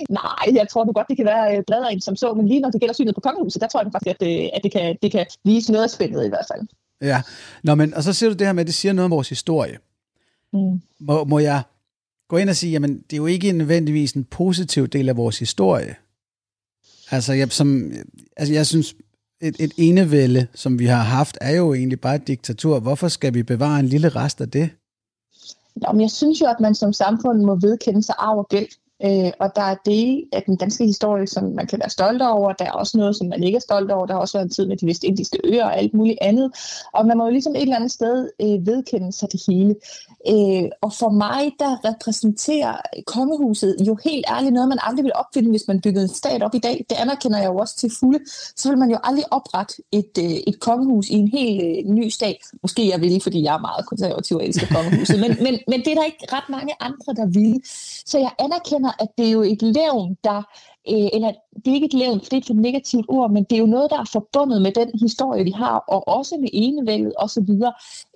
Nej, 0.09 0.45
jeg 0.53 0.67
tror 0.71 0.83
du 0.83 0.91
godt, 0.91 1.07
det 1.07 1.17
kan 1.17 1.25
være 1.25 1.57
øh, 1.57 1.63
bredere 1.67 1.93
end 1.93 2.01
som 2.01 2.15
så, 2.15 2.33
men 2.33 2.47
lige 2.47 2.59
når 2.59 2.69
det 2.69 2.79
gælder 2.79 2.93
synet 2.93 3.15
på 3.15 3.21
kongehuset, 3.21 3.61
der 3.61 3.67
tror 3.67 3.81
jeg 3.81 3.91
faktisk, 3.91 4.09
at 4.09 4.19
det, 4.19 4.49
at 4.53 4.63
det, 4.63 4.71
kan, 4.71 4.97
det 5.01 5.11
kan 5.11 5.25
vise 5.43 5.71
noget 5.71 5.83
af 5.83 5.89
spændet 5.89 6.25
i 6.25 6.29
hvert 6.29 6.45
fald. 6.53 6.67
Ja, 7.01 7.21
Nå, 7.63 7.75
men, 7.75 7.93
og 7.93 8.03
så 8.03 8.13
siger 8.13 8.29
du 8.29 8.35
det 8.35 8.47
her 8.47 8.53
med, 8.53 8.61
at 8.61 8.67
det 8.67 8.75
siger 8.75 8.93
noget 8.93 9.05
om 9.05 9.11
vores 9.11 9.29
historie. 9.29 9.77
Mm. 10.53 10.81
Må, 10.99 11.23
må 11.23 11.39
jeg 11.39 11.61
gå 12.33 12.37
ind 12.37 12.49
og 12.49 12.55
sige, 12.55 12.71
jamen 12.71 12.97
det 12.97 13.13
er 13.13 13.17
jo 13.17 13.25
ikke 13.25 13.51
nødvendigvis 13.51 14.11
en 14.11 14.23
positiv 14.23 14.87
del 14.87 15.09
af 15.09 15.17
vores 15.17 15.39
historie. 15.39 15.95
Altså 17.11 17.33
jeg, 17.33 17.51
som, 17.51 17.91
altså, 18.37 18.53
jeg 18.53 18.65
synes, 18.65 18.95
et, 19.41 19.55
et 19.59 19.71
enevælde, 19.77 20.47
som 20.53 20.79
vi 20.79 20.85
har 20.85 21.03
haft, 21.03 21.37
er 21.41 21.55
jo 21.55 21.73
egentlig 21.73 22.01
bare 22.01 22.15
et 22.15 22.27
diktatur. 22.27 22.79
Hvorfor 22.79 23.07
skal 23.07 23.33
vi 23.33 23.43
bevare 23.43 23.79
en 23.79 23.85
lille 23.85 24.09
rest 24.09 24.41
af 24.41 24.49
det? 24.51 24.69
Jamen, 25.81 26.01
jeg 26.01 26.11
synes 26.11 26.41
jo, 26.41 26.45
at 26.45 26.59
man 26.59 26.75
som 26.75 26.93
samfund 26.93 27.41
må 27.41 27.55
vedkende 27.55 28.03
sig 28.03 28.15
arv 28.17 28.37
og 28.37 28.47
gæld. 28.49 28.67
Øh, 29.05 29.31
og 29.39 29.55
der 29.55 29.61
er 29.61 29.75
dele 29.85 30.23
af 30.33 30.43
den 30.43 30.55
danske 30.55 30.85
historie, 30.85 31.27
som 31.27 31.43
man 31.43 31.67
kan 31.67 31.79
være 31.79 31.89
stolt 31.89 32.21
over. 32.21 32.53
Der 32.53 32.65
er 32.65 32.71
også 32.71 32.97
noget, 32.97 33.15
som 33.15 33.27
man 33.27 33.43
ikke 33.43 33.55
er 33.55 33.59
stolt 33.59 33.91
over. 33.91 34.05
Der 34.05 34.13
har 34.13 34.21
også 34.21 34.37
været 34.37 34.45
en 34.45 34.51
tid 34.51 34.67
med 34.67 34.77
de 34.77 34.85
vestindiske 34.85 35.39
øer 35.43 35.65
og 35.65 35.77
alt 35.77 35.93
muligt 35.93 36.17
andet. 36.21 36.51
Og 36.93 37.05
man 37.05 37.17
må 37.17 37.23
jo 37.23 37.31
ligesom 37.31 37.55
et 37.55 37.61
eller 37.61 37.75
andet 37.75 37.91
sted 37.91 38.29
øh, 38.41 38.67
vedkende 38.67 39.11
sig 39.11 39.31
det 39.31 39.41
hele. 39.47 39.75
Øh, 40.29 40.69
og 40.81 40.93
for 40.93 41.09
mig, 41.09 41.51
der 41.59 41.89
repræsenterer 41.89 42.75
kongehuset 43.05 43.75
jo 43.87 43.97
helt 44.03 44.25
ærligt 44.29 44.53
noget, 44.53 44.69
man 44.69 44.79
aldrig 44.81 45.03
vil 45.03 45.11
opfinde, 45.15 45.49
hvis 45.49 45.67
man 45.67 45.81
byggede 45.81 46.03
en 46.03 46.13
stat 46.13 46.43
op 46.43 46.55
i 46.55 46.59
dag. 46.59 46.85
Det 46.89 46.95
anerkender 46.95 47.37
jeg 47.37 47.47
jo 47.47 47.57
også 47.57 47.75
til 47.77 47.91
fulde. 47.99 48.19
Så 48.55 48.69
vil 48.69 48.77
man 48.77 48.89
jo 48.91 48.97
aldrig 49.03 49.25
oprette 49.33 49.73
et, 49.91 50.17
øh, 50.19 50.31
et 50.47 50.59
kongehus 50.59 51.09
i 51.09 51.13
en 51.13 51.27
helt 51.27 51.63
øh, 51.63 51.93
ny 51.93 52.09
stat. 52.09 52.37
Måske 52.61 52.89
jeg 52.89 53.01
ville, 53.01 53.21
fordi 53.21 53.43
jeg 53.43 53.55
er 53.55 53.59
meget 53.59 53.85
konservativ 53.85 54.37
og 54.37 54.45
elsker 54.45 54.67
kongehuset. 54.75 55.19
Men, 55.19 55.31
men, 55.43 55.59
men 55.67 55.79
det 55.79 55.87
er 55.87 55.95
der 55.95 56.03
ikke 56.03 56.27
ret 56.31 56.49
mange 56.49 56.73
andre, 56.79 57.13
der 57.15 57.25
vil. 57.25 57.61
Så 58.05 58.17
jeg 58.19 58.31
anerkender, 58.39 58.91
at 58.99 59.07
det 59.17 59.27
er 59.27 59.31
jo 59.31 59.41
et 59.41 59.61
levn, 59.61 60.17
der 60.23 60.41
øh, 60.89 61.09
eller 61.13 61.31
det 61.55 61.67
er 61.67 61.73
ikke 61.73 61.85
et 61.85 61.93
levn, 61.93 62.19
for 62.19 62.29
det 62.29 62.49
er 62.49 62.53
et 62.53 62.59
negativt 62.59 63.05
ord, 63.07 63.31
men 63.31 63.43
det 63.43 63.55
er 63.55 63.59
jo 63.59 63.65
noget, 63.65 63.91
der 63.91 63.99
er 63.99 64.09
forbundet 64.11 64.61
med 64.61 64.71
den 64.71 64.99
historie, 64.99 65.43
vi 65.43 65.51
har, 65.51 65.77
og 65.77 66.07
også 66.07 66.37
med 66.39 66.49
enevældet 66.53 67.13
osv. 67.17 67.49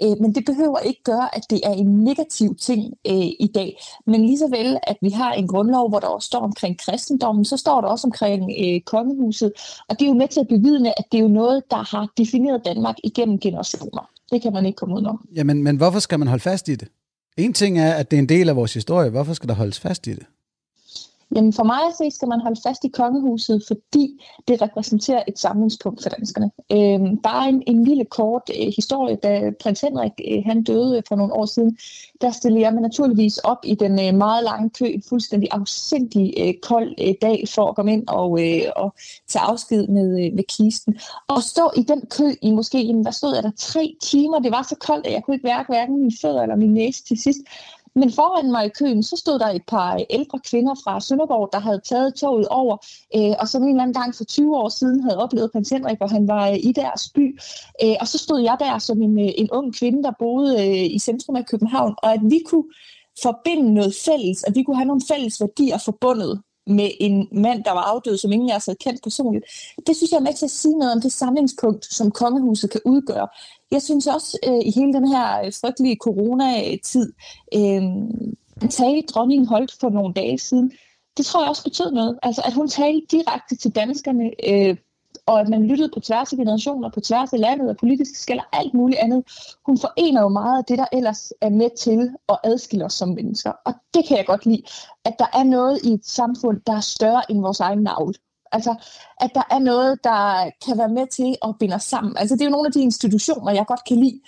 Øh, 0.03 0.15
men 0.21 0.35
det 0.35 0.45
behøver 0.45 0.79
ikke 0.79 1.03
gøre, 1.03 1.35
at 1.35 1.43
det 1.49 1.61
er 1.63 1.71
en 1.71 2.03
negativ 2.03 2.55
ting 2.55 2.93
øh, 3.07 3.27
i 3.39 3.51
dag. 3.55 3.77
Men 4.05 4.25
lige 4.25 4.37
så 4.37 4.47
vel, 4.47 4.77
at 4.83 4.97
vi 5.01 5.09
har 5.09 5.33
en 5.33 5.47
grundlov, 5.47 5.89
hvor 5.89 5.99
der 5.99 6.07
også 6.07 6.25
står 6.25 6.39
omkring 6.39 6.79
kristendommen, 6.79 7.45
så 7.45 7.57
står 7.57 7.81
der 7.81 7.87
også 7.87 8.07
omkring 8.07 8.51
øh, 8.63 8.81
kongehuset, 8.81 9.51
og 9.89 9.99
det 9.99 10.05
er 10.05 10.09
jo 10.09 10.17
med 10.17 10.27
til 10.27 10.39
at 10.39 10.47
bevidne, 10.47 10.99
at 10.99 11.05
det 11.11 11.17
er 11.17 11.21
jo 11.21 11.27
noget, 11.27 11.63
der 11.71 11.95
har 11.95 12.07
defineret 12.17 12.65
Danmark 12.65 12.95
igennem 13.03 13.39
generationer. 13.39 14.09
Det 14.31 14.41
kan 14.41 14.53
man 14.53 14.65
ikke 14.65 14.75
komme 14.75 14.95
ud 14.95 15.05
om. 15.05 15.27
Jamen, 15.35 15.63
men 15.63 15.77
hvorfor 15.77 15.99
skal 15.99 16.19
man 16.19 16.27
holde 16.27 16.43
fast 16.43 16.67
i 16.67 16.75
det? 16.75 16.87
En 17.37 17.53
ting 17.53 17.79
er, 17.79 17.93
at 17.93 18.11
det 18.11 18.17
er 18.17 18.21
en 18.21 18.29
del 18.29 18.49
af 18.49 18.55
vores 18.55 18.73
historie. 18.73 19.09
Hvorfor 19.09 19.33
skal 19.33 19.49
der 19.49 19.55
holdes 19.55 19.79
fast 19.79 20.07
i 20.07 20.13
det? 20.13 20.23
Jamen 21.35 21.53
for 21.53 21.63
mig 21.63 21.79
at 21.87 21.95
se, 21.97 22.15
skal 22.15 22.27
man 22.27 22.41
holde 22.41 22.61
fast 22.63 22.83
i 22.83 22.87
kongehuset, 22.87 23.63
fordi 23.67 24.23
det 24.47 24.61
repræsenterer 24.61 25.23
et 25.27 25.39
samlingspunkt 25.39 26.03
for 26.03 26.09
danskerne. 26.09 26.51
Øh, 26.71 27.17
bare 27.23 27.49
en, 27.49 27.63
en 27.67 27.83
lille 27.83 28.05
kort 28.05 28.41
øh, 28.59 28.73
historie, 28.75 29.15
da 29.15 29.51
prins 29.61 29.81
Henrik 29.81 30.11
øh, 30.31 30.43
han 30.45 30.63
døde 30.63 30.97
øh, 30.97 31.03
for 31.07 31.15
nogle 31.15 31.33
år 31.33 31.45
siden, 31.45 31.77
der 32.21 32.31
stillede 32.31 32.61
jeg 32.61 32.73
mig 32.73 32.81
naturligvis 32.81 33.37
op 33.37 33.57
i 33.63 33.75
den 33.75 33.91
øh, 33.99 34.15
meget 34.15 34.43
lange 34.43 34.69
kø, 34.69 34.85
en 34.85 35.03
fuldstændig 35.09 35.49
afsindig 35.51 36.33
øh, 36.37 36.53
kold 36.61 36.95
øh, 37.01 37.13
dag 37.21 37.43
for 37.55 37.69
at 37.69 37.75
komme 37.75 37.93
ind 37.93 38.07
og, 38.07 38.29
øh, 38.45 38.61
og 38.75 38.93
tage 39.27 39.43
afsked 39.43 39.87
med, 39.87 40.25
øh, 40.25 40.33
med 40.33 40.43
kisten. 40.43 40.99
Og 41.27 41.43
stå 41.43 41.71
i 41.77 41.81
den 41.81 42.01
kø 42.17 42.31
i 42.41 42.51
måske, 42.51 42.81
jamen, 42.81 43.01
hvad 43.01 43.11
stod 43.11 43.35
jeg 43.35 43.43
der, 43.43 43.51
tre 43.57 43.95
timer, 44.01 44.39
det 44.39 44.51
var 44.51 44.65
så 44.69 44.75
koldt, 44.79 45.07
at 45.07 45.13
jeg 45.13 45.23
kunne 45.23 45.35
ikke 45.35 45.47
værke 45.47 45.67
hverken 45.67 45.99
mine 45.99 46.17
fødder 46.21 46.41
eller 46.41 46.55
min 46.55 46.73
næse 46.73 47.03
til 47.03 47.21
sidst. 47.21 47.39
Men 47.99 48.12
foran 48.12 48.51
mig 48.51 48.65
i 48.65 48.69
køen, 48.69 49.03
så 49.03 49.15
stod 49.17 49.39
der 49.39 49.47
et 49.47 49.65
par 49.67 50.05
ældre 50.10 50.39
kvinder 50.49 50.75
fra 50.83 50.99
Sønderborg, 50.99 51.49
der 51.53 51.60
havde 51.60 51.81
taget 51.89 52.15
toget 52.15 52.47
over, 52.47 52.77
øh, 53.15 53.36
og 53.39 53.47
som 53.47 53.63
en 53.63 53.69
eller 53.69 53.81
anden 53.81 54.01
gang 54.01 54.15
for 54.15 54.23
20 54.23 54.57
år 54.57 54.69
siden 54.69 55.03
havde 55.03 55.17
oplevet 55.17 55.51
prins 55.51 55.69
Henrik, 55.69 55.97
hvor 55.97 56.07
han 56.07 56.27
var 56.27 56.49
øh, 56.49 56.57
i 56.57 56.71
deres 56.71 57.10
by. 57.15 57.39
Øh, 57.83 57.95
og 58.01 58.07
så 58.07 58.17
stod 58.17 58.41
jeg 58.41 58.57
der 58.60 58.77
som 58.77 59.01
en, 59.01 59.19
øh, 59.19 59.31
en 59.38 59.51
ung 59.51 59.75
kvinde, 59.75 60.03
der 60.03 60.12
boede 60.19 60.67
øh, 60.67 60.95
i 60.95 60.99
centrum 60.99 61.36
af 61.36 61.45
København, 61.45 61.95
og 61.97 62.13
at 62.13 62.21
vi 62.23 62.39
kunne 62.45 62.65
forbinde 63.21 63.73
noget 63.73 63.95
fælles, 64.05 64.43
at 64.43 64.55
vi 64.55 64.63
kunne 64.63 64.75
have 64.75 64.88
nogle 64.91 65.01
fælles 65.07 65.41
værdier 65.41 65.77
forbundet 65.77 66.41
med 66.67 66.89
en 66.99 67.27
mand, 67.31 67.63
der 67.63 67.71
var 67.71 67.81
afdød, 67.81 68.17
som 68.17 68.31
ingen 68.31 68.49
af 68.49 68.55
os 68.55 68.65
havde 68.65 68.77
kendt 68.81 69.03
personligt. 69.03 69.45
Det 69.88 69.95
synes 69.95 70.12
jeg 70.12 70.17
er 70.17 70.21
med 70.21 70.33
til 70.33 70.45
at 70.45 70.51
sige 70.51 70.77
noget 70.77 70.93
om 70.93 71.01
det 71.01 71.12
samlingspunkt, 71.12 71.86
som 71.86 72.12
kongehuset 72.12 72.71
kan 72.71 72.81
udgøre. 72.86 73.27
Jeg 73.71 73.82
synes 73.82 74.08
også, 74.08 74.38
øh, 74.47 74.60
i 74.65 74.71
hele 74.71 74.93
den 74.93 75.08
her 75.08 75.39
øh, 75.45 75.53
frygtelige 75.62 75.97
coronatid, 76.01 77.13
øh, 77.53 77.82
den 78.62 78.69
tale, 78.69 79.01
dronningen 79.01 79.47
holdt 79.47 79.75
for 79.80 79.89
nogle 79.89 80.13
dage 80.13 80.38
siden, 80.38 80.71
det 81.17 81.25
tror 81.25 81.41
jeg 81.41 81.49
også 81.49 81.63
betød 81.63 81.91
noget. 81.91 82.19
Altså, 82.23 82.41
at 82.45 82.53
hun 82.53 82.67
talte 82.67 83.06
direkte 83.12 83.56
til 83.56 83.75
danskerne, 83.75 84.32
øh, 84.49 84.77
og 85.25 85.39
at 85.39 85.49
man 85.49 85.67
lyttede 85.67 85.89
på 85.93 85.99
tværs 85.99 86.34
af 86.34 86.38
generationer, 86.38 86.89
på 86.89 86.99
tværs 86.99 87.34
af 87.34 87.39
landet 87.39 87.69
og 87.69 87.77
politiske 87.77 88.34
og 88.34 88.60
alt 88.60 88.73
muligt 88.73 88.99
andet. 88.99 89.23
Hun 89.65 89.77
forener 89.77 90.21
jo 90.21 90.27
meget 90.27 90.58
af 90.58 90.65
det, 90.65 90.77
der 90.77 90.86
ellers 90.91 91.34
er 91.41 91.49
med 91.49 91.69
til 91.77 92.12
at 92.30 92.38
adskille 92.43 92.86
os 92.86 92.93
som 92.93 93.10
mennesker. 93.10 93.51
Og 93.65 93.73
det 93.93 94.06
kan 94.06 94.17
jeg 94.17 94.25
godt 94.25 94.45
lide, 94.45 94.62
at 95.06 95.15
der 95.19 95.25
er 95.34 95.43
noget 95.43 95.80
i 95.84 95.93
et 95.93 96.06
samfund, 96.06 96.62
der 96.67 96.73
er 96.73 96.80
større 96.80 97.32
end 97.32 97.41
vores 97.41 97.60
egen 97.60 97.84
navl. 97.84 98.15
Altså, 98.51 98.75
at 99.21 99.31
der 99.36 99.41
er 99.51 99.60
noget, 99.60 99.99
der 100.03 100.51
kan 100.65 100.77
være 100.77 100.89
med 100.89 101.07
til 101.12 101.36
at 101.43 101.55
binde 101.60 101.75
os 101.75 101.83
sammen. 101.83 102.17
Altså, 102.17 102.36
det 102.36 102.41
er 102.41 102.45
jo 102.45 102.51
nogle 102.51 102.67
af 102.67 102.71
de 102.71 102.81
institutioner, 102.81 103.51
jeg 103.51 103.65
godt 103.67 103.81
kan 103.88 103.97
lide 103.97 104.19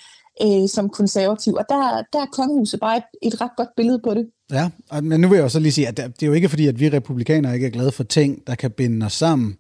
øh, 0.44 0.70
som 0.70 0.90
konservativ, 0.90 1.54
og 1.54 1.66
der, 1.70 2.04
der 2.14 2.20
er 2.22 2.26
kongehuset 2.32 2.80
bare 2.80 2.98
et, 2.98 3.04
et 3.22 3.42
ret 3.42 3.52
godt 3.58 3.70
billede 3.78 4.00
på 4.04 4.14
det. 4.14 4.30
Ja, 4.52 4.70
men 5.02 5.22
nu 5.22 5.28
vil 5.28 5.36
jeg 5.36 5.44
også 5.44 5.60
lige 5.60 5.72
sige, 5.72 5.88
at 5.88 5.98
det 5.98 6.24
er 6.24 6.28
jo 6.28 6.34
ikke 6.34 6.50
fordi, 6.50 6.68
at 6.68 6.80
vi 6.80 6.90
republikanere 6.90 7.54
ikke 7.54 7.68
er 7.68 7.72
glade 7.72 7.92
for 7.92 8.04
ting, 8.04 8.48
der 8.48 8.56
kan 8.56 8.72
binde 8.72 9.06
os 9.06 9.14
sammen. 9.14 9.58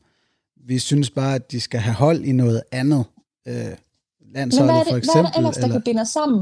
Vi 0.68 0.80
synes 0.80 1.10
bare, 1.10 1.36
at 1.36 1.52
de 1.52 1.62
skal 1.62 1.80
have 1.80 1.96
hold 1.96 2.24
i 2.24 2.32
noget 2.32 2.62
andet. 2.72 3.06
Øh, 3.48 3.76
landsholdet 4.36 4.66
Men 4.66 4.76
hvad 4.76 4.80
er 4.80 4.84
det, 4.84 4.92
for 4.92 4.98
eksempel. 4.98 5.22
Hvad 5.22 5.30
er 5.30 5.32
der 5.32 5.38
ellers, 5.38 5.56
der 5.56 5.64
eller, 5.64 5.76
kan 5.76 5.82
binde 5.82 6.02
os 6.02 6.10
sammen, 6.10 6.42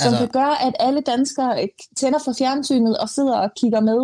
som 0.00 0.06
Altså- 0.06 0.18
kan 0.18 0.28
gøre, 0.28 0.62
at 0.66 0.74
alle 0.80 1.00
danskere 1.00 1.62
øh, 1.62 1.68
tænder 1.96 2.18
for 2.24 2.32
fjernsynet 2.38 2.98
og 2.98 3.08
sidder 3.08 3.36
og 3.36 3.50
kigger 3.60 3.80
med, 3.80 4.00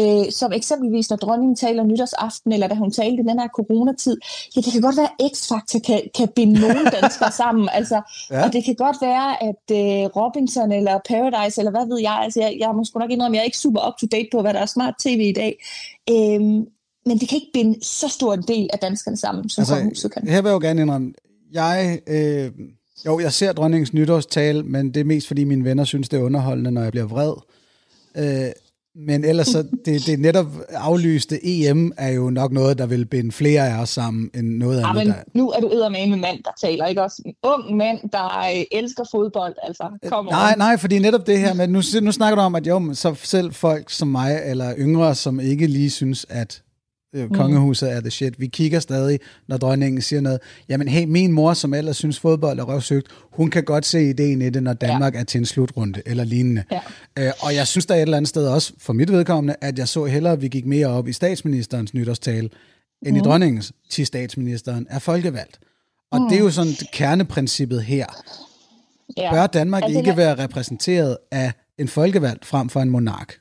øh, 0.00 0.32
som 0.32 0.52
eksempelvis 0.52 1.10
når 1.10 1.16
dronningen 1.16 1.56
taler 1.56 1.82
nytårsaften, 1.84 2.52
eller 2.52 2.68
da 2.68 2.74
hun 2.74 2.90
talte 2.90 3.22
i 3.22 3.26
den 3.30 3.38
her 3.40 3.48
coronatid. 3.48 4.16
Ja, 4.56 4.60
det 4.60 4.72
kan 4.72 4.80
godt 4.80 4.96
være, 4.96 5.08
at 5.20 5.30
X-Factor 5.32 5.78
kan, 5.78 6.00
kan 6.18 6.28
binde 6.36 6.60
nogle 6.60 6.90
danskere 7.00 7.32
sammen, 7.32 7.68
altså, 7.72 7.98
ja. 8.30 8.44
og 8.44 8.52
det 8.52 8.64
kan 8.64 8.74
godt 8.74 8.98
være, 9.00 9.28
at 9.48 9.64
øh, 9.80 10.04
Robinson 10.18 10.72
eller 10.72 10.98
Paradise, 11.08 11.60
eller 11.60 11.70
hvad 11.70 11.86
ved 11.86 12.00
jeg, 12.00 12.16
altså 12.24 12.40
jeg, 12.40 12.56
jeg 12.60 12.70
må 12.74 12.84
sgu 12.84 12.98
nok 12.98 13.10
indrømme, 13.10 13.34
jeg 13.36 13.40
er 13.40 13.50
ikke 13.52 13.58
super 13.58 13.80
up-to-date 13.88 14.28
på, 14.32 14.40
hvad 14.42 14.54
der 14.54 14.60
er 14.60 14.66
smart 14.66 14.94
tv 15.04 15.20
i 15.20 15.38
dag, 15.42 15.52
øh, 16.10 16.40
men 17.08 17.18
det 17.20 17.28
kan 17.28 17.36
ikke 17.36 17.50
binde 17.54 17.84
så 17.84 18.08
stor 18.08 18.34
en 18.34 18.42
del 18.42 18.70
af 18.72 18.78
danskerne 18.78 19.16
sammen, 19.16 19.48
som 19.48 19.60
altså, 19.62 19.74
kongehuset 19.74 20.12
kan. 20.12 20.28
Her 20.28 20.42
vil 20.42 20.48
jeg 20.48 20.54
jo 20.54 20.60
gerne 20.60 20.82
indrømme, 20.82 21.12
jeg, 21.52 22.00
øh, 22.06 22.50
jo, 23.06 23.20
jeg 23.20 23.32
ser 23.32 23.52
dronningens 23.52 23.92
nytårstale, 23.94 24.62
men 24.62 24.94
det 24.94 25.00
er 25.00 25.04
mest 25.04 25.26
fordi 25.26 25.44
mine 25.44 25.64
venner 25.64 25.84
synes, 25.84 26.08
det 26.08 26.18
er 26.18 26.22
underholdende, 26.22 26.70
når 26.70 26.82
jeg 26.82 26.90
bliver 26.92 27.06
vred. 27.06 27.32
Øh, 28.16 28.52
men 29.06 29.24
ellers 29.24 29.46
så, 29.46 29.64
det, 29.84 30.06
det 30.06 30.20
netop 30.20 30.46
aflyste 30.70 31.38
EM 31.46 31.92
er 31.96 32.08
jo 32.08 32.30
nok 32.30 32.52
noget, 32.52 32.78
der 32.78 32.86
vil 32.86 33.06
binde 33.06 33.32
flere 33.32 33.68
af 33.68 33.82
os 33.82 33.88
sammen, 33.88 34.30
end 34.34 34.48
noget 34.48 34.80
Ja, 34.80 34.88
andet. 34.90 35.04
men 35.06 35.14
Der. 35.14 35.22
nu 35.34 35.50
er 35.50 35.60
du 35.60 35.66
eddermame 35.72 36.10
med 36.10 36.18
mand, 36.18 36.38
der 36.44 36.50
taler, 36.60 36.86
ikke 36.86 37.02
også? 37.02 37.22
En 37.26 37.34
ung 37.42 37.76
mand, 37.76 37.98
der 38.12 38.38
øh, 38.58 38.64
elsker 38.78 39.04
fodbold, 39.10 39.54
altså. 39.62 39.84
Kom 40.08 40.26
Nej, 40.26 40.54
nej, 40.56 40.76
fordi 40.76 40.98
netop 40.98 41.26
det 41.26 41.38
her 41.38 41.54
med, 41.54 41.66
nu, 41.68 41.80
nu 42.02 42.12
snakker 42.12 42.34
du 42.36 42.40
om, 42.42 42.54
at 42.54 42.66
jo, 42.66 42.90
så 42.94 43.14
selv 43.22 43.52
folk 43.52 43.90
som 43.90 44.08
mig, 44.08 44.42
eller 44.44 44.74
yngre, 44.78 45.14
som 45.14 45.40
ikke 45.40 45.66
lige 45.66 45.90
synes, 45.90 46.26
at 46.28 46.62
øh, 47.16 47.30
kongehuset 47.30 47.92
er 47.92 48.00
the 48.00 48.10
shit. 48.10 48.40
Vi 48.40 48.46
kigger 48.46 48.80
stadig, 48.80 49.20
når 49.48 49.56
dronningen 49.56 50.02
siger 50.02 50.20
noget. 50.20 50.38
Jamen, 50.68 50.88
hey, 50.88 51.04
min 51.04 51.32
mor, 51.32 51.54
som 51.54 51.74
ellers 51.74 51.96
synes 51.96 52.20
fodbold 52.20 52.58
er 52.58 52.62
røvsygt, 52.64 53.06
hun 53.32 53.50
kan 53.50 53.64
godt 53.64 53.86
se 53.86 54.10
ideen 54.10 54.42
i 54.42 54.50
det, 54.50 54.62
når 54.62 54.72
Danmark 54.72 55.14
ja. 55.14 55.20
er 55.20 55.24
til 55.24 55.38
en 55.38 55.46
slutrunde, 55.46 56.02
eller 56.06 56.24
lignende. 56.24 56.64
Ja. 56.72 56.80
Øh, 57.18 57.32
og 57.40 57.54
jeg 57.54 57.66
synes 57.66 57.86
der 57.86 57.94
er 57.94 57.98
et 57.98 58.02
eller 58.02 58.16
andet 58.16 58.28
sted 58.28 58.46
også, 58.48 58.72
for 58.78 58.92
mit 58.92 59.12
vedkommende, 59.12 59.56
at 59.60 59.78
jeg 59.78 59.88
så 59.88 60.04
hellere, 60.04 60.32
at 60.32 60.42
vi 60.42 60.48
gik 60.48 60.66
mere 60.66 60.86
op 60.86 61.08
i 61.08 61.12
statsministerens 61.12 61.94
nytårstale, 61.94 62.48
end 63.06 63.14
Mhm. 63.14 63.16
i 63.16 63.20
dronningens, 63.20 63.72
til 63.90 64.06
statsministeren 64.06 64.86
er 64.90 64.98
folkevalgt. 64.98 65.58
Og 66.12 66.20
det 66.30 66.38
er 66.38 66.42
jo 66.42 66.50
sådan 66.50 66.72
kerneprincippet 66.92 67.82
her. 67.82 68.06
ja. 69.16 69.32
Bør 69.32 69.46
Danmark 69.46 69.82
Altså, 69.82 69.98
ikke 69.98 70.16
være 70.16 70.38
repræsenteret 70.44 71.16
af 71.30 71.52
en 71.78 71.88
folkevalgt 71.88 72.46
frem 72.46 72.68
for 72.68 72.80
en 72.80 72.90
monark? 72.90 73.34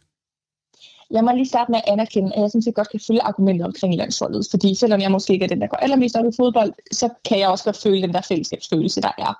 Lad 1.10 1.22
mig 1.22 1.36
lige 1.36 1.46
starte 1.46 1.72
med 1.72 1.80
at 1.84 1.91
anerkende, 1.94 2.36
at 2.36 2.41
jeg 2.41 2.50
sådan 2.50 2.62
set 2.62 2.76
godt 2.76 2.89
kan 2.89 3.00
følge 3.08 3.22
argumentet 3.22 3.68
omkring 3.68 3.96
landsholdet. 3.96 4.48
Fordi 4.50 4.76
selvom 4.76 5.02
jeg 5.02 5.12
måske 5.12 5.34
ikke 5.34 5.44
er 5.46 5.50
den, 5.50 5.62
der 5.62 5.68
går 5.68 5.78
allermest 5.78 6.15
op 6.15 6.26
i 6.26 6.36
fodbold, 6.38 6.74
så 6.91 7.10
kan 7.26 7.39
jeg 7.39 7.50
også 7.50 7.63
godt 7.63 7.78
føle 7.78 8.02
den 8.02 8.13
der 8.13 8.22
fællesskabsfølelse, 8.22 9.02
der 9.02 9.12
er. 9.18 9.34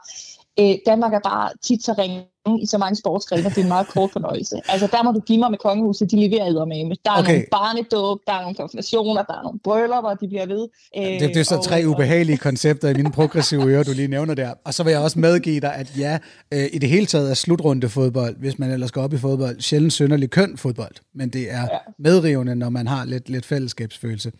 Øh, 0.59 0.75
Danmark 0.85 1.13
er 1.13 1.19
bare 1.19 1.49
tit 1.63 1.83
så 1.83 1.93
ringe 1.97 2.23
i 2.63 2.65
så 2.65 2.77
mange 2.77 2.95
sportsgrene, 2.95 3.43
det 3.43 3.57
er 3.57 3.61
en 3.61 3.67
meget 3.67 3.87
kort 3.87 4.11
fornøjelse. 4.11 4.55
Altså 4.69 4.87
der 4.91 5.03
må 5.03 5.11
du 5.11 5.19
give 5.19 5.39
mig 5.39 5.51
med 5.51 5.57
kongehuset, 5.57 6.11
de 6.11 6.15
leverer 6.19 6.45
eddermame. 6.45 6.95
Der 7.05 7.11
er 7.11 7.19
Okay. 7.19 7.31
nogle 7.31 7.45
barnedåb, 7.51 8.19
der 8.27 8.33
er 8.33 8.41
nogle 8.41 8.55
konfirmationer, 8.55 9.23
der 9.23 9.33
er 9.33 9.43
nogle 9.43 9.59
bryllupper, 9.63 10.13
de 10.21 10.27
bliver 10.27 10.45
ved. 10.45 10.67
Øh, 10.97 11.03
Det, 11.19 11.21
det 11.21 11.37
er 11.37 11.43
så 11.43 11.55
og- 11.57 11.63
tre 11.63 11.85
og- 11.85 11.89
ubehagelige 11.91 12.37
koncepter 12.37 12.89
i 12.89 12.93
mine 12.93 13.11
progressive 13.11 13.63
ører, 13.71 13.83
du 13.83 13.91
lige 13.91 14.07
nævner 14.07 14.33
der. 14.33 14.53
Og 14.65 14.73
så 14.73 14.83
vil 14.83 14.91
jeg 14.91 14.99
også 15.01 15.19
medgive 15.19 15.59
dig, 15.59 15.75
at 15.75 15.91
ja, 15.97 16.17
øh, 16.53 16.65
i 16.73 16.77
det 16.77 16.89
hele 16.89 17.05
taget 17.05 17.29
er 17.29 17.33
slutrunde 17.33 17.89
fodbold, 17.89 18.35
hvis 18.39 18.59
man 18.59 18.71
ellers 18.71 18.91
går 18.91 19.01
op 19.01 19.13
i 19.13 19.17
fodbold, 19.17 19.61
sjældent 19.61 19.93
synderlig 19.93 20.29
køn 20.29 20.57
fodbold, 20.57 20.95
men 21.15 21.29
det 21.29 21.51
er 21.51 21.61
Ja. 21.61 21.67
medrivende, 21.99 22.55
når 22.55 22.69
man 22.69 22.87
har 22.87 23.05
lidt, 23.05 23.29
lidt 23.29 23.45
fællesskabsfølelse. 23.45 24.31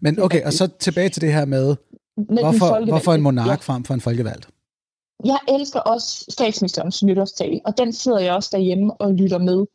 Men 0.00 0.20
okay, 0.22 0.42
og 0.44 0.52
så 0.52 0.68
tilbage 0.80 1.08
til 1.08 1.22
det 1.22 1.32
her 1.32 1.44
med, 1.44 1.76
hvorfor, 2.40 2.84
hvorfor 2.88 3.12
en 3.12 3.18
Ja. 3.20 3.22
monark 3.22 3.62
frem 3.62 3.84
for 3.84 3.94
en 3.94 4.00
folkevalgt? 4.00 4.48
Jeg 5.24 5.38
elsker 5.48 5.80
også 5.80 6.24
statsministerens 6.28 7.02
nytårstale, 7.02 7.60
og 7.64 7.78
den 7.78 7.92
sidder 7.92 8.18
jeg 8.18 8.34
også 8.34 8.50
derhjemme 8.52 9.00
og 9.00 9.12
lytter 9.12 9.38
med. 9.38 9.66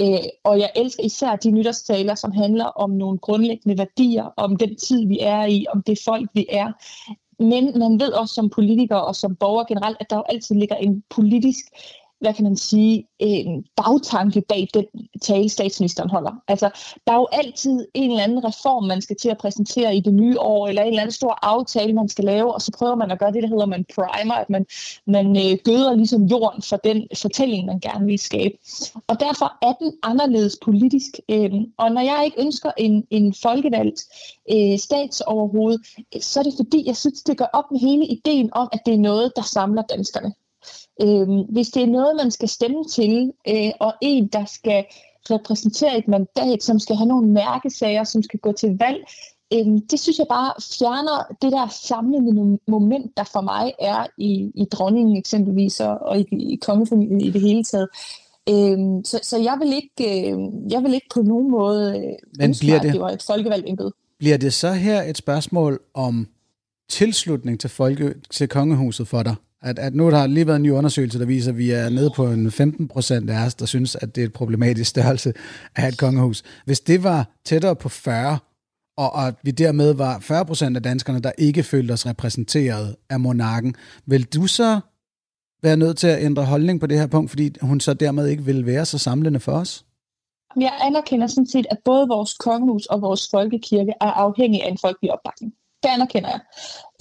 Øh, 0.00 0.24
og 0.44 0.58
jeg 0.58 0.70
elsker 0.76 1.04
især 1.04 1.36
de 1.36 1.50
nytårstaler, 1.50 2.14
som 2.14 2.32
handler 2.32 2.64
om 2.64 2.90
nogle 2.90 3.18
grundlæggende 3.18 3.78
værdier, 3.78 4.24
om 4.36 4.56
den 4.56 4.76
tid, 4.76 5.06
vi 5.08 5.18
er 5.20 5.44
i, 5.44 5.66
om 5.74 5.82
det 5.82 5.98
folk, 6.04 6.30
vi 6.34 6.46
er. 6.50 6.72
Men 7.42 7.78
man 7.78 8.00
ved 8.00 8.12
også 8.12 8.34
som 8.34 8.50
politiker 8.50 8.96
og 8.96 9.16
som 9.16 9.36
borger 9.36 9.64
generelt, 9.64 9.96
at 10.00 10.10
der 10.10 10.16
jo 10.16 10.24
altid 10.28 10.54
ligger 10.54 10.76
en 10.76 11.02
politisk 11.10 11.64
hvad 12.20 12.34
kan 12.34 12.44
man 12.44 12.56
sige, 12.56 13.06
en 13.18 13.64
bagtanke 13.76 14.40
bag 14.48 14.68
den 14.74 14.84
tale, 15.22 15.48
statsministeren 15.48 16.10
holder. 16.10 16.42
Altså, 16.48 16.70
der 17.06 17.12
er 17.12 17.16
jo 17.16 17.28
altid 17.32 17.86
en 17.94 18.10
eller 18.10 18.24
anden 18.24 18.44
reform, 18.44 18.84
man 18.84 19.02
skal 19.02 19.16
til 19.16 19.28
at 19.28 19.38
præsentere 19.38 19.96
i 19.96 20.00
det 20.00 20.14
nye 20.14 20.40
år, 20.40 20.68
eller 20.68 20.82
en 20.82 20.88
eller 20.88 21.02
anden 21.02 21.12
stor 21.12 21.38
aftale, 21.42 21.92
man 21.92 22.08
skal 22.08 22.24
lave, 22.24 22.54
og 22.54 22.62
så 22.62 22.72
prøver 22.78 22.94
man 22.94 23.10
at 23.10 23.18
gøre 23.18 23.32
det, 23.32 23.42
der 23.42 23.48
hedder 23.48 23.66
man 23.66 23.84
primer, 23.94 24.34
at 24.34 24.50
man, 24.50 24.66
man 25.06 25.36
øh, 25.36 25.58
gøder 25.64 25.94
ligesom 25.94 26.22
jorden 26.22 26.62
for 26.62 26.76
den 26.76 27.08
fortælling, 27.20 27.66
man 27.66 27.80
gerne 27.80 28.06
vil 28.06 28.18
skabe. 28.18 28.54
Og 29.06 29.20
derfor 29.20 29.58
er 29.62 29.72
den 29.72 29.92
anderledes 30.02 30.58
politisk. 30.64 31.10
Øh, 31.28 31.50
og 31.78 31.90
når 31.90 32.00
jeg 32.00 32.22
ikke 32.24 32.40
ønsker 32.40 32.70
en, 32.76 33.06
en 33.10 33.34
folkevalgt 33.42 34.00
øh, 34.52 34.78
statsoverhoved, 34.78 35.78
så 36.20 36.40
er 36.40 36.44
det 36.44 36.54
fordi, 36.56 36.86
jeg 36.86 36.96
synes, 36.96 37.22
det 37.22 37.38
gør 37.38 37.50
op 37.52 37.70
med 37.70 37.80
hele 37.80 38.06
ideen 38.06 38.50
om, 38.52 38.68
at 38.72 38.80
det 38.86 38.94
er 38.94 38.98
noget, 38.98 39.32
der 39.36 39.42
samler 39.42 39.82
danskerne. 39.82 40.32
Øh, 41.02 41.28
hvis 41.52 41.68
det 41.68 41.82
er 41.82 41.86
noget, 41.86 42.16
man 42.16 42.30
skal 42.30 42.48
stemme 42.48 42.84
til, 42.84 43.32
øh, 43.48 43.70
og 43.80 43.94
en, 44.02 44.26
der 44.26 44.44
skal 44.44 44.84
repræsentere 45.30 45.98
et 45.98 46.08
mandat, 46.08 46.62
som 46.62 46.78
skal 46.78 46.96
have 46.96 47.08
nogle 47.08 47.28
mærkesager, 47.28 48.04
som 48.04 48.22
skal 48.22 48.40
gå 48.40 48.52
til 48.52 48.76
valg, 48.78 49.04
øh, 49.54 49.66
det 49.90 50.00
synes 50.00 50.18
jeg 50.18 50.26
bare 50.28 50.52
fjerner 50.78 51.34
det 51.42 51.52
der 51.52 51.68
samlende 51.68 52.58
moment, 52.68 53.10
der 53.16 53.24
for 53.32 53.40
mig 53.40 53.72
er 53.80 54.06
i, 54.18 54.50
i 54.54 54.64
dronningen 54.64 55.16
eksempelvis, 55.16 55.80
og, 55.80 55.98
og 55.98 56.18
i, 56.20 56.26
i 56.32 56.56
kongefamilien 56.56 57.20
i 57.20 57.30
det 57.30 57.40
hele 57.40 57.64
taget. 57.64 57.88
Øhm, 58.48 59.04
så, 59.04 59.20
så 59.22 59.38
jeg 59.38 59.56
vil 59.60 59.72
ikke, 59.72 60.30
øh, 60.30 60.38
jeg 60.70 60.82
vil 60.82 60.94
ikke 60.94 61.06
på 61.14 61.22
nogen 61.22 61.50
måde 61.50 61.98
øh, 61.98 62.12
Men 62.38 62.54
bliver 62.60 62.80
det- 62.80 62.92
det 62.92 63.00
var 63.00 63.10
et 63.10 63.22
folkevalgt 63.22 63.68
embede. 63.68 63.92
Bliver 64.18 64.36
det 64.36 64.52
så 64.52 64.72
her 64.72 65.02
et 65.02 65.16
spørgsmål 65.16 65.80
om 65.94 66.28
tilslutning 66.88 67.60
til, 67.60 67.70
folke, 67.70 68.14
til 68.30 68.48
kongehuset 68.48 69.08
for 69.08 69.22
dig? 69.22 69.34
At, 69.64 69.78
at 69.78 69.94
nu 69.94 70.10
der 70.10 70.16
har 70.16 70.26
lige 70.26 70.46
været 70.46 70.56
en 70.56 70.62
ny 70.62 70.70
undersøgelse, 70.70 71.18
der 71.18 71.26
viser, 71.26 71.50
at 71.52 71.58
vi 71.58 71.70
er 71.70 71.88
nede 71.88 72.10
på 72.16 72.26
en 72.26 72.50
15 72.50 72.88
procent 72.88 73.30
af 73.30 73.46
os, 73.46 73.54
der 73.54 73.66
synes, 73.66 73.96
at 73.96 74.14
det 74.14 74.22
er 74.22 74.26
et 74.26 74.32
problematisk 74.32 74.90
størrelse 74.90 75.32
af 75.76 75.88
et 75.88 75.98
kongehus. 75.98 76.42
Hvis 76.64 76.80
det 76.80 77.02
var 77.02 77.30
tættere 77.44 77.76
på 77.76 77.88
40, 77.88 78.38
og, 78.96 79.12
og 79.12 79.26
at 79.26 79.34
vi 79.42 79.50
dermed 79.50 79.94
var 79.94 80.18
40 80.18 80.44
procent 80.44 80.76
af 80.76 80.82
danskerne, 80.82 81.20
der 81.20 81.32
ikke 81.38 81.62
følte 81.62 81.92
os 81.92 82.06
repræsenteret 82.06 82.96
af 83.10 83.20
monarken, 83.20 83.74
vil 84.06 84.24
du 84.24 84.46
så 84.46 84.80
være 85.62 85.76
nødt 85.76 85.98
til 85.98 86.06
at 86.06 86.22
ændre 86.22 86.44
holdning 86.44 86.80
på 86.80 86.86
det 86.86 86.98
her 86.98 87.06
punkt, 87.06 87.30
fordi 87.30 87.50
hun 87.60 87.80
så 87.80 87.94
dermed 87.94 88.28
ikke 88.28 88.44
vil 88.44 88.66
være 88.66 88.84
så 88.84 88.98
samlende 88.98 89.40
for 89.40 89.52
os? 89.52 89.84
Jeg 90.60 90.78
anerkender 90.80 91.26
sådan 91.26 91.46
set, 91.46 91.66
at 91.70 91.78
både 91.84 92.08
vores 92.08 92.34
kongehus 92.34 92.86
og 92.86 93.02
vores 93.02 93.28
folkekirke 93.30 93.92
er 94.00 94.10
afhængige 94.10 94.64
af 94.64 94.68
en 94.68 94.78
folkelig 94.78 95.12
opbakning. 95.12 95.52
Det 95.84 95.90
anerkender 95.90 96.28
jeg. 96.28 96.40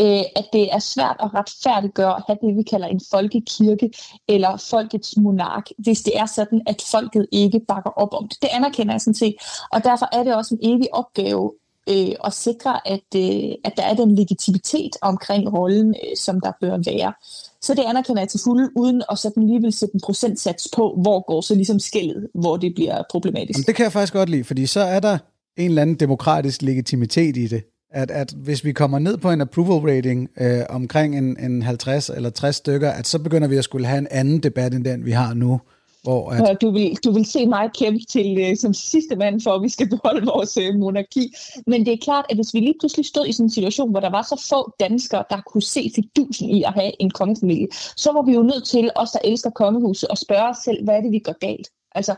Øh, 0.01 0.23
at 0.35 0.45
det 0.53 0.73
er 0.73 0.79
svært 0.79 1.15
at 1.19 1.33
retfærdiggøre 1.33 2.15
at 2.15 2.23
have 2.27 2.37
det, 2.41 2.57
vi 2.57 2.63
kalder 2.63 2.87
en 2.87 3.01
folkekirke 3.11 3.91
eller 4.27 4.57
folkets 4.57 5.17
monark, 5.17 5.65
hvis 5.77 6.01
det 6.01 6.17
er 6.17 6.25
sådan, 6.25 6.61
at 6.67 6.83
folket 6.91 7.25
ikke 7.31 7.59
bakker 7.67 7.89
op 7.89 8.13
om 8.13 8.27
det. 8.27 8.37
Det 8.41 8.49
anerkender 8.53 8.93
jeg 8.93 9.01
sådan 9.01 9.21
set. 9.23 9.35
Og 9.71 9.83
derfor 9.83 10.07
er 10.11 10.23
det 10.23 10.35
også 10.35 10.55
en 10.55 10.73
evig 10.73 10.87
opgave 10.93 11.51
øh, 11.89 12.15
at 12.25 12.33
sikre, 12.33 12.87
at, 12.87 13.09
øh, 13.15 13.51
at 13.63 13.73
der 13.77 13.83
er 13.83 13.93
den 13.93 14.15
legitimitet 14.15 14.91
omkring 15.01 15.53
rollen, 15.53 15.89
øh, 15.89 16.17
som 16.17 16.41
der 16.41 16.51
bør 16.61 16.77
være. 16.91 17.13
Så 17.61 17.73
det 17.73 17.83
anerkender 17.87 18.21
jeg 18.21 18.29
til 18.29 18.39
fulde, 18.43 18.69
uden 18.75 19.03
at 19.11 19.19
sådan 19.19 19.47
lige 19.47 19.61
vil 19.61 19.73
sætte 19.73 19.95
en 19.95 20.01
procentsats 20.03 20.67
på, 20.75 20.99
hvor 21.01 21.25
går 21.27 21.41
så 21.41 21.55
ligesom 21.55 21.79
skældet, 21.79 22.27
hvor 22.33 22.57
det 22.57 22.73
bliver 22.75 23.03
problematisk. 23.11 23.57
Jamen, 23.57 23.65
det 23.65 23.75
kan 23.75 23.83
jeg 23.83 23.91
faktisk 23.91 24.13
godt 24.13 24.29
lide, 24.29 24.43
fordi 24.43 24.65
så 24.65 24.79
er 24.79 24.99
der 24.99 25.17
en 25.57 25.69
eller 25.69 25.81
anden 25.81 25.95
demokratisk 25.95 26.61
legitimitet 26.61 27.37
i 27.37 27.47
det. 27.47 27.63
At, 27.93 28.11
at 28.11 28.33
hvis 28.37 28.65
vi 28.65 28.71
kommer 28.71 28.99
ned 28.99 29.17
på 29.17 29.31
en 29.31 29.41
approval 29.41 29.95
rating 29.95 30.29
øh, 30.41 30.61
omkring 30.69 31.17
en, 31.17 31.39
en 31.39 31.61
50 31.61 32.09
eller 32.09 32.29
60 32.29 32.55
stykker, 32.55 32.89
at 32.89 33.07
så 33.07 33.19
begynder 33.19 33.47
vi 33.47 33.57
at 33.57 33.63
skulle 33.63 33.87
have 33.87 33.97
en 33.97 34.07
anden 34.11 34.43
debat 34.43 34.73
end 34.73 34.85
den, 34.85 35.05
vi 35.05 35.11
har 35.11 35.33
nu. 35.33 35.59
Hvor 36.03 36.31
at... 36.31 36.61
du, 36.61 36.71
vil, 36.71 36.97
du 37.03 37.11
vil 37.11 37.25
se 37.25 37.45
mig 37.45 37.69
kæmpe 37.79 38.05
til 38.09 38.37
øh, 38.39 38.57
som 38.57 38.73
sidste 38.73 39.15
mand 39.15 39.41
for, 39.41 39.51
at 39.51 39.61
vi 39.61 39.69
skal 39.69 39.89
beholde 39.89 40.25
vores 40.25 40.57
øh, 40.57 40.75
monarki. 40.75 41.33
Men 41.67 41.85
det 41.85 41.93
er 41.93 41.97
klart, 42.01 42.25
at 42.29 42.37
hvis 42.37 42.53
vi 42.53 42.59
lige 42.59 42.75
pludselig 42.79 43.05
stod 43.05 43.27
i 43.27 43.31
sådan 43.31 43.45
en 43.45 43.49
situation, 43.49 43.91
hvor 43.91 43.99
der 43.99 44.09
var 44.09 44.21
så 44.21 44.45
få 44.49 44.75
danskere, 44.79 45.23
der 45.29 45.41
kunne 45.41 45.61
se 45.61 45.91
fidusen 45.95 46.49
i 46.49 46.63
at 46.63 46.73
have 46.73 47.01
en 47.01 47.11
kongefamilie, 47.11 47.67
så 47.97 48.11
var 48.11 48.21
vi 48.21 48.33
jo 48.33 48.41
nødt 48.41 48.65
til, 48.65 48.89
os 48.95 49.11
der 49.11 49.19
elsker 49.23 49.49
kongehuset, 49.49 50.07
at 50.11 50.17
spørge 50.17 50.49
os 50.49 50.57
selv, 50.57 50.83
hvad 50.83 50.95
er 50.95 51.01
det, 51.01 51.11
vi 51.11 51.19
gør 51.19 51.33
galt? 51.41 51.67
Altså, 51.95 52.15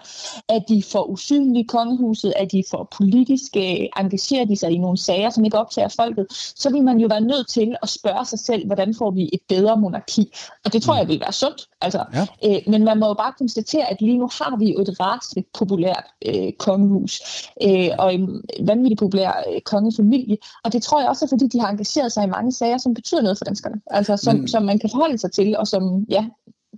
er 0.50 0.60
de 0.60 0.84
for 0.92 1.04
usynlige 1.04 1.68
kongehuset? 1.68 2.34
Er 2.36 2.46
de 2.46 2.64
for 2.70 2.90
politiske? 2.98 3.90
Engagerer 4.00 4.46
de 4.46 4.56
sig 4.56 4.72
i 4.72 4.78
nogle 4.78 4.98
sager, 4.98 5.30
som 5.30 5.46
ikke 5.46 5.58
optager 5.58 5.88
folket? 5.88 6.26
Så 6.32 6.70
vil 6.70 6.84
man 6.84 6.98
jo 7.00 7.08
være 7.08 7.22
nødt 7.22 7.48
til 7.48 7.76
at 7.84 7.90
spørge 7.90 8.26
sig 8.26 8.40
selv, 8.40 8.66
hvordan 8.66 8.96
får 8.96 9.12
vi 9.12 9.30
et 9.34 9.40
bedre 9.50 9.78
monarki? 9.78 10.34
Og 10.66 10.74
det 10.74 10.82
tror 10.82 10.94
mm. 10.94 11.00
jeg 11.00 11.08
vil 11.08 11.20
være 11.20 11.34
sundt. 11.34 11.68
Altså, 11.82 12.06
ja. 12.14 12.26
øh, 12.46 12.62
men 12.68 12.84
man 12.84 13.00
må 13.00 13.08
jo 13.08 13.14
bare 13.14 13.34
konstatere, 13.38 13.90
at 13.92 14.02
lige 14.02 14.18
nu 14.18 14.30
har 14.42 14.58
vi 14.58 14.72
jo 14.72 14.82
et 14.82 15.00
rasende 15.00 15.48
populært 15.60 16.06
øh, 16.26 16.52
kongehus. 16.60 17.22
Øh, 17.64 17.90
og 18.00 18.14
en 18.14 18.42
vanvittigt 18.62 19.00
populær 19.00 19.44
øh, 19.54 19.62
kongefamilie. 19.62 20.38
Og 20.64 20.74
det 20.74 20.84
tror 20.84 21.00
jeg 21.00 21.10
også 21.10 21.26
er, 21.26 21.30
fordi 21.30 21.48
de 21.48 21.60
har 21.60 21.70
engageret 21.70 22.12
sig 22.12 22.24
i 22.24 22.28
mange 22.28 22.52
sager, 22.52 22.78
som 22.78 22.94
betyder 22.94 23.22
noget 23.22 23.38
for 23.38 23.46
danskerne. 23.46 23.82
Altså, 23.88 24.18
som, 24.18 24.36
men... 24.36 24.48
som 24.48 24.64
man 24.64 24.80
kan 24.80 24.90
forholde 24.90 25.18
sig 25.18 25.32
til, 25.32 25.58
og 25.58 25.68
som, 25.68 26.06
ja, 26.10 26.26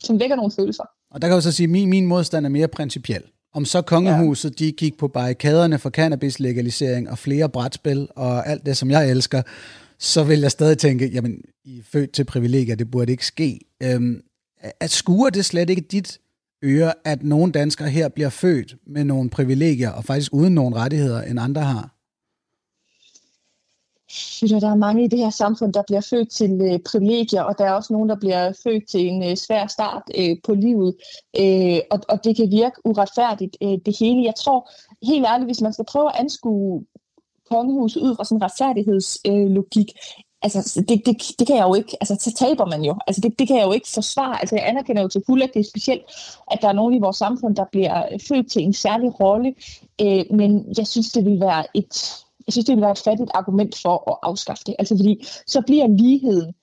som 0.03 0.19
vækker 0.19 0.35
nogle 0.35 0.51
følelser. 0.51 0.83
Og 1.11 1.21
der 1.21 1.27
kan 1.27 1.33
jeg 1.33 1.43
så 1.43 1.51
sige, 1.51 1.65
at 1.65 1.69
min, 1.69 1.89
min 1.89 2.05
modstand 2.05 2.45
er 2.45 2.49
mere 2.49 2.67
principiel. 2.67 3.21
Om 3.53 3.65
så 3.65 3.81
kongehuset, 3.81 4.61
ja. 4.61 4.65
de 4.65 4.71
gik 4.71 4.97
på 4.97 5.07
barrikaderne 5.07 5.79
for 5.79 5.89
cannabis-legalisering 5.89 7.09
og 7.09 7.17
flere 7.17 7.49
brætspil 7.49 8.07
og 8.15 8.47
alt 8.47 8.65
det, 8.65 8.77
som 8.77 8.91
jeg 8.91 9.09
elsker, 9.11 9.41
så 9.99 10.23
vil 10.23 10.39
jeg 10.39 10.51
stadig 10.51 10.77
tænke, 10.77 11.07
jamen, 11.07 11.41
I 11.65 11.79
er 11.79 11.83
født 11.83 12.11
til 12.11 12.23
privilegier, 12.23 12.75
det 12.75 12.91
burde 12.91 13.11
ikke 13.11 13.25
ske. 13.25 13.59
Øhm, 13.83 14.21
at 14.79 14.91
skuer 14.91 15.29
det 15.29 15.45
slet 15.45 15.69
ikke 15.69 15.81
dit 15.81 16.19
øre, 16.63 16.93
at 17.05 17.23
nogle 17.23 17.51
danskere 17.51 17.89
her 17.89 18.09
bliver 18.09 18.29
født 18.29 18.75
med 18.87 19.03
nogle 19.03 19.29
privilegier, 19.29 19.89
og 19.89 20.05
faktisk 20.05 20.33
uden 20.33 20.53
nogle 20.53 20.75
rettigheder, 20.75 21.21
end 21.21 21.39
andre 21.39 21.61
har? 21.61 21.96
Synes, 24.09 24.51
der 24.51 24.69
er 24.69 24.75
mange 24.75 25.03
i 25.03 25.07
det 25.07 25.19
her 25.19 25.29
samfund, 25.29 25.73
der 25.73 25.83
bliver 25.87 26.01
født 26.01 26.29
til 26.29 26.61
øh, 26.61 26.79
privilegier, 26.79 27.41
og 27.41 27.57
der 27.57 27.65
er 27.65 27.71
også 27.71 27.93
nogen, 27.93 28.09
der 28.09 28.15
bliver 28.15 28.53
født 28.63 28.87
til 28.89 29.07
en 29.07 29.23
øh, 29.23 29.35
svær 29.35 29.67
start 29.67 30.03
øh, 30.17 30.37
på 30.43 30.53
livet, 30.53 30.95
øh, 31.39 31.79
og, 31.91 31.99
og 32.09 32.23
det 32.23 32.35
kan 32.35 32.51
virke 32.51 32.85
uretfærdigt, 32.85 33.57
øh, 33.61 33.77
det 33.85 33.97
hele. 33.99 34.23
Jeg 34.23 34.35
tror 34.35 34.69
helt 35.03 35.25
ærligt, 35.25 35.47
hvis 35.47 35.61
man 35.61 35.73
skal 35.73 35.85
prøve 35.85 36.09
at 36.13 36.19
anskue 36.19 36.85
kongehuset 37.51 38.01
ud 38.01 38.15
fra 38.15 38.25
sådan 38.25 38.37
en 38.37 38.43
retfærdighedslogik, 38.43 39.89
øh, 39.95 40.23
altså 40.41 40.85
det, 40.89 41.05
det, 41.05 41.17
det 41.39 41.47
kan 41.47 41.55
jeg 41.55 41.63
jo 41.63 41.73
ikke, 41.73 41.97
altså 42.01 42.15
så 42.19 42.33
taber 42.33 42.65
man 42.65 42.83
jo, 42.83 42.95
altså 43.07 43.21
det, 43.21 43.39
det 43.39 43.47
kan 43.47 43.57
jeg 43.57 43.65
jo 43.65 43.71
ikke 43.71 43.89
forsvare, 43.93 44.39
altså 44.39 44.55
jeg 44.55 44.67
anerkender 44.67 45.01
jo 45.01 45.07
til 45.07 45.23
fulde, 45.25 45.43
at 45.43 45.53
det 45.53 45.59
er 45.59 45.69
specielt, 45.69 46.01
at 46.51 46.59
der 46.61 46.67
er 46.67 46.73
nogen 46.73 46.93
i 46.93 46.99
vores 46.99 47.17
samfund, 47.17 47.55
der 47.55 47.65
bliver 47.71 48.03
født 48.27 48.51
til 48.51 48.61
en 48.63 48.73
særlig 48.73 49.19
rolle, 49.19 49.55
øh, 50.01 50.25
men 50.31 50.73
jeg 50.77 50.87
synes, 50.87 51.11
det 51.11 51.25
vil 51.25 51.39
være 51.39 51.65
et, 51.73 52.26
jeg 52.47 52.53
synes, 52.53 52.65
det 52.65 52.75
vil 52.75 52.81
være 52.81 52.91
et 52.91 52.97
fattigt 52.97 53.31
argument 53.33 53.77
for 53.81 54.11
at 54.11 54.17
afskaffe 54.23 54.63
det. 54.65 54.75
Altså 54.79 54.97
fordi 54.97 55.25
så 55.47 55.61
bliver 55.61 55.87
ligheden 55.87 56.53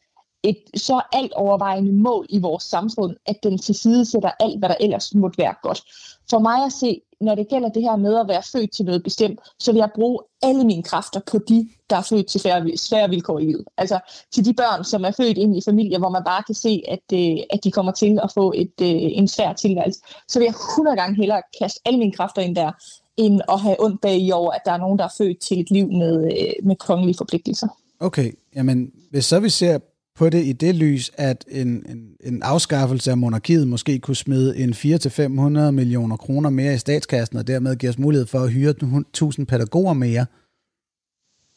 et 0.44 0.58
så 0.74 1.00
alt 1.12 1.32
overvejende 1.32 1.92
mål 1.92 2.26
i 2.28 2.38
vores 2.38 2.64
samfund, 2.64 3.16
at 3.26 3.36
den 3.42 3.58
til 3.58 3.74
side 3.74 4.04
sætter 4.04 4.30
alt, 4.40 4.58
hvad 4.58 4.68
der 4.68 4.74
ellers 4.80 5.14
måtte 5.14 5.38
være 5.38 5.54
godt. 5.62 5.82
For 6.30 6.38
mig 6.38 6.64
at 6.64 6.72
se, 6.72 7.00
når 7.20 7.34
det 7.34 7.48
gælder 7.48 7.68
det 7.68 7.82
her 7.82 7.96
med 7.96 8.20
at 8.20 8.28
være 8.28 8.42
født 8.52 8.72
til 8.72 8.84
noget 8.84 9.02
bestemt, 9.02 9.40
så 9.58 9.72
vil 9.72 9.78
jeg 9.78 9.90
bruge 9.94 10.18
alle 10.42 10.64
mine 10.64 10.82
kræfter 10.82 11.20
på 11.30 11.38
de, 11.48 11.68
der 11.90 11.96
er 11.96 12.02
født 12.02 12.26
til 12.26 12.40
svære 12.76 13.10
vilkår 13.10 13.38
i 13.38 13.44
livet. 13.44 13.64
Altså 13.76 13.98
til 14.32 14.44
de 14.44 14.54
børn, 14.54 14.84
som 14.84 15.04
er 15.04 15.10
født 15.10 15.38
ind 15.38 15.56
i 15.56 15.60
familier, 15.64 15.98
hvor 15.98 16.08
man 16.08 16.24
bare 16.24 16.42
kan 16.42 16.54
se, 16.54 16.82
at, 16.88 17.18
øh, 17.18 17.36
at 17.50 17.64
de 17.64 17.70
kommer 17.70 17.92
til 17.92 18.18
at 18.22 18.32
få 18.32 18.52
et, 18.56 18.74
øh, 18.82 19.18
en 19.20 19.28
svær 19.28 19.52
tilværelse. 19.52 20.00
Så 20.28 20.38
vil 20.38 20.46
jeg 20.46 20.54
100 20.76 20.96
gange 20.96 21.16
hellere 21.16 21.42
kaste 21.60 21.80
alle 21.84 21.98
mine 21.98 22.12
kræfter 22.12 22.42
ind 22.42 22.56
der, 22.56 22.72
end 23.16 23.40
at 23.48 23.60
have 23.60 23.84
ondt 23.84 24.00
bag 24.00 24.18
i 24.20 24.30
over, 24.30 24.52
at 24.52 24.60
der 24.64 24.72
er 24.72 24.78
nogen, 24.78 24.98
der 24.98 25.04
er 25.04 25.14
født 25.18 25.40
til 25.40 25.60
et 25.60 25.70
liv 25.70 25.92
med, 25.92 26.24
øh, 26.24 26.66
med 26.66 26.76
kongelige 26.76 27.16
forpligtelser. 27.18 27.68
Okay, 28.00 28.32
jamen 28.56 28.92
hvis 29.10 29.24
så 29.24 29.40
vi 29.40 29.48
ser 29.48 29.78
på 30.16 30.28
det 30.28 30.44
i 30.44 30.52
det 30.52 30.74
lys, 30.74 31.10
at 31.16 31.44
en, 31.48 31.68
en, 31.88 32.08
en 32.24 32.42
afskaffelse 32.42 33.10
af 33.10 33.18
monarkiet 33.18 33.68
måske 33.68 33.98
kunne 33.98 34.16
smide 34.16 34.58
en 34.58 34.72
400-500 34.72 35.70
millioner 35.70 36.16
kroner 36.16 36.50
mere 36.50 36.74
i 36.74 36.78
statskassen, 36.78 37.36
og 37.36 37.46
dermed 37.46 37.76
give 37.76 37.90
os 37.90 37.98
mulighed 37.98 38.26
for 38.26 38.38
at 38.38 38.50
hyre 38.50 38.70
1000 38.70 39.46
pædagoger 39.46 39.92
mere, 39.92 40.26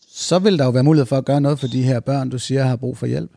så 0.07 0.39
vil 0.39 0.59
der 0.59 0.65
jo 0.65 0.71
være 0.71 0.83
mulighed 0.83 1.05
for 1.05 1.17
at 1.17 1.25
gøre 1.25 1.41
noget 1.41 1.59
for 1.59 1.67
de 1.67 1.83
her 1.83 1.99
børn, 1.99 2.29
du 2.29 2.39
siger 2.39 2.63
har 2.63 2.75
brug 2.75 2.97
for 2.97 3.05
hjælp 3.05 3.31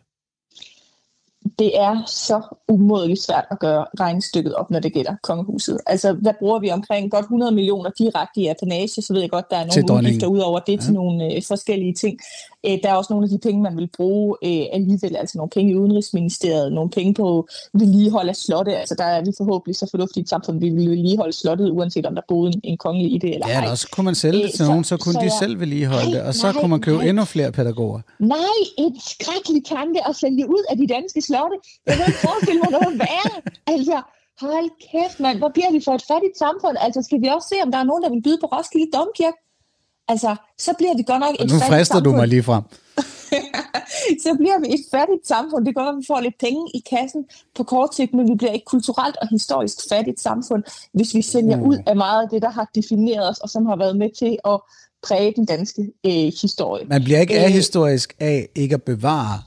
det 1.59 1.79
er 1.79 2.03
så 2.07 2.43
umådeligt 2.69 3.23
svært 3.23 3.45
at 3.51 3.59
gøre 3.59 3.87
regnestykket 4.01 4.55
op, 4.55 4.71
når 4.71 4.81
det 4.81 4.93
gælder 4.93 5.15
kongehuset. 5.23 5.79
Altså, 5.87 6.13
hvad 6.13 6.33
bruger 6.39 6.59
vi 6.59 6.71
omkring 6.71 7.11
godt 7.11 7.25
100 7.25 7.53
millioner 7.53 7.91
direkte 7.99 8.41
i 8.41 8.47
apanage, 8.47 9.03
så 9.03 9.13
ved 9.13 9.21
jeg 9.21 9.31
godt, 9.31 9.51
der 9.51 9.57
er 9.57 9.67
nogle 9.87 9.99
udgifter 9.99 10.27
ud 10.27 10.39
over 10.39 10.59
det 10.59 10.73
ja. 10.73 10.79
til 10.79 10.93
nogle 10.93 11.35
øh, 11.35 11.43
forskellige 11.49 11.95
ting. 11.95 12.19
Øh, 12.67 12.79
der 12.83 12.89
er 12.91 12.95
også 12.95 13.13
nogle 13.13 13.25
af 13.25 13.31
de 13.31 13.39
penge, 13.39 13.63
man 13.63 13.77
vil 13.77 13.89
bruge 13.97 14.37
øh, 14.45 14.67
alligevel, 14.73 15.17
altså 15.17 15.39
nogle 15.39 15.51
penge 15.51 15.73
i 15.73 15.77
Udenrigsministeriet, 15.77 16.73
nogle 16.73 16.91
penge 16.91 17.15
på 17.15 17.49
vedligehold 17.73 18.29
af 18.29 18.37
slottet. 18.37 18.73
Altså, 18.73 18.95
der 18.99 19.05
er 19.05 19.21
vi 19.25 19.33
forhåbentlig 19.37 19.77
så 19.77 19.89
fornuftigt 19.91 20.29
samfund, 20.29 20.61
vi 20.61 20.69
vil 20.69 20.91
vedligeholde 20.91 21.33
slottet, 21.33 21.71
uanset 21.71 22.07
om 22.07 22.15
der 22.15 22.23
boede 22.29 22.53
en, 22.65 22.77
kongelig 22.77 23.13
i 23.13 23.19
det 23.19 23.35
eller 23.35 23.47
ej. 23.47 23.53
Ja, 23.53 23.71
og 23.71 23.79
så 23.79 23.89
kunne 23.93 24.05
man 24.05 24.15
sælge 24.15 24.39
det 24.39 24.45
øh, 24.45 24.51
til 24.51 24.67
nogen, 24.67 24.85
så, 24.85 24.89
så 24.89 24.97
kunne 24.97 25.13
så 25.13 25.19
de 25.19 25.25
jeg, 25.25 25.33
selv 25.41 25.61
vedligeholde 25.61 26.13
det, 26.13 26.23
og 26.23 26.35
så 26.35 26.47
nej, 26.47 26.61
kunne 26.61 26.71
man 26.71 26.81
købe 26.81 26.99
nej. 26.99 27.09
endnu 27.09 27.25
flere 27.25 27.53
pædagoger. 27.53 28.01
Nej, 28.19 28.61
en 28.79 29.01
skrækkelig 29.01 29.65
tanke 29.65 30.09
at 30.09 30.17
sælge 30.17 30.49
ud 30.49 30.65
af 30.71 30.77
de 30.77 30.87
danske 30.87 31.23
slotte. 31.31 31.57
Jeg 31.87 31.95
kan 31.97 32.05
ikke 32.11 32.23
forestille 32.29 32.61
mig 32.65 32.71
noget 32.77 32.95
værre. 33.05 33.37
Altså, 33.75 33.97
hold 34.45 34.69
kæft, 34.91 35.19
mand. 35.25 35.37
Hvor 35.43 35.53
bliver 35.57 35.71
vi 35.77 35.81
for 35.87 35.95
et 35.99 36.05
fattigt 36.13 36.37
samfund? 36.45 36.77
Altså, 36.87 37.01
skal 37.07 37.19
vi 37.23 37.29
også 37.37 37.49
se, 37.53 37.57
om 37.65 37.71
der 37.73 37.79
er 37.83 37.89
nogen, 37.91 38.03
der 38.05 38.11
vil 38.15 38.23
byde 38.27 38.39
på 38.43 38.49
Roskilde 38.55 38.89
Domkirke? 38.97 39.41
Altså, 40.13 40.31
så 40.59 40.71
bliver 40.79 40.95
det 40.99 41.07
godt 41.11 41.21
nok 41.27 41.35
et 41.41 41.51
Nu 41.53 41.59
frister 41.71 42.01
du 42.07 42.11
mig 42.21 42.29
lige 42.29 42.43
frem. 42.43 42.65
så 44.25 44.31
bliver 44.41 44.59
vi 44.63 44.67
et 44.77 44.85
fattigt 44.91 45.27
samfund. 45.27 45.67
Det 45.67 45.75
gør, 45.77 45.87
at 45.93 45.97
vi 46.01 46.05
får 46.07 46.21
lidt 46.21 46.39
penge 46.47 46.63
i 46.75 46.81
kassen 46.91 47.25
på 47.57 47.63
kort 47.65 47.95
sigt, 47.95 48.15
men 48.15 48.29
vi 48.31 48.35
bliver 48.35 48.53
ikke 48.53 48.65
kulturelt 48.65 49.17
og 49.23 49.29
historisk 49.29 49.79
fattigt 49.89 50.21
samfund, 50.21 50.63
hvis 50.93 51.15
vi 51.15 51.23
sælger 51.23 51.57
mm. 51.57 51.63
ud 51.63 51.79
af 51.87 51.97
meget 51.97 52.23
af 52.23 52.29
det, 52.33 52.43
der 52.43 52.51
har 52.51 52.71
defineret 52.75 53.29
os, 53.31 53.39
og 53.39 53.49
som 53.49 53.67
har 53.67 53.77
været 53.77 53.97
med 53.97 54.11
til 54.19 54.39
at 54.45 54.61
præge 55.03 55.33
den 55.37 55.45
danske 55.45 55.83
øh, 56.07 56.33
historie. 56.43 56.85
Man 56.87 57.05
bliver 57.05 57.21
ikke 57.21 57.39
ahistorisk 57.39 58.17
af 58.21 58.49
ikke 58.55 58.75
at 58.75 58.83
bevare. 58.83 59.39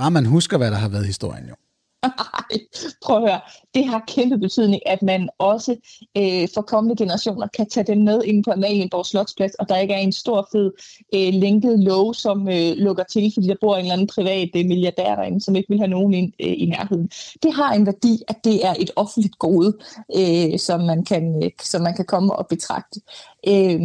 Bare 0.00 0.10
man 0.10 0.26
husker, 0.26 0.58
hvad 0.58 0.70
der 0.70 0.76
har 0.76 0.88
været 0.88 1.06
historien 1.06 1.48
jo. 1.48 1.54
Prøv 3.04 3.16
at 3.16 3.22
høre. 3.22 3.40
Det 3.74 3.88
har 3.88 4.04
kæmpe 4.08 4.38
betydning, 4.38 4.80
at 4.86 5.02
man 5.02 5.28
også 5.38 5.76
øh, 6.16 6.48
for 6.54 6.62
kommende 6.62 6.96
generationer 6.96 7.46
kan 7.46 7.68
tage 7.68 7.86
dem 7.86 7.98
med 7.98 8.22
ind 8.24 8.44
på 8.44 8.50
Amalienborg 8.50 9.06
Slotsplads, 9.06 9.54
og 9.54 9.68
der 9.68 9.76
ikke 9.76 9.94
er 9.94 9.98
en 9.98 10.12
stor 10.12 10.48
fed 10.52 10.72
øh, 11.14 11.34
lænket 11.34 11.78
lov, 11.78 12.14
som 12.14 12.48
øh, 12.48 12.72
lukker 12.76 13.04
til, 13.04 13.30
fordi 13.34 13.46
der 13.46 13.54
bor 13.60 13.76
en 13.76 13.80
eller 13.80 13.92
anden 13.92 14.06
privat 14.06 14.50
øh, 14.56 14.64
milliardær 14.66 15.14
derinde, 15.14 15.40
som 15.40 15.56
ikke 15.56 15.68
vil 15.68 15.78
have 15.78 15.88
nogen 15.88 16.14
ind 16.14 16.32
øh, 16.40 16.54
i 16.56 16.66
nærheden. 16.66 17.10
Det 17.42 17.52
har 17.52 17.72
en 17.72 17.86
værdi, 17.86 18.22
at 18.28 18.36
det 18.44 18.66
er 18.66 18.74
et 18.78 18.90
offentligt 18.96 19.38
gode, 19.38 19.78
øh, 20.16 20.58
som, 20.58 20.80
man 20.80 21.04
kan, 21.04 21.44
øh, 21.44 21.50
som 21.62 21.82
man 21.82 21.94
kan 21.94 22.04
komme 22.04 22.36
og 22.36 22.46
betragte. 22.48 23.00
Øh, 23.48 23.80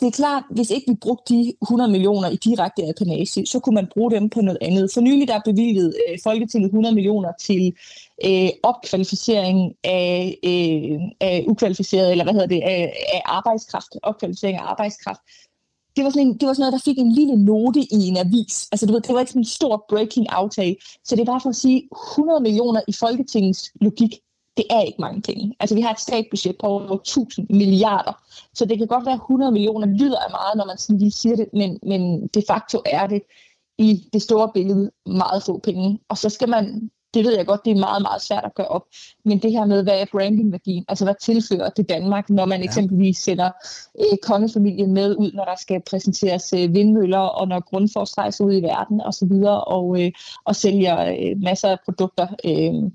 det 0.00 0.06
er 0.06 0.10
klart, 0.10 0.42
hvis 0.50 0.70
ikke 0.70 0.90
vi 0.90 0.96
brugte 1.00 1.34
de 1.34 1.52
100 1.62 1.90
millioner 1.90 2.28
i 2.28 2.36
direkte 2.36 2.82
apanage, 2.88 3.46
så 3.46 3.60
kunne 3.60 3.74
man 3.74 3.88
bruge 3.94 4.10
dem 4.10 4.30
på 4.30 4.40
noget 4.40 4.58
andet. 4.60 4.90
For 4.94 5.00
nylig 5.00 5.28
der 5.28 5.34
er 5.34 5.40
bevilget 5.44 5.94
øh, 6.08 6.18
Folketinget 6.22 6.68
100 6.68 6.94
millioner 6.94 7.32
til 7.40 7.76
øh, 8.24 8.48
opkvalificering 8.62 9.74
af, 9.84 10.38
øh, 10.44 11.00
af 11.20 11.44
ukvalificeret, 11.48 12.10
eller 12.10 12.24
hvad 12.24 12.32
hedder 12.32 12.46
det, 12.46 12.60
af, 12.62 12.92
af 13.14 13.22
arbejdskraft, 13.24 13.88
opkvalificering 14.02 14.58
af 14.58 14.62
arbejdskraft. 14.62 15.20
Det 15.96 16.04
var, 16.04 16.10
sådan 16.10 16.26
en, 16.26 16.38
det 16.38 16.48
var 16.48 16.54
sådan 16.54 16.62
noget, 16.62 16.72
der 16.72 16.90
fik 16.90 16.98
en 16.98 17.12
lille 17.12 17.44
note 17.44 17.80
i 17.80 18.08
en 18.08 18.16
avis. 18.16 18.68
Altså, 18.72 18.86
du 18.86 18.92
ved, 18.92 19.00
det 19.00 19.14
var 19.14 19.20
ikke 19.20 19.32
sådan 19.32 19.42
en 19.42 19.56
stor 19.58 19.84
breaking 19.88 20.26
aftale. 20.28 20.76
Så 21.04 21.16
det 21.16 21.22
er 21.22 21.32
bare 21.32 21.40
for 21.40 21.48
at 21.48 21.56
sige, 21.56 21.88
100 22.14 22.40
millioner 22.40 22.80
i 22.88 22.92
Folketingets 22.92 23.72
logik, 23.80 24.14
det 24.56 24.64
er 24.70 24.80
ikke 24.80 25.00
mange 25.00 25.22
penge. 25.22 25.54
Altså, 25.60 25.74
vi 25.74 25.80
har 25.80 25.92
et 25.92 26.00
statsbudget 26.00 26.56
på 26.60 26.66
over 26.66 26.94
1000 26.94 27.46
milliarder. 27.50 28.22
Så 28.54 28.64
det 28.64 28.78
kan 28.78 28.86
godt 28.86 29.06
være, 29.06 29.14
at 29.14 29.20
100 29.20 29.52
millioner 29.52 29.86
lyder 29.86 30.18
af 30.18 30.30
meget, 30.30 30.56
når 30.56 30.64
man 30.64 30.78
sådan 30.78 30.98
lige 30.98 31.10
siger 31.10 31.36
det, 31.36 31.48
men, 31.52 31.78
men 31.82 32.26
de 32.26 32.42
facto 32.48 32.82
er 32.86 33.06
det 33.06 33.22
i 33.78 34.08
det 34.12 34.22
store 34.22 34.50
billede 34.54 34.90
meget 35.06 35.42
få 35.42 35.58
penge. 35.58 36.00
Og 36.08 36.18
så 36.18 36.28
skal 36.28 36.48
man 36.48 36.90
det 37.14 37.24
ved 37.24 37.36
jeg 37.36 37.46
godt, 37.46 37.64
det 37.64 37.70
er 37.70 37.80
meget, 37.80 38.02
meget 38.02 38.22
svært 38.22 38.44
at 38.44 38.54
gøre 38.54 38.68
op. 38.68 38.86
Men 39.24 39.38
det 39.38 39.52
her 39.52 39.64
med, 39.64 39.82
hvad 39.82 40.00
er 40.00 40.04
brandingværdien? 40.12 40.84
Altså, 40.88 41.04
hvad 41.04 41.14
tilfører 41.20 41.70
det 41.70 41.88
Danmark, 41.88 42.30
når 42.30 42.44
man 42.44 42.60
ja. 42.60 42.64
eksempelvis 42.64 43.18
sender 43.18 43.50
øh, 44.00 44.18
kongefamilien 44.22 44.92
med 44.92 45.16
ud, 45.16 45.32
når 45.32 45.44
der 45.44 45.56
skal 45.56 45.82
præsenteres 45.90 46.52
øh, 46.52 46.74
vindmøller, 46.74 47.18
og 47.18 47.48
når 47.48 47.60
Grundfors 47.60 48.18
rejser 48.18 48.44
ud 48.44 48.54
i 48.54 48.62
verden 48.62 49.00
osv., 49.00 49.32
og, 49.32 49.68
og, 49.68 50.02
øh, 50.02 50.12
og 50.44 50.56
sælger 50.56 51.10
øh, 51.10 51.42
masser 51.42 51.68
af 51.68 51.78
produkter 51.84 52.26
øh, 52.44 52.90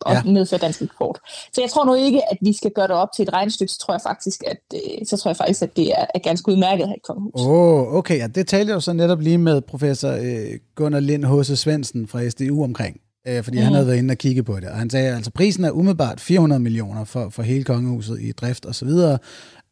og 0.00 0.12
ja. 0.14 0.22
medfører 0.24 0.60
dansk 0.60 0.82
eksport. 0.82 1.18
Så 1.52 1.60
jeg 1.60 1.70
tror 1.70 1.84
nu 1.84 1.94
ikke, 1.94 2.30
at 2.30 2.38
vi 2.40 2.52
skal 2.52 2.70
gøre 2.70 2.88
det 2.88 2.96
op 2.96 3.08
til 3.16 3.22
et 3.22 3.32
regnestykke, 3.32 3.72
så 3.72 3.78
tror 3.78 3.94
jeg 3.94 4.00
faktisk, 4.00 4.44
at, 4.46 4.58
øh, 4.74 5.06
så 5.06 5.16
tror 5.16 5.28
jeg 5.28 5.36
faktisk, 5.36 5.62
at 5.62 5.76
det 5.76 5.90
er, 5.90 6.06
er 6.14 6.18
ganske 6.18 6.48
udmærket 6.52 6.88
her 6.88 6.94
i 6.94 7.00
Kongehus. 7.04 7.32
Oh, 7.34 7.94
okay, 7.94 8.18
ja, 8.18 8.26
det 8.26 8.48
talte 8.48 8.70
jeg 8.70 8.74
jo 8.74 8.80
så 8.80 8.92
netop 8.92 9.20
lige 9.20 9.38
med 9.38 9.60
professor 9.60 10.10
øh, 10.10 10.58
Gunnar 10.74 11.00
Lind 11.00 11.24
H.C. 11.24 11.58
Svendsen 11.58 12.08
fra 12.08 12.28
SDU 12.28 12.64
omkring 12.64 13.00
øh, 13.26 13.44
fordi 13.44 13.58
mm. 13.58 13.64
han 13.64 13.72
havde 13.72 13.86
været 13.86 13.98
inde 13.98 14.12
og 14.12 14.18
kigge 14.18 14.42
på 14.42 14.60
det. 14.60 14.68
Og 14.68 14.76
han 14.76 14.90
sagde, 14.90 15.08
at 15.08 15.14
altså, 15.14 15.30
prisen 15.30 15.64
er 15.64 15.70
umiddelbart 15.70 16.20
400 16.20 16.60
millioner 16.60 17.04
for, 17.04 17.28
for 17.28 17.42
hele 17.42 17.64
kongehuset 17.64 18.20
i 18.20 18.32
drift 18.32 18.66
osv. 18.66 18.88
Øh, 18.88 18.94
Men 18.94 19.18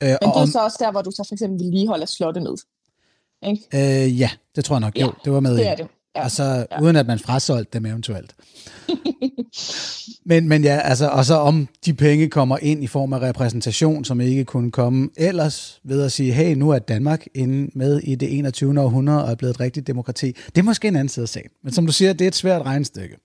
det 0.00 0.18
er 0.22 0.28
og, 0.28 0.48
så 0.48 0.64
også 0.64 0.76
der, 0.80 0.90
hvor 0.90 1.02
du 1.02 1.10
så 1.10 1.24
for 1.28 1.34
eksempel 1.34 1.64
vedligeholder 1.64 2.06
slottet 2.06 2.42
med. 2.42 2.56
Ikke? 3.46 4.04
Øh, 4.04 4.20
ja, 4.20 4.30
det 4.56 4.64
tror 4.64 4.76
jeg 4.76 4.80
nok. 4.80 4.96
Ja, 4.96 5.04
jo, 5.04 5.12
det 5.24 5.32
var 5.32 5.40
med 5.40 5.56
det 5.56 5.68
er 5.68 5.74
det. 5.74 5.86
Ja, 6.16 6.22
altså, 6.22 6.66
ja. 6.70 6.82
uden 6.82 6.96
at 6.96 7.06
man 7.06 7.18
frasolgte 7.18 7.78
dem 7.78 7.86
eventuelt. 7.86 8.34
men, 10.24 10.48
men 10.48 10.64
ja, 10.64 10.80
altså, 10.80 11.08
og 11.08 11.24
så 11.24 11.34
om 11.34 11.68
de 11.86 11.94
penge 11.94 12.28
kommer 12.28 12.58
ind 12.62 12.84
i 12.84 12.86
form 12.86 13.12
af 13.12 13.20
repræsentation, 13.20 14.04
som 14.04 14.20
ikke 14.20 14.44
kunne 14.44 14.70
komme 14.70 15.08
ellers 15.16 15.80
ved 15.84 16.02
at 16.02 16.12
sige, 16.12 16.32
hey, 16.32 16.54
nu 16.54 16.70
er 16.70 16.78
Danmark 16.78 17.26
inde 17.34 17.70
med 17.74 18.00
i 18.00 18.14
det 18.14 18.38
21. 18.38 18.80
århundrede 18.80 19.24
og 19.24 19.30
er 19.30 19.34
blevet 19.34 19.54
et 19.54 19.60
rigtigt 19.60 19.86
demokrati. 19.86 20.26
Det 20.26 20.58
er 20.58 20.62
måske 20.62 20.88
en 20.88 20.96
anden 20.96 21.08
side 21.08 21.24
af 21.24 21.28
sagen. 21.28 21.50
Men 21.64 21.72
som 21.72 21.86
du 21.86 21.92
siger, 21.92 22.12
det 22.12 22.24
er 22.24 22.28
et 22.28 22.34
svært 22.34 22.62
regnestykke. 22.62 23.16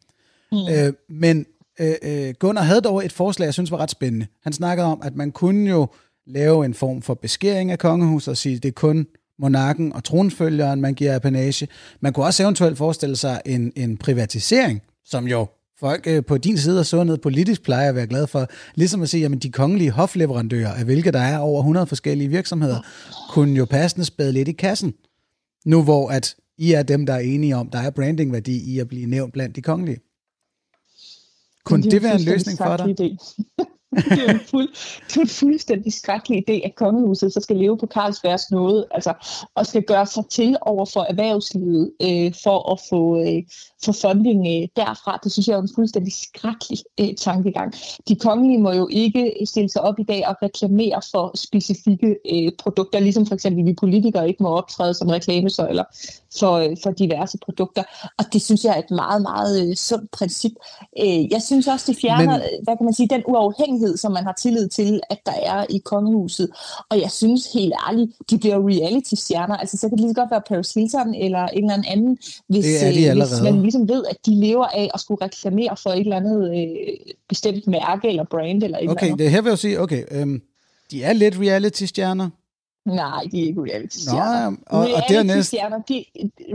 Mm. 0.51 0.57
Øh, 0.57 0.93
men 1.09 1.45
øh, 1.79 1.95
øh, 2.01 2.33
Gunnar 2.39 2.61
havde 2.61 2.81
dog 2.81 3.05
et 3.05 3.11
forslag, 3.11 3.45
jeg 3.45 3.53
synes 3.53 3.71
var 3.71 3.77
ret 3.77 3.91
spændende. 3.91 4.27
Han 4.43 4.53
snakkede 4.53 4.88
om, 4.88 5.01
at 5.03 5.15
man 5.15 5.31
kunne 5.31 5.69
jo 5.69 5.88
lave 6.27 6.65
en 6.65 6.73
form 6.73 7.01
for 7.01 7.13
beskæring 7.13 7.71
af 7.71 7.79
kongehuset 7.79 8.27
og 8.27 8.38
sige, 8.38 8.59
det 8.59 8.67
er 8.67 8.73
kun 8.73 9.07
monarken 9.39 9.93
og 9.93 10.03
tronfølgeren, 10.03 10.81
man 10.81 10.93
giver 10.93 11.15
apanage. 11.15 11.67
Man 11.99 12.13
kunne 12.13 12.25
også 12.25 12.43
eventuelt 12.43 12.77
forestille 12.77 13.15
sig 13.15 13.41
en, 13.45 13.71
en 13.75 13.97
privatisering, 13.97 14.81
som 15.05 15.27
jo 15.27 15.47
folk 15.79 16.07
øh, 16.07 16.25
på 16.25 16.38
din 16.38 16.57
side 16.57 16.79
af 16.79 16.85
sundet 16.85 17.21
politisk 17.21 17.63
plejer 17.63 17.89
at 17.89 17.95
være 17.95 18.07
glad 18.07 18.27
for. 18.27 18.47
Ligesom 18.75 19.01
at 19.01 19.09
sige, 19.09 19.25
at 19.25 19.43
de 19.43 19.51
kongelige 19.51 19.91
hofleverandører, 19.91 20.73
af 20.73 20.85
hvilke 20.85 21.11
der 21.11 21.19
er 21.19 21.38
over 21.38 21.59
100 21.59 21.88
forskellige 21.88 22.29
virksomheder, 22.29 22.79
kunne 23.29 23.57
jo 23.57 23.65
passende 23.65 24.05
spæde 24.05 24.31
lidt 24.31 24.47
i 24.47 24.51
kassen. 24.51 24.93
Nu 25.65 25.83
hvor 25.83 26.09
at 26.09 26.35
I 26.57 26.71
er 26.71 26.83
dem, 26.83 27.05
der 27.05 27.13
er 27.13 27.19
enige 27.19 27.55
om, 27.55 27.69
der 27.69 27.79
er 27.79 27.89
brandingværdi 27.89 28.73
i 28.73 28.79
at 28.79 28.88
blive 28.88 29.05
nævnt 29.05 29.33
blandt 29.33 29.55
de 29.55 29.61
kongelige. 29.61 29.99
Kunne 31.65 31.83
det, 31.83 31.91
det 31.91 32.03
være 32.03 32.15
en 32.15 32.21
løsning 32.21 32.57
for 32.57 32.77
dig? 32.77 33.17
det, 33.95 34.29
er 34.29 34.33
en 34.33 34.39
fuld, 34.39 34.69
det 35.07 35.17
er 35.17 35.21
en 35.21 35.27
fuldstændig 35.27 35.93
skrækkelig 35.93 36.49
idé, 36.49 36.65
at 36.65 36.75
kongehuset 36.75 37.33
så 37.33 37.39
skal 37.41 37.55
leve 37.55 37.77
på 37.77 37.88
Carlsbergs 37.88 38.51
nåde, 38.51 38.88
altså, 38.91 39.13
og 39.55 39.65
skal 39.65 39.83
gøre 39.83 40.05
sig 40.05 40.23
til 40.29 40.57
over 40.61 40.85
for 40.85 41.05
erhvervslivet 41.09 41.91
øh, 42.01 42.33
for 42.43 42.71
at 42.71 42.79
få, 42.89 43.19
øh, 43.19 43.43
få 43.85 43.91
funding 43.91 44.47
øh, 44.47 44.67
derfra. 44.75 45.19
Det 45.23 45.31
synes 45.31 45.47
jeg 45.47 45.55
er 45.55 45.61
en 45.61 45.69
fuldstændig 45.75 46.13
skrækkelig 46.13 46.79
øh, 46.99 47.15
tankegang. 47.15 47.73
De 48.07 48.15
kongelige 48.15 48.59
må 48.59 48.71
jo 48.71 48.88
ikke 48.91 49.33
stille 49.45 49.69
sig 49.69 49.81
op 49.81 49.99
i 49.99 50.03
dag 50.03 50.27
og 50.27 50.35
reklamere 50.41 51.01
for 51.11 51.31
specifikke 51.35 52.15
øh, 52.31 52.51
produkter, 52.59 52.99
ligesom 52.99 53.25
for 53.25 53.35
eksempel 53.35 53.65
vi 53.65 53.73
politikere 53.73 54.27
ikke 54.27 54.43
må 54.43 54.49
optræde 54.49 54.93
som 54.93 55.09
reklamesøjler 55.09 55.83
for, 56.39 56.53
øh, 56.53 56.77
for 56.83 56.91
diverse 56.91 57.38
produkter. 57.38 57.83
Og 58.17 58.25
det 58.33 58.41
synes 58.41 58.63
jeg 58.63 58.73
er 58.75 58.79
et 58.79 58.91
meget, 58.91 59.21
meget 59.21 59.69
øh, 59.69 59.75
sundt 59.75 60.11
princip. 60.11 60.51
Øh, 61.03 61.31
jeg 61.31 61.41
synes 61.41 61.67
også, 61.67 61.91
det 61.91 62.01
fjerner, 62.01 62.38
Men... 62.38 62.41
hvad 62.63 62.77
kan 62.77 62.85
man 62.85 62.93
sige, 62.93 63.09
den 63.09 63.23
uafhængighed, 63.27 63.76
som 63.97 64.11
man 64.11 64.23
har 64.23 64.34
tillid 64.41 64.67
til, 64.67 64.99
at 65.09 65.19
der 65.25 65.32
er 65.45 65.65
i 65.69 65.78
kongehuset. 65.86 66.49
Og 66.89 67.01
jeg 67.01 67.11
synes 67.11 67.53
helt 67.53 67.73
ærligt, 67.89 68.11
de 68.30 68.38
bliver 68.38 68.57
reality-stjerner. 68.69 69.57
Altså, 69.57 69.78
så 69.78 69.89
kan 69.89 69.97
det 69.97 69.99
lige 69.99 70.09
så 70.09 70.15
godt 70.21 70.32
være 70.32 70.41
Paris 70.49 70.73
Hilton 70.73 71.15
eller 71.15 71.47
en 71.47 71.71
eller 71.71 71.84
anden, 71.88 72.17
hvis, 72.47 72.84
er 72.84 72.91
de 72.91 73.13
hvis 73.13 73.41
man 73.43 73.61
ligesom 73.61 73.89
ved, 73.89 74.03
at 74.09 74.17
de 74.25 74.36
lever 74.36 74.65
af 74.65 74.91
at 74.93 74.99
skulle 74.99 75.25
reklamere 75.25 75.78
for 75.84 75.89
et 75.89 75.99
eller 75.99 76.15
andet 76.15 76.57
øh, 76.57 76.67
bestemt 77.30 77.67
mærke 77.67 78.09
eller 78.09 78.23
brand 78.23 78.63
eller 78.63 78.78
et 78.78 78.89
Okay, 78.89 79.01
eller 79.01 79.13
andet. 79.13 79.19
det 79.19 79.32
her 79.32 79.41
vil 79.41 79.49
jeg 79.49 79.57
sige, 79.57 79.82
okay, 79.82 80.03
øhm, 80.11 80.41
de 80.91 81.03
er 81.03 81.13
lidt 81.13 81.39
reality-stjerner, 81.39 82.30
Nej, 82.88 83.23
de 83.31 83.43
er 83.43 83.47
ikke 83.47 83.61
reality-stjerner. 83.61 84.49
Nå, 84.49 84.57
og, 84.67 84.79
og 84.79 84.85
reality-stjerner, 85.09 85.79
de, 85.89 86.05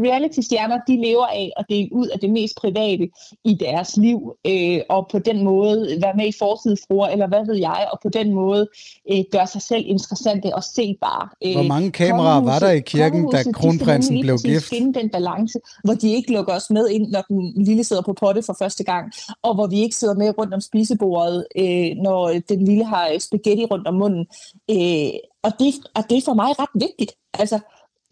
reality-stjerner, 0.06 0.78
de 0.88 0.96
lever 0.96 1.26
af 1.26 1.52
at 1.56 1.64
dele 1.68 1.88
ud 1.92 2.06
af 2.06 2.18
det 2.18 2.30
mest 2.30 2.56
private 2.56 3.08
i 3.44 3.54
deres 3.54 3.96
liv, 3.96 4.36
øh, 4.46 4.80
og 4.88 5.08
på 5.12 5.18
den 5.18 5.44
måde 5.44 5.98
være 6.02 6.12
med 6.16 6.26
i 6.26 6.32
forsidefruer, 6.38 7.08
eller 7.08 7.28
hvad 7.28 7.46
ved 7.46 7.56
jeg, 7.56 7.88
og 7.92 7.98
på 8.02 8.08
den 8.08 8.34
måde 8.34 8.68
øh, 9.12 9.24
gøre 9.32 9.46
sig 9.46 9.62
selv 9.62 9.84
interessante 9.86 10.54
og 10.54 10.64
sebare. 10.64 11.28
Øh, 11.44 11.54
hvor 11.54 11.62
mange 11.62 11.90
kameraer 11.90 12.40
var 12.40 12.58
der 12.58 12.70
i 12.70 12.80
kirken, 12.80 13.30
da 13.30 13.42
kronprinsen 13.52 14.20
blev 14.20 14.38
gift? 14.44 14.64
finde 14.64 15.00
den 15.00 15.10
balance, 15.10 15.58
hvor 15.84 15.94
de 15.94 16.12
ikke 16.12 16.32
lukker 16.32 16.54
os 16.54 16.70
med 16.70 16.88
ind, 16.88 17.10
når 17.10 17.22
den 17.28 17.64
lille 17.64 17.84
sidder 17.84 18.02
på 18.02 18.12
potte 18.12 18.42
for 18.42 18.56
første 18.58 18.84
gang, 18.84 19.12
og 19.42 19.54
hvor 19.54 19.66
vi 19.66 19.80
ikke 19.80 19.96
sidder 19.96 20.14
med 20.14 20.38
rundt 20.38 20.54
om 20.54 20.60
spisebordet, 20.60 21.46
øh, 21.56 21.90
når 22.02 22.32
den 22.48 22.64
lille 22.64 22.84
har 22.84 23.18
spaghetti 23.18 23.64
rundt 23.64 23.88
om 23.88 23.94
munden. 23.94 24.26
Øh, 24.70 25.12
og 25.42 25.52
det, 25.58 25.74
og 25.94 26.02
det 26.10 26.18
er 26.18 26.22
for 26.24 26.34
mig 26.34 26.58
ret 26.58 26.74
vigtigt. 26.74 27.12
Altså, 27.38 27.58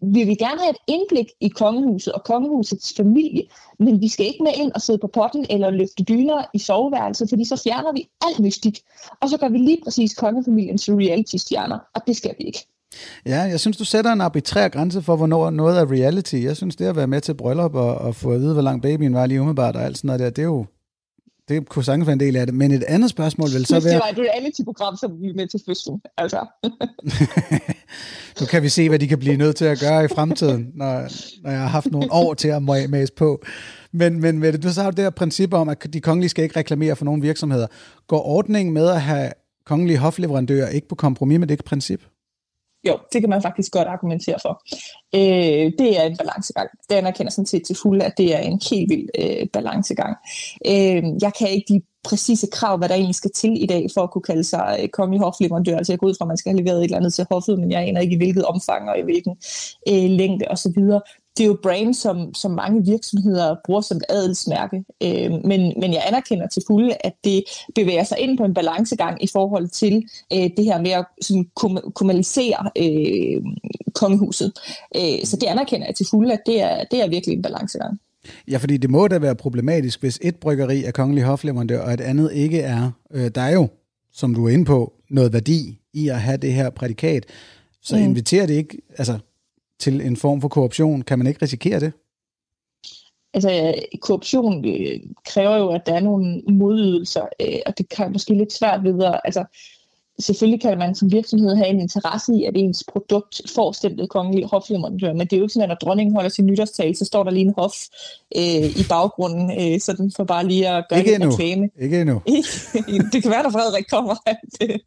vi 0.01 0.23
vil 0.23 0.37
gerne 0.37 0.61
have 0.61 0.69
et 0.69 0.77
indblik 0.87 1.27
i 1.39 1.47
kongehuset 1.47 2.13
og 2.13 2.23
kongehusets 2.23 2.93
familie, 2.97 3.43
men 3.79 4.01
vi 4.01 4.07
skal 4.07 4.25
ikke 4.25 4.43
med 4.43 4.51
ind 4.55 4.71
og 4.71 4.81
sidde 4.81 4.99
på 4.99 5.07
potten 5.07 5.45
eller 5.49 5.69
løfte 5.69 6.03
dyner 6.03 6.45
i 6.53 6.59
soveværelset, 6.59 7.29
fordi 7.29 7.45
så 7.45 7.61
fjerner 7.63 7.93
vi 7.93 8.09
alt 8.27 8.39
mystik. 8.39 8.79
Og 9.21 9.29
så 9.29 9.37
gør 9.37 9.49
vi 9.49 9.57
lige 9.57 9.79
præcis 9.83 10.13
kongefamilien 10.13 10.77
til 10.77 10.93
reality-stjerner, 10.93 11.79
og 11.95 12.01
det 12.07 12.17
skal 12.17 12.35
vi 12.39 12.43
ikke. 12.43 12.67
Ja, 13.25 13.41
jeg 13.41 13.59
synes, 13.59 13.77
du 13.77 13.85
sætter 13.85 14.11
en 14.11 14.21
arbitrær 14.21 14.67
grænse 14.67 15.01
for, 15.01 15.15
hvornår 15.15 15.49
noget 15.49 15.79
er 15.79 15.91
reality. 15.91 16.35
Jeg 16.35 16.57
synes, 16.57 16.75
det 16.75 16.85
at 16.85 16.95
være 16.95 17.07
med 17.07 17.21
til 17.21 17.33
bryllup 17.33 17.75
og, 17.75 17.95
og 17.95 18.15
få 18.15 18.31
at 18.31 18.39
vide, 18.39 18.53
hvor 18.53 18.61
lang 18.61 18.81
babyen 18.81 19.13
var 19.13 19.25
lige 19.25 19.41
umiddelbart 19.41 19.75
og 19.75 19.83
alt 19.83 19.97
sådan 19.97 20.07
noget 20.07 20.19
der, 20.19 20.29
det 20.29 20.39
er 20.39 20.45
jo, 20.45 20.65
det 21.49 21.69
kunne 21.69 21.83
sagtens 21.83 22.07
være 22.07 22.13
en 22.13 22.19
del 22.19 22.35
af 22.35 22.45
det. 22.45 22.55
Men 22.55 22.71
et 22.71 22.83
andet 22.83 23.09
spørgsmål 23.09 23.49
vil 23.53 23.65
så 23.65 23.75
Hvis 23.75 23.85
være... 23.85 23.93
det 23.93 24.01
var 24.15 24.23
et 24.23 24.29
reality-program, 24.29 24.95
så 24.95 25.07
vi 25.07 25.31
med 25.35 25.47
til 25.47 25.61
fødslen. 25.65 26.01
Altså. 26.17 26.45
nu 28.39 28.45
kan 28.45 28.63
vi 28.63 28.69
se, 28.69 28.89
hvad 28.89 28.99
de 28.99 29.07
kan 29.07 29.19
blive 29.19 29.37
nødt 29.37 29.55
til 29.55 29.65
at 29.65 29.79
gøre 29.79 30.05
i 30.05 30.07
fremtiden, 30.07 30.71
når, 30.75 31.01
når 31.43 31.51
jeg 31.51 31.59
har 31.59 31.67
haft 31.67 31.91
nogle 31.91 32.11
år 32.11 32.33
til 32.33 32.47
at 32.47 32.63
mase 32.63 33.13
på. 33.13 33.43
Men, 33.91 34.19
men 34.19 34.39
med 34.39 34.53
det, 34.53 34.63
du 34.63 34.73
så 34.73 34.81
har 34.81 34.91
det 34.91 35.05
her 35.05 35.09
princip 35.09 35.53
om, 35.53 35.69
at 35.69 35.93
de 35.93 36.01
kongelige 36.01 36.29
skal 36.29 36.43
ikke 36.43 36.59
reklamere 36.59 36.95
for 36.95 37.05
nogle 37.05 37.21
virksomheder. 37.21 37.67
Går 38.07 38.25
ordningen 38.25 38.73
med 38.73 38.87
at 38.87 39.01
have 39.01 39.31
kongelige 39.65 39.97
hofleverandører 39.97 40.69
ikke 40.69 40.87
på 40.87 40.95
kompromis 40.95 41.39
med 41.39 41.47
det 41.47 41.65
princip? 41.65 42.01
Jo, 42.87 42.97
det 43.13 43.21
kan 43.21 43.29
man 43.29 43.41
faktisk 43.41 43.71
godt 43.71 43.87
argumentere 43.87 44.37
for. 44.41 44.63
Øh, 45.15 45.71
det 45.79 45.99
er 45.99 46.03
en 46.03 46.17
balancegang. 46.17 46.69
Det 46.89 46.95
anerkender 46.95 47.31
sådan 47.31 47.45
set 47.45 47.63
til 47.65 47.77
fulde, 47.81 48.05
at 48.05 48.17
det 48.17 48.35
er 48.35 48.39
en 48.39 48.61
helt 48.69 48.89
vild 48.89 49.07
øh, 49.19 49.47
balancegang. 49.53 50.15
Øh, 50.65 51.03
jeg 51.21 51.31
kan 51.39 51.49
ikke 51.49 51.73
de 51.73 51.81
præcise 52.03 52.47
krav, 52.51 52.77
hvad 52.77 52.89
der 52.89 52.95
egentlig 52.95 53.15
skal 53.15 53.31
til 53.31 53.63
i 53.63 53.65
dag, 53.65 53.87
for 53.93 54.01
at 54.01 54.11
kunne 54.11 54.21
kalde 54.21 54.43
sig 54.43 54.79
øh, 54.81 54.89
kongelig 54.89 55.19
hofleverandør. 55.19 55.77
Altså 55.77 55.93
jeg 55.93 55.99
går 55.99 56.07
ud 56.07 56.15
fra, 56.17 56.25
at 56.25 56.27
man 56.27 56.37
skal 56.37 56.51
have 56.51 56.61
leveret 56.61 56.77
et 56.79 56.83
eller 56.83 56.97
andet 56.97 57.13
til 57.13 57.25
hoffet, 57.31 57.59
men 57.59 57.71
jeg 57.71 57.81
aner 57.81 58.01
ikke 58.01 58.13
i 58.13 58.17
hvilket 58.17 58.45
omfang 58.45 58.89
og 58.89 58.99
i 58.99 59.01
hvilken 59.01 59.35
øh, 59.89 60.09
længde 60.09 60.45
osv 60.49 60.77
det 61.37 61.43
er 61.43 61.47
jo 61.47 61.57
brand, 61.63 61.93
som, 61.93 62.33
som 62.33 62.51
mange 62.51 62.85
virksomheder 62.85 63.55
bruger 63.65 63.81
som 63.81 63.97
et 63.97 64.03
adelsmærke. 64.09 64.83
Øh, 65.03 65.31
men, 65.31 65.73
men 65.79 65.93
jeg 65.93 66.03
anerkender 66.07 66.47
til 66.47 66.63
fulde, 66.67 66.95
at 66.99 67.13
det 67.23 67.43
bevæger 67.75 68.03
sig 68.03 68.19
ind 68.19 68.37
på 68.37 68.43
en 68.43 68.53
balancegang 68.53 69.23
i 69.23 69.27
forhold 69.27 69.67
til 69.67 70.07
øh, 70.33 70.49
det 70.57 70.65
her 70.65 70.81
med 70.81 70.91
at 70.91 71.05
sådan, 71.21 71.45
kommunalisere 71.95 72.69
øh, 72.77 73.41
kongehuset. 73.93 74.53
Øh, 74.95 75.25
så 75.25 75.37
det 75.37 75.47
anerkender 75.47 75.87
jeg 75.87 75.95
til 75.95 76.07
fulde, 76.09 76.33
at 76.33 76.41
det 76.45 76.61
er, 76.61 76.83
det 76.91 77.01
er 77.01 77.09
virkelig 77.09 77.35
en 77.35 77.41
balancegang. 77.41 77.99
Ja, 78.47 78.57
fordi 78.57 78.77
det 78.77 78.89
må 78.89 79.07
da 79.07 79.19
være 79.19 79.35
problematisk, 79.35 79.99
hvis 79.99 80.19
et 80.21 80.35
bryggeri 80.35 80.83
er 80.83 80.91
kongelig 80.91 81.23
hofleverandør, 81.23 81.81
og 81.81 81.93
et 81.93 82.01
andet 82.01 82.33
ikke 82.33 82.59
er. 82.59 82.91
Øh, 83.13 83.31
der 83.35 83.41
er 83.41 83.53
jo, 83.53 83.67
som 84.13 84.35
du 84.35 84.45
er 84.45 84.49
inde 84.49 84.65
på, 84.65 84.93
noget 85.09 85.33
værdi 85.33 85.79
i 85.93 86.07
at 86.07 86.21
have 86.21 86.37
det 86.37 86.53
her 86.53 86.69
prædikat. 86.69 87.25
Så 87.81 87.95
mm. 87.95 88.03
inviterer 88.03 88.45
det 88.45 88.53
ikke 88.53 88.77
altså, 88.97 89.19
til 89.81 90.01
en 90.01 90.17
form 90.17 90.41
for 90.41 90.47
korruption. 90.47 91.01
Kan 91.01 91.17
man 91.17 91.27
ikke 91.27 91.41
risikere 91.41 91.79
det? 91.79 91.91
Altså, 93.33 93.73
korruption 94.01 94.65
øh, 94.65 94.99
kræver 95.25 95.57
jo, 95.57 95.69
at 95.69 95.85
der 95.85 95.93
er 95.93 95.99
nogle 95.99 96.41
modydelser, 96.49 97.25
øh, 97.41 97.59
og 97.65 97.77
det 97.77 97.89
kan 97.89 98.11
måske 98.11 98.33
lidt 98.33 98.53
svært 98.53 98.83
videre. 98.83 99.27
Altså, 99.27 99.45
selvfølgelig 100.21 100.61
kan 100.61 100.77
man 100.77 100.95
som 100.95 101.11
virksomhed 101.11 101.55
have 101.55 101.67
en 101.67 101.79
interesse 101.79 102.33
i, 102.33 102.43
at 102.43 102.53
ens 102.55 102.83
produkt 102.91 103.41
får 103.55 103.71
stemplet 103.71 104.09
kongelig 104.09 104.45
hofleverandør, 104.45 105.13
men 105.13 105.27
det 105.27 105.33
er 105.33 105.37
jo 105.37 105.43
ikke 105.43 105.53
sådan, 105.53 105.63
at 105.63 105.69
når 105.69 105.87
dronningen 105.87 106.15
holder 106.15 106.29
sin 106.29 106.45
nytårstal, 106.45 106.95
så 106.95 107.05
står 107.05 107.23
der 107.23 107.31
lige 107.31 107.45
en 107.45 107.53
hof 107.57 107.75
øh, 108.35 108.65
i 108.81 108.85
baggrunden, 108.89 109.51
øh, 109.51 109.79
så 109.79 109.93
den 109.93 110.11
får 110.17 110.23
bare 110.23 110.47
lige 110.47 110.69
at 110.69 110.85
gøre 110.89 110.99
ikke 110.99 111.15
en 111.15 111.31
reklame. 111.31 111.69
Ikke 111.81 112.01
endnu. 112.01 112.21
det 113.13 113.21
kan 113.21 113.31
være, 113.31 113.43
der 113.43 113.49
Frederik 113.49 113.85
kommer, 113.89 114.15
at 114.25 114.37
det, 114.59 114.81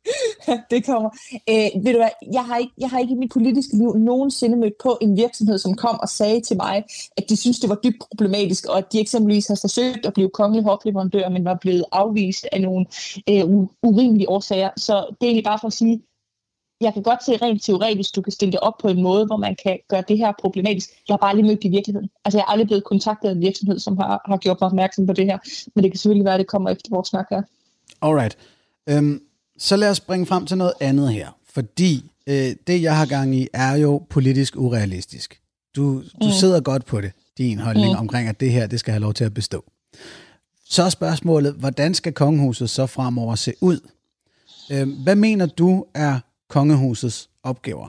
det 0.70 0.86
kommer. 0.86 1.10
Øh, 1.50 1.84
ved 1.84 1.92
du 1.92 1.98
hvad, 1.98 2.14
jeg 2.32 2.44
har, 2.44 2.56
ikke, 2.58 2.72
jeg 2.78 2.90
har 2.90 2.98
ikke 2.98 3.12
i 3.12 3.16
mit 3.16 3.32
politiske 3.32 3.76
liv 3.76 3.96
nogensinde 3.96 4.56
mødt 4.56 4.74
på 4.82 4.98
en 5.00 5.16
virksomhed, 5.16 5.58
som 5.58 5.74
kom 5.74 6.00
og 6.00 6.08
sagde 6.08 6.40
til 6.40 6.56
mig, 6.56 6.84
at 7.16 7.24
de 7.28 7.36
synes, 7.36 7.60
det 7.60 7.68
var 7.68 7.78
dybt 7.84 8.02
problematisk, 8.10 8.66
og 8.66 8.78
at 8.78 8.92
de 8.92 9.00
eksempelvis 9.00 9.46
har 9.48 9.58
forsøgt 9.60 10.06
at 10.06 10.14
blive 10.14 10.30
kongelig 10.34 10.64
hofleverandør, 10.64 11.28
men 11.28 11.44
var 11.44 11.58
blevet 11.60 11.84
afvist 11.92 12.46
af 12.52 12.60
nogle 12.60 12.86
øh, 13.30 13.44
urimelige 13.82 14.28
årsager. 14.28 14.70
Så 14.76 15.16
det 15.24 15.28
er 15.28 15.32
egentlig 15.32 15.44
bare 15.44 15.58
for 15.60 15.66
at 15.66 15.72
sige, 15.72 16.02
jeg 16.80 16.92
kan 16.94 17.02
godt 17.02 17.24
se 17.24 17.36
rent 17.36 17.62
teoretisk, 17.62 18.16
du 18.16 18.22
kan 18.22 18.32
stille 18.32 18.52
det 18.52 18.60
op 18.60 18.78
på 18.82 18.88
en 18.88 19.02
måde, 19.02 19.26
hvor 19.26 19.36
man 19.36 19.56
kan 19.64 19.78
gøre 19.88 20.04
det 20.08 20.18
her 20.18 20.32
problematisk. 20.40 20.90
Jeg 21.08 21.12
har 21.12 21.18
bare 21.18 21.36
lige 21.36 21.46
mødt 21.46 21.62
det 21.62 21.68
i 21.68 21.70
virkeligheden. 21.70 22.10
Altså 22.24 22.38
jeg 22.38 22.42
er 22.42 22.50
aldrig 22.50 22.66
blevet 22.66 22.84
kontaktet 22.84 23.28
af 23.28 23.32
en 23.32 23.40
virksomhed, 23.40 23.78
som 23.78 23.96
har, 23.96 24.22
har 24.26 24.36
gjort 24.36 24.60
mig 24.60 24.66
opmærksom 24.66 25.06
på 25.06 25.12
det 25.12 25.24
her. 25.24 25.38
Men 25.74 25.84
det 25.84 25.92
kan 25.92 25.98
selvfølgelig 25.98 26.24
være, 26.24 26.34
at 26.34 26.38
det 26.38 26.46
kommer 26.46 26.70
efter 26.70 26.90
vores 26.90 27.08
snak 27.08 27.26
her. 27.30 27.42
Alright. 28.02 28.36
Um, 28.92 29.22
så 29.58 29.76
lad 29.76 29.90
os 29.90 29.96
springe 29.96 30.26
frem 30.26 30.46
til 30.46 30.58
noget 30.58 30.72
andet 30.80 31.12
her. 31.12 31.28
Fordi 31.54 32.04
øh, 32.26 32.56
det, 32.66 32.82
jeg 32.82 32.96
har 32.96 33.06
gang 33.06 33.34
i, 33.34 33.48
er 33.52 33.76
jo 33.76 34.02
politisk 34.10 34.56
urealistisk. 34.56 35.40
Du, 35.76 36.02
du 36.22 36.26
mm. 36.26 36.30
sidder 36.30 36.60
godt 36.60 36.86
på 36.86 37.00
det, 37.00 37.12
din 37.38 37.58
holdning 37.58 37.92
mm. 37.92 37.98
omkring, 37.98 38.28
at 38.28 38.40
det 38.40 38.52
her, 38.52 38.66
det 38.66 38.80
skal 38.80 38.92
have 38.92 39.02
lov 39.02 39.14
til 39.14 39.24
at 39.24 39.34
bestå. 39.34 39.64
Så 40.64 40.82
er 40.82 40.88
spørgsmålet, 40.88 41.54
hvordan 41.54 41.94
skal 41.94 42.12
kongehuset 42.12 42.70
så 42.70 42.86
fremover 42.86 43.34
se 43.34 43.52
ud? 43.60 43.80
Øhm, 44.72 45.02
hvad 45.02 45.16
mener 45.16 45.46
du 45.46 45.84
er 45.94 46.20
kongehusets 46.48 47.30
opgaver? 47.42 47.88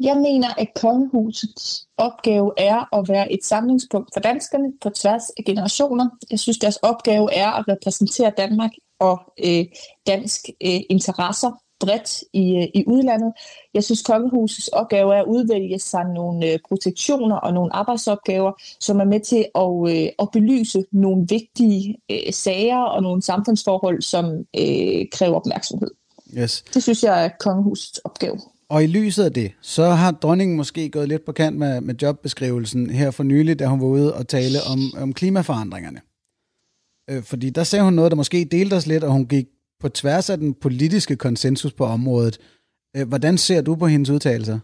Jeg 0.00 0.16
mener, 0.16 0.48
at 0.58 0.68
kongehusets 0.74 1.88
opgave 1.96 2.52
er 2.58 2.94
at 2.98 3.08
være 3.08 3.32
et 3.32 3.44
samlingspunkt 3.44 4.10
for 4.14 4.20
danskerne 4.20 4.72
på 4.82 4.90
tværs 4.90 5.30
af 5.38 5.44
generationer. 5.44 6.10
Jeg 6.30 6.38
synes, 6.38 6.58
deres 6.58 6.76
opgave 6.76 7.34
er 7.34 7.50
at 7.50 7.68
repræsentere 7.68 8.32
Danmark 8.36 8.70
og 8.98 9.32
øh, 9.44 9.64
dansk 10.06 10.48
øh, 10.48 10.80
interesser 10.90 11.61
bredt 11.82 12.24
i, 12.32 12.56
øh, 12.56 12.66
i 12.74 12.84
udlandet. 12.86 13.32
Jeg 13.74 13.84
synes, 13.84 14.02
kongehusets 14.02 14.68
opgave 14.68 15.14
er 15.14 15.20
at 15.20 15.26
udvælge 15.26 15.78
sig 15.78 16.04
nogle 16.14 16.52
øh, 16.52 16.58
protektioner 16.68 17.36
og 17.36 17.52
nogle 17.52 17.76
arbejdsopgaver, 17.76 18.52
som 18.80 19.00
er 19.00 19.04
med 19.04 19.20
til 19.20 19.44
at, 19.54 20.02
øh, 20.04 20.08
at 20.18 20.28
belyse 20.32 20.84
nogle 20.92 21.26
vigtige 21.28 21.96
øh, 22.10 22.32
sager 22.32 22.78
og 22.78 23.02
nogle 23.02 23.22
samfundsforhold, 23.22 24.02
som 24.02 24.24
øh, 24.58 25.06
kræver 25.12 25.36
opmærksomhed. 25.36 25.90
Yes. 26.38 26.64
Det 26.74 26.82
synes 26.82 27.02
jeg 27.04 27.24
er 27.24 27.28
kongehusets 27.40 27.98
opgave. 27.98 28.38
Og 28.68 28.84
i 28.84 28.86
lyset 28.86 29.24
af 29.24 29.32
det, 29.32 29.52
så 29.60 29.84
har 29.84 30.10
dronningen 30.10 30.56
måske 30.56 30.90
gået 30.90 31.08
lidt 31.08 31.24
på 31.24 31.32
kant 31.32 31.56
med, 31.56 31.80
med 31.80 31.94
jobbeskrivelsen 32.02 32.90
her 32.90 33.10
for 33.10 33.22
nylig, 33.22 33.58
da 33.58 33.66
hun 33.66 33.80
var 33.80 33.86
ude 33.86 34.14
og 34.14 34.28
tale 34.28 34.58
om, 34.72 35.02
om 35.02 35.12
klimaforandringerne. 35.12 36.00
Øh, 37.10 37.22
fordi 37.22 37.50
der 37.50 37.64
sagde 37.64 37.84
hun 37.84 37.92
noget, 37.92 38.10
der 38.10 38.16
måske 38.16 38.48
delte 38.50 38.74
os 38.74 38.86
lidt, 38.86 39.04
og 39.04 39.12
hun 39.12 39.26
gik 39.26 39.46
på 39.82 39.88
tværs 39.88 40.30
af 40.30 40.38
den 40.38 40.54
politiske 40.54 41.16
konsensus 41.16 41.72
på 41.72 41.84
området. 41.84 42.38
Øh, 42.96 43.08
hvordan 43.08 43.38
ser 43.38 43.60
du 43.60 43.74
på 43.74 43.86
hendes 43.86 44.10
udtalelser? 44.10 44.58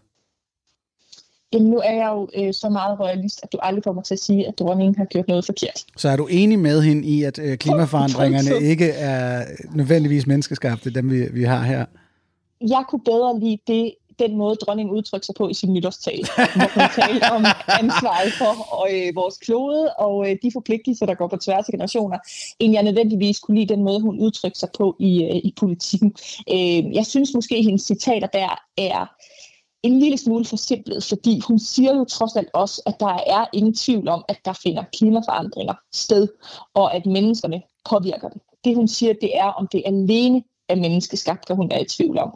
Jamen, 1.52 1.70
nu 1.70 1.78
er 1.78 1.92
jeg 1.92 2.08
jo 2.12 2.28
øh, 2.36 2.54
så 2.54 2.68
meget 2.68 3.00
royalist, 3.00 3.40
at 3.42 3.52
du 3.52 3.58
aldrig 3.62 3.84
får 3.84 3.92
mig 3.92 4.04
til 4.04 4.14
at 4.14 4.20
sige, 4.20 4.48
at 4.48 4.58
dronningen 4.58 4.94
har 4.96 5.04
gjort 5.04 5.28
noget 5.28 5.46
forkert. 5.46 5.84
Så 5.96 6.08
er 6.08 6.16
du 6.16 6.26
enig 6.30 6.58
med 6.58 6.82
hende 6.82 7.08
i, 7.08 7.22
at 7.22 7.38
øh, 7.38 7.58
klimaforandringerne 7.58 8.64
ikke 8.72 8.90
er 8.90 9.44
nødvendigvis 9.74 10.26
menneskeskabte, 10.26 10.90
dem 10.90 11.10
vi, 11.10 11.28
vi 11.32 11.42
har 11.42 11.62
her? 11.62 11.84
Jeg 12.60 12.84
kunne 12.88 13.04
bedre 13.04 13.40
lide 13.40 13.58
det, 13.66 13.94
den 14.18 14.36
måde, 14.36 14.54
dronningen 14.54 14.96
udtrykte 14.96 15.26
sig 15.26 15.34
på 15.34 15.48
i 15.48 15.54
sin 15.54 15.72
nytårstale, 15.72 16.26
hvor 16.36 16.74
hun 16.74 16.82
talte 17.02 17.24
om 17.32 17.44
ansvaret 17.68 18.32
for 18.32 18.52
øh, 18.90 19.16
vores 19.16 19.36
klode 19.36 19.92
og 19.98 20.30
øh, 20.30 20.36
de 20.42 20.52
forpligtelser, 20.52 21.06
der 21.06 21.14
går 21.14 21.28
på 21.28 21.36
tværs 21.36 21.68
af 21.68 21.72
generationer, 21.72 22.18
end 22.58 22.72
jeg 22.72 22.82
nødvendigvis 22.82 23.38
kunne 23.38 23.58
lide 23.58 23.74
den 23.74 23.84
måde, 23.84 24.00
hun 24.00 24.20
udtrykte 24.20 24.58
sig 24.58 24.68
på 24.78 24.96
i, 24.98 25.24
øh, 25.24 25.36
i 25.36 25.54
politikken. 25.56 26.14
Øh, 26.50 26.94
jeg 26.94 27.06
synes 27.06 27.34
måske, 27.34 27.56
at 27.56 27.64
hendes 27.64 27.82
citater 27.82 28.26
der 28.26 28.62
er 28.76 29.06
en 29.82 29.98
lille 29.98 30.18
smule 30.18 30.44
forsimplet, 30.44 31.04
fordi 31.04 31.40
hun 31.48 31.58
siger 31.58 31.96
jo 31.96 32.04
trods 32.04 32.36
alt 32.36 32.48
også, 32.52 32.82
at 32.86 33.00
der 33.00 33.18
er 33.26 33.46
ingen 33.52 33.74
tvivl 33.74 34.08
om, 34.08 34.24
at 34.28 34.38
der 34.44 34.52
finder 34.52 34.84
klimaforandringer 34.92 35.74
sted, 35.92 36.28
og 36.74 36.94
at 36.94 37.06
menneskerne 37.06 37.62
påvirker 37.90 38.28
det. 38.28 38.40
Det 38.64 38.76
hun 38.76 38.88
siger, 38.88 39.12
det 39.20 39.38
er, 39.38 39.44
om 39.44 39.68
det 39.72 39.82
alene 39.86 40.42
er 40.68 40.76
menneskeskabt, 40.76 41.46
kan 41.46 41.56
hun 41.56 41.70
være 41.70 41.82
i 41.82 41.88
tvivl 41.88 42.18
om. 42.18 42.30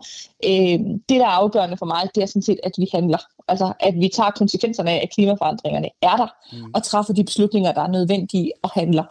Øh, 0.45 0.78
det, 1.09 1.20
der 1.20 1.26
er 1.26 1.39
afgørende 1.43 1.76
for 1.76 1.87
mig, 1.87 2.09
det 2.14 2.22
er 2.22 2.26
sådan 2.26 2.43
set, 2.43 2.61
at 2.62 2.72
vi 2.78 2.89
handler. 2.93 3.18
Altså, 3.49 3.72
at 3.80 3.95
vi 3.95 4.09
tager 4.09 4.30
konsekvenserne 4.30 4.91
af, 4.91 5.01
at 5.03 5.14
klimaforandringerne 5.14 5.89
er 6.03 6.16
der, 6.16 6.28
mm. 6.53 6.72
og 6.74 6.83
træffer 6.83 7.12
de 7.12 7.24
beslutninger, 7.24 7.72
der 7.72 7.83
er 7.83 7.89
nødvendige 7.89 8.53
og 8.62 8.70
handler. 8.70 9.05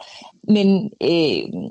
Men 0.48 0.90
øh, 1.00 1.70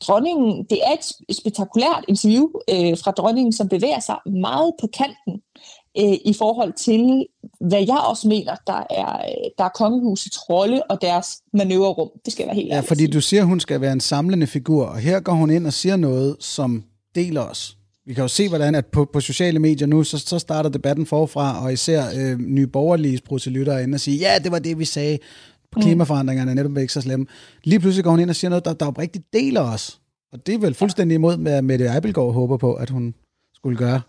dronningen, 0.00 0.64
det 0.70 0.78
er 0.86 0.92
et 0.92 1.36
spektakulært 1.36 2.04
interview 2.08 2.48
øh, 2.70 2.98
fra 2.98 3.10
dronningen, 3.10 3.52
som 3.52 3.68
bevæger 3.68 4.00
sig 4.00 4.16
meget 4.26 4.72
på 4.80 4.86
kanten 4.86 5.42
øh, 5.98 6.16
i 6.24 6.34
forhold 6.38 6.72
til, 6.72 7.26
hvad 7.60 7.78
jeg 7.78 7.98
også 8.10 8.28
mener, 8.28 8.54
der 8.66 8.82
er, 8.90 9.22
der 9.58 9.64
er 9.64 9.68
kongehusets 9.68 10.38
rolle 10.50 10.90
og 10.90 10.98
deres 11.02 11.26
manøvrerum. 11.52 12.08
Det 12.24 12.32
skal 12.32 12.46
være 12.46 12.54
helt 12.54 12.68
Ja, 12.68 12.80
fordi 12.80 13.06
du 13.06 13.20
siger, 13.20 13.44
hun 13.44 13.60
skal 13.60 13.80
være 13.80 13.92
en 13.92 14.00
samlende 14.00 14.46
figur, 14.46 14.86
og 14.86 14.98
her 14.98 15.20
går 15.20 15.32
hun 15.32 15.50
ind 15.50 15.66
og 15.66 15.72
siger 15.72 15.96
noget, 15.96 16.36
som 16.40 16.84
deler 17.14 17.42
os. 17.42 17.78
Vi 18.06 18.14
kan 18.14 18.22
jo 18.22 18.28
se, 18.28 18.48
hvordan 18.48 18.74
at 18.74 18.86
på, 18.86 19.04
på 19.12 19.20
sociale 19.20 19.58
medier 19.58 19.86
nu, 19.86 20.04
så, 20.04 20.18
så 20.18 20.38
starter 20.38 20.70
debatten 20.70 21.06
forfra, 21.06 21.64
og 21.64 21.72
især 21.72 22.04
øh, 22.18 22.38
nye 22.38 22.66
borgerlige 22.66 23.20
proselytter 23.24 23.72
er 23.72 23.78
inde 23.78 23.96
og 23.96 24.00
sige, 24.00 24.16
ja, 24.16 24.38
det 24.44 24.52
var 24.52 24.58
det, 24.58 24.78
vi 24.78 24.84
sagde. 24.84 25.18
Mm. 25.76 25.82
Klimaforandringerne 25.82 26.50
er 26.50 26.54
netop 26.54 26.78
ikke 26.78 26.92
så 26.92 27.00
slemme. 27.00 27.26
Lige 27.64 27.80
pludselig 27.80 28.04
går 28.04 28.10
hun 28.10 28.20
ind 28.20 28.30
og 28.30 28.36
siger 28.36 28.48
noget, 28.48 28.64
der, 28.64 28.72
der 28.72 28.86
oprigtigt 28.86 29.24
deler 29.32 29.60
os. 29.60 30.00
Og 30.32 30.46
det 30.46 30.54
er 30.54 30.58
vel 30.58 30.74
fuldstændig 30.74 31.14
imod, 31.14 31.36
med 31.36 31.62
Mette 31.62 31.94
Eibelgaard 31.94 32.32
håber 32.32 32.56
på, 32.56 32.74
at 32.74 32.90
hun 32.90 33.14
skulle 33.54 33.78
gøre. 33.78 34.00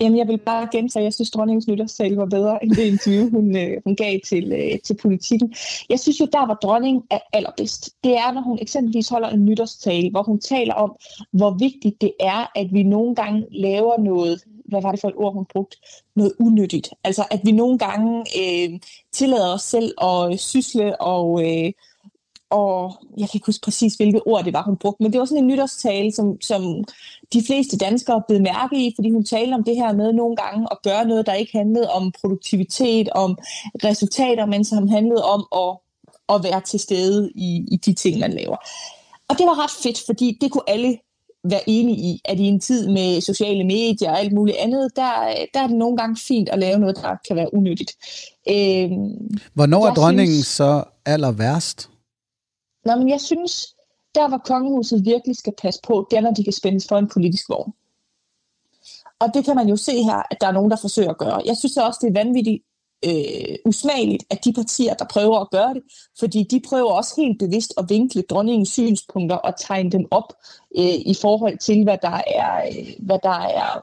Jamen, 0.00 0.18
jeg 0.18 0.28
vil 0.28 0.38
bare 0.38 0.68
gentage, 0.72 1.00
at 1.00 1.04
jeg 1.04 1.14
synes, 1.14 1.30
dronningens 1.30 1.68
nytårstale 1.68 2.16
var 2.16 2.26
bedre 2.26 2.64
end 2.64 2.70
det 2.70 2.84
interview, 2.84 3.30
hun, 3.30 3.56
øh, 3.56 3.82
hun 3.84 3.96
gav 3.96 4.18
til, 4.26 4.52
øh, 4.52 4.78
til 4.84 4.94
politikken. 4.94 5.54
Jeg 5.88 6.00
synes 6.00 6.20
jo, 6.20 6.26
der 6.32 6.46
var 6.46 6.54
dronningen 6.54 7.02
er 7.10 7.18
allerbedst. 7.32 7.90
Det 8.04 8.12
er, 8.16 8.32
når 8.32 8.40
hun 8.40 8.58
eksempelvis 8.62 9.08
holder 9.08 9.28
en 9.28 9.44
nytårstale, 9.44 10.10
hvor 10.10 10.22
hun 10.22 10.40
taler 10.40 10.74
om, 10.74 10.96
hvor 11.32 11.56
vigtigt 11.58 12.00
det 12.00 12.12
er, 12.20 12.52
at 12.54 12.66
vi 12.72 12.82
nogle 12.82 13.14
gange 13.14 13.46
laver 13.50 14.00
noget, 14.00 14.44
hvad 14.64 14.82
var 14.82 14.90
det 14.90 15.00
for 15.00 15.08
et 15.08 15.14
ord, 15.16 15.34
hun 15.34 15.46
brugte? 15.52 15.76
Noget 16.16 16.32
unyttigt. 16.40 16.90
Altså, 17.04 17.24
at 17.30 17.40
vi 17.44 17.52
nogle 17.52 17.78
gange 17.78 18.24
øh, 18.40 18.80
tillader 19.12 19.54
os 19.54 19.62
selv 19.62 19.94
at 20.02 20.40
sysle 20.40 21.00
og... 21.02 21.42
Øh, 21.42 21.72
og 22.50 22.92
jeg 23.18 23.28
kan 23.28 23.36
ikke 23.36 23.46
huske 23.46 23.64
præcis, 23.64 23.94
hvilket 23.94 24.22
ord 24.26 24.44
det 24.44 24.52
var, 24.52 24.62
hun 24.62 24.76
brugte, 24.76 25.02
men 25.02 25.12
det 25.12 25.18
var 25.18 25.24
sådan 25.24 25.42
en 25.42 25.46
nytårstale, 25.46 26.12
som, 26.12 26.40
som 26.40 26.84
de 27.32 27.42
fleste 27.46 27.78
danskere 27.78 28.22
blev 28.28 28.42
mærke 28.42 28.86
i, 28.86 28.92
fordi 28.96 29.10
hun 29.10 29.24
talte 29.24 29.54
om 29.54 29.64
det 29.64 29.76
her 29.76 29.92
med 29.92 30.12
nogle 30.12 30.36
gange 30.36 30.66
at 30.70 30.78
gøre 30.82 31.04
noget, 31.04 31.26
der 31.26 31.32
ikke 31.32 31.58
handlede 31.58 31.90
om 31.90 32.12
produktivitet, 32.20 33.08
om 33.08 33.38
resultater, 33.84 34.46
men 34.46 34.64
som 34.64 34.88
handlede 34.88 35.24
om 35.24 35.46
at, 35.56 35.78
at 36.34 36.44
være 36.44 36.60
til 36.60 36.80
stede 36.80 37.30
i, 37.34 37.64
i 37.72 37.76
de 37.76 37.92
ting, 37.92 38.18
man 38.18 38.32
laver. 38.32 38.56
Og 39.28 39.38
det 39.38 39.46
var 39.46 39.64
ret 39.64 39.82
fedt, 39.82 40.02
fordi 40.06 40.38
det 40.40 40.50
kunne 40.50 40.70
alle 40.70 40.98
være 41.44 41.60
enige 41.66 41.96
i, 41.96 42.20
at 42.24 42.40
i 42.40 42.42
en 42.42 42.60
tid 42.60 42.88
med 42.88 43.20
sociale 43.20 43.64
medier 43.64 44.10
og 44.10 44.20
alt 44.20 44.32
muligt 44.32 44.56
andet, 44.56 44.90
der, 44.96 45.10
der 45.54 45.60
er 45.60 45.66
det 45.66 45.76
nogle 45.76 45.96
gange 45.96 46.16
fint 46.16 46.48
at 46.48 46.58
lave 46.58 46.78
noget, 46.78 46.96
der 46.96 47.16
kan 47.28 47.36
være 47.36 47.54
unyttigt. 47.54 47.92
Øh, 48.48 48.90
Hvornår 49.54 49.86
er 49.86 49.94
dronningen 49.94 50.34
synes, 50.34 50.46
så 50.46 50.84
aller 51.06 51.30
værst? 51.30 51.89
Nå, 52.84 52.96
men 52.96 53.08
jeg 53.08 53.20
synes, 53.20 53.74
der 54.14 54.28
hvor 54.28 54.38
kongehuset 54.38 55.04
virkelig 55.04 55.36
skal 55.36 55.52
passe 55.62 55.80
på, 55.86 56.06
det 56.10 56.16
er, 56.16 56.20
når 56.20 56.30
de 56.30 56.44
kan 56.44 56.52
spændes 56.52 56.88
for 56.88 56.98
en 56.98 57.08
politisk 57.08 57.48
vogn. 57.48 57.72
Og 59.18 59.28
det 59.34 59.44
kan 59.44 59.56
man 59.56 59.68
jo 59.68 59.76
se 59.76 60.02
her, 60.02 60.22
at 60.30 60.40
der 60.40 60.46
er 60.46 60.52
nogen, 60.52 60.70
der 60.70 60.76
forsøger 60.80 61.10
at 61.10 61.18
gøre. 61.18 61.42
Jeg 61.46 61.56
synes 61.56 61.76
også, 61.76 61.98
det 62.02 62.08
er 62.08 62.24
vanvittigt 62.24 62.62
øh, 63.04 63.56
usmageligt, 63.64 64.24
at 64.30 64.44
de 64.44 64.52
partier, 64.52 64.94
der 64.94 65.04
prøver 65.04 65.38
at 65.38 65.50
gøre 65.50 65.74
det, 65.74 65.82
fordi 66.18 66.42
de 66.42 66.60
prøver 66.68 66.92
også 66.92 67.14
helt 67.16 67.38
bevidst 67.38 67.74
at 67.78 67.84
vinkle 67.88 68.22
dronningens 68.22 68.68
synspunkter 68.68 69.36
og 69.36 69.54
tegne 69.58 69.90
dem 69.90 70.06
op 70.10 70.32
øh, 70.78 70.98
i 71.12 71.14
forhold 71.20 71.58
til, 71.58 71.84
hvad 71.84 71.98
der 72.02 72.20
er, 72.26 72.66
øh, 72.66 73.06
hvad 73.06 73.18
der 73.22 73.38
er 73.40 73.82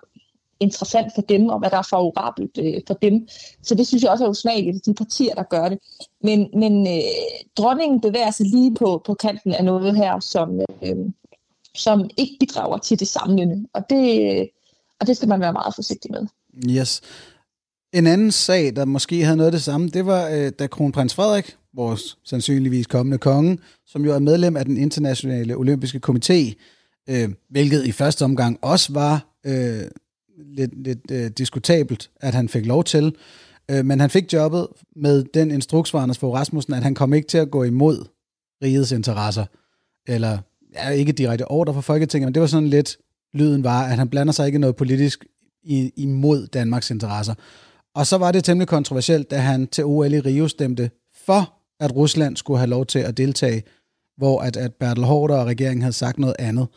interessant 0.60 1.12
for 1.16 1.22
dem, 1.22 1.48
og 1.48 1.60
hvad 1.60 1.70
der 1.70 1.78
er 1.78 1.88
favorabelt 1.90 2.58
øh, 2.60 2.82
for 2.88 2.94
dem. 2.94 3.28
Så 3.64 3.76
det 3.76 3.88
synes 3.88 4.04
jeg 4.04 4.12
også 4.12 4.26
er 4.26 4.30
usmageligt, 4.30 4.86
de 4.86 4.94
partier, 4.94 5.36
der 5.36 5.44
gør 5.44 5.70
det. 5.70 5.80
Men, 6.24 6.50
men 6.54 6.88
øh, 6.88 7.04
dronningen 7.58 8.02
bevæger 8.02 8.32
sig 8.32 8.46
lige 8.46 8.76
på, 8.76 9.02
på 9.06 9.14
kanten 9.14 9.52
af 9.54 9.66
noget 9.66 9.96
her, 9.96 10.20
som, 10.20 10.60
øh, 10.84 10.96
som 11.76 12.10
ikke 12.18 12.34
bidrager 12.40 12.78
til 12.78 13.00
det 13.00 13.08
samlende. 13.08 13.68
Og 13.74 13.82
det, 13.90 14.40
øh, 14.40 14.46
Og 15.00 15.08
det 15.08 15.18
skal 15.18 15.30
man 15.30 15.40
være 15.40 15.54
meget 15.54 15.76
forsigtig 15.76 16.12
med. 16.12 16.28
Yes. 16.70 17.02
En 17.94 18.08
anden 18.08 18.32
sag, 18.32 18.76
der 18.76 18.86
måske 18.86 19.24
havde 19.24 19.38
noget 19.38 19.48
af 19.48 19.52
det 19.52 19.64
samme, 19.64 19.90
det 19.90 20.06
var, 20.06 20.30
øh, 20.30 20.52
da 20.60 20.68
kronprins 20.68 21.14
Frederik, 21.14 21.58
vores 21.74 22.18
sandsynligvis 22.26 22.88
kommende 22.88 23.18
konge, 23.18 23.58
som 23.86 24.06
jo 24.06 24.14
er 24.14 24.20
medlem 24.20 24.58
af 24.58 24.66
den 24.66 24.78
internationale 24.78 25.56
olympiske 25.56 26.00
komité, 26.08 26.54
øh, 27.10 27.30
hvilket 27.50 27.86
i 27.86 27.92
første 27.92 28.26
omgang 28.26 28.60
også 28.62 28.94
var 28.94 29.38
øh, 29.46 29.84
lidt, 30.38 30.84
lidt 30.84 31.12
øh, 31.12 31.30
diskutabelt, 31.30 32.10
at 32.22 32.34
han 32.34 32.50
fik 32.50 32.66
lov 32.66 32.84
til. 32.84 33.16
Øh, 33.72 33.86
men 33.86 34.00
han 34.00 34.10
fik 34.10 34.34
jobbet 34.34 34.68
med 34.96 35.24
den 35.34 35.52
instruks 35.52 35.92
for 35.92 36.00
Anders 36.00 36.18
Fogh 36.18 36.36
Rasmussen, 36.36 36.74
at 36.74 36.84
han 36.84 36.96
kom 36.96 37.14
ikke 37.14 37.28
til 37.28 37.38
at 37.38 37.52
gå 37.52 37.64
imod 37.64 38.06
rigets 38.64 38.92
interesser, 38.92 39.46
eller 40.08 40.38
ja, 40.74 40.90
ikke 40.90 41.12
direkte 41.12 41.52
ordre 41.52 41.74
fra 41.74 41.82
Folketinget, 41.82 42.28
men 42.28 42.34
det 42.34 42.42
var 42.42 42.48
sådan 42.48 42.70
lidt, 42.70 42.98
lyden 43.34 43.64
var, 43.64 43.84
at 43.84 43.98
han 43.98 44.10
blander 44.10 44.34
sig 44.34 44.46
ikke 44.46 44.60
noget 44.60 44.76
politisk 44.76 45.26
i, 45.64 45.92
imod 45.96 46.48
Danmarks 46.48 46.92
interesser. 46.92 47.34
Og 47.96 48.08
så 48.08 48.18
var 48.18 48.32
det 48.32 48.44
temmelig 48.44 48.68
kontroversielt, 48.68 49.32
da 49.32 49.38
han 49.38 49.68
til 49.68 49.86
OL 49.86 50.14
i 50.14 50.20
Rio 50.20 50.48
stemte 50.48 50.92
for, 51.26 51.54
at 51.80 51.96
Rusland 51.96 52.38
skulle 52.38 52.58
have 52.58 52.70
lov 52.70 52.86
til 52.86 53.00
at 53.00 53.18
deltage, 53.18 53.64
hvor 54.18 54.42
at, 54.42 54.58
at 54.58 54.74
Bertel 54.74 55.04
Hårder 55.04 55.38
og 55.38 55.46
regeringen 55.48 55.82
havde 55.82 55.94
sagt 55.94 56.20
noget 56.20 56.36
andet. 56.40 56.68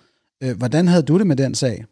Øh, 0.42 0.56
hvordan 0.56 0.88
havde 0.88 1.02
du 1.02 1.18
det 1.18 1.26
med 1.26 1.36
den 1.36 1.54
sag? 1.54 1.84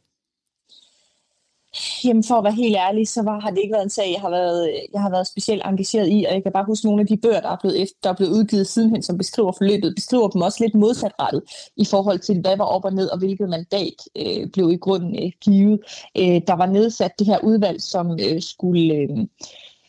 Jamen 2.04 2.24
for 2.24 2.34
at 2.34 2.44
være 2.44 2.52
helt 2.52 2.76
ærlig, 2.76 3.08
så 3.08 3.22
var, 3.22 3.40
har 3.40 3.50
det 3.50 3.58
ikke 3.58 3.72
været 3.72 3.84
en 3.84 3.90
sag, 3.90 4.12
jeg 4.12 4.20
har, 4.20 4.30
været, 4.30 4.70
jeg 4.92 5.00
har 5.00 5.10
været 5.10 5.26
specielt 5.26 5.62
engageret 5.64 6.08
i, 6.08 6.24
og 6.28 6.34
jeg 6.34 6.42
kan 6.42 6.52
bare 6.52 6.64
huske 6.64 6.86
nogle 6.86 7.00
af 7.00 7.06
de 7.06 7.16
bøger, 7.16 7.40
der 7.40 7.48
er 7.48 7.56
blevet, 7.60 7.82
efter, 7.82 7.96
der 8.02 8.10
er 8.10 8.14
blevet 8.14 8.32
udgivet 8.32 8.66
sidenhen, 8.66 9.02
som 9.02 9.18
beskriver 9.18 9.52
forløbet, 9.52 9.94
beskriver 9.94 10.28
dem 10.28 10.42
også 10.42 10.64
lidt 10.64 10.74
modsatrettet 10.74 11.42
i 11.76 11.84
forhold 11.84 12.18
til, 12.18 12.40
hvad 12.40 12.56
var 12.56 12.64
op 12.64 12.84
og 12.84 12.92
ned, 12.92 13.08
og 13.08 13.18
hvilket 13.18 13.48
mandat 13.48 13.98
øh, 14.16 14.50
blev 14.52 14.70
i 14.70 14.76
grunden 14.76 15.24
øh, 15.24 15.32
givet. 15.40 15.80
Øh, 16.18 16.40
der 16.46 16.56
var 16.56 16.66
nedsat 16.66 17.18
det 17.18 17.26
her 17.26 17.38
udvalg, 17.38 17.82
som 17.82 18.10
øh, 18.10 18.42
skulle... 18.42 18.94
Øh, 18.94 19.26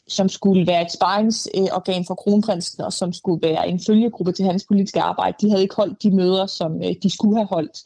som 0.10 0.30
skulle 0.30 0.68
være 0.68 0.82
et 0.82 0.92
sparringsorgan 0.92 2.06
for 2.06 2.16
kronprinsen, 2.16 2.84
og 2.84 2.94
som 2.94 3.14
skulle 3.14 3.48
være 3.48 3.70
en 3.70 3.80
følgegruppe 3.88 4.32
til 4.32 4.46
hans 4.46 4.66
politiske 4.68 5.02
arbejde. 5.02 5.38
De 5.42 5.50
havde 5.50 5.62
ikke 5.62 5.76
holdt 5.76 6.04
de 6.04 6.12
møder, 6.12 6.46
som 6.46 6.84
øh, 6.84 6.96
de 7.04 7.10
skulle 7.10 7.36
have 7.36 7.48
holdt. 7.48 7.78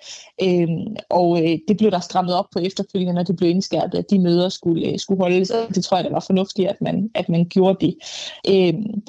Øhm, 0.42 0.96
og 1.10 1.44
øh, 1.44 1.58
det 1.68 1.78
blev 1.78 1.92
der 1.92 2.00
strammet 2.00 2.36
op 2.36 2.46
på 2.54 2.60
efterfølgende, 2.60 3.14
når 3.14 3.24
det 3.24 3.36
blev 3.36 3.50
indskærpet, 3.50 3.98
at 3.98 4.10
de 4.10 4.20
møder 4.20 4.50
skulle, 4.50 4.88
øh, 4.88 5.00
skulle 5.00 5.22
holdes. 5.22 5.50
Og 5.50 5.76
det 5.76 5.84
tror 5.84 5.98
jeg, 5.98 6.04
det 6.04 6.14
var 6.14 6.26
fornuftigt, 6.28 6.70
at 6.70 6.82
man, 6.82 7.10
at 7.16 7.30
man 7.30 7.46
gjorde 7.46 7.86
det. 7.86 7.96
Øhm, 8.50 9.04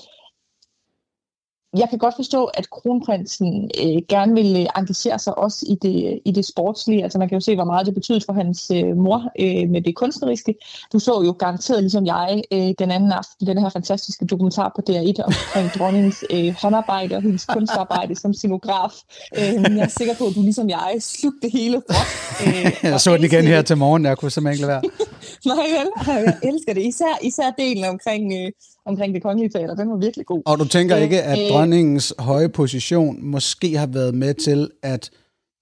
jeg 1.77 1.89
kan 1.91 1.99
godt 1.99 2.16
forstå, 2.16 2.45
at 2.45 2.70
kronprinsen 2.70 3.70
øh, 3.83 4.03
gerne 4.09 4.35
vil 4.35 4.68
engagere 4.77 5.18
sig 5.18 5.39
også 5.39 5.66
i 5.68 5.75
det, 5.83 6.20
i 6.25 6.31
det 6.31 6.45
sportslige. 6.45 7.03
Altså 7.03 7.18
man 7.18 7.29
kan 7.29 7.37
jo 7.37 7.41
se, 7.41 7.55
hvor 7.55 7.64
meget 7.64 7.87
det 7.87 7.95
betyder 7.95 8.20
for 8.27 8.33
hans 8.33 8.70
øh, 8.75 8.97
mor 8.97 9.33
øh, 9.41 9.70
med 9.70 9.83
det 9.83 9.95
kunstneriske. 9.95 10.55
Du 10.93 10.99
så 10.99 11.22
jo 11.22 11.33
garanteret, 11.39 11.83
ligesom 11.83 12.07
jeg, 12.07 12.43
øh, 12.53 12.75
den 12.79 12.91
anden 12.91 13.12
aften, 13.12 13.47
den 13.47 13.59
her 13.59 13.68
fantastiske 13.68 14.25
dokumentar 14.27 14.72
på 14.77 14.83
DR1 14.91 15.25
omkring 15.25 15.70
dronningens 15.79 16.25
øh, 16.31 16.55
håndarbejde 16.62 17.16
og 17.16 17.22
hendes 17.22 17.45
kunstarbejde 17.45 18.16
som 18.16 18.35
scenograf. 18.35 18.93
Øh, 19.39 19.77
jeg 19.77 19.79
er 19.79 19.89
sikker 19.89 20.14
på, 20.18 20.27
at 20.27 20.35
du 20.35 20.43
ligesom 20.43 20.68
jeg 20.68 20.97
slugte 21.01 21.39
det 21.43 21.53
hele 21.53 21.77
råt. 21.77 22.47
Øh, 22.47 22.72
jeg 22.93 23.01
så 23.01 23.16
den 23.16 23.25
igen 23.25 23.45
her 23.45 23.62
til 23.62 23.77
morgen, 23.77 24.05
jeg 24.05 24.18
kunne 24.18 24.31
simpelthen 24.31 24.55
ikke 24.55 24.66
lade 24.66 24.81
være. 24.83 24.83
Nej, 25.55 25.66
vel? 25.79 26.14
Jeg 26.25 26.39
elsker 26.43 26.75
det. 26.75 26.83
Især, 26.83 27.18
især 27.22 27.51
delen 27.59 27.85
omkring... 27.85 28.33
Øh, 28.33 28.53
omkring 28.87 29.14
det 29.14 29.22
kongelige 29.22 29.51
teater. 29.51 29.74
Den 29.74 29.91
var 29.91 29.97
virkelig 29.97 30.26
god. 30.26 30.43
Og 30.47 30.59
du 30.59 30.68
tænker 30.68 30.97
ikke, 30.97 31.22
at 31.22 31.39
øh, 31.39 31.49
dronningens 31.49 32.14
høje 32.18 32.49
position 32.49 33.24
måske 33.24 33.76
har 33.76 33.87
været 33.87 34.14
med 34.14 34.35
til 34.35 34.70
at 34.82 35.11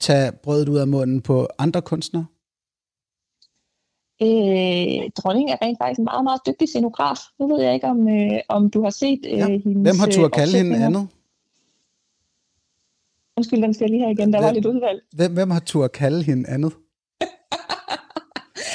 tage 0.01 0.33
brødet 0.33 0.69
ud 0.69 0.79
af 0.79 0.89
munden 0.89 1.21
på 1.21 1.49
andre 1.59 1.83
kunstnere? 1.83 2.27
Øh, 4.23 5.11
dronningen 5.19 5.53
er 5.53 5.59
rent 5.63 5.79
faktisk 5.79 5.99
en 5.99 6.05
meget, 6.05 6.25
meget 6.25 6.41
dygtig 6.47 6.69
scenograf. 6.69 7.19
Nu 7.41 7.47
ved 7.47 7.63
jeg 7.65 7.75
ikke, 7.75 7.87
om, 7.87 8.09
øh, 8.09 8.41
om 8.49 8.71
du 8.71 8.83
har 8.83 8.91
set 8.91 9.21
øh, 9.27 9.39
ja. 9.39 9.47
hendes 9.47 9.65
Hvem 9.65 9.99
har 9.99 10.07
tur 10.07 10.25
at 10.25 10.33
kalde 10.33 10.59
hende 10.59 10.77
andet? 10.85 11.09
Undskyld, 13.37 13.63
den 13.63 13.75
skal 13.75 13.85
jeg 13.85 13.91
lige 13.91 14.03
have 14.03 14.13
igen. 14.13 14.33
Der 14.33 14.39
hvem, 14.39 14.47
var 14.47 14.53
lidt 14.53 14.67
udvalg. 14.67 15.03
Hvem, 15.17 15.33
hvem 15.33 15.51
har 15.51 15.61
tur 15.61 15.85
at 15.85 15.93
kalde 15.93 16.23
hende 16.23 16.49
andet? 16.49 16.73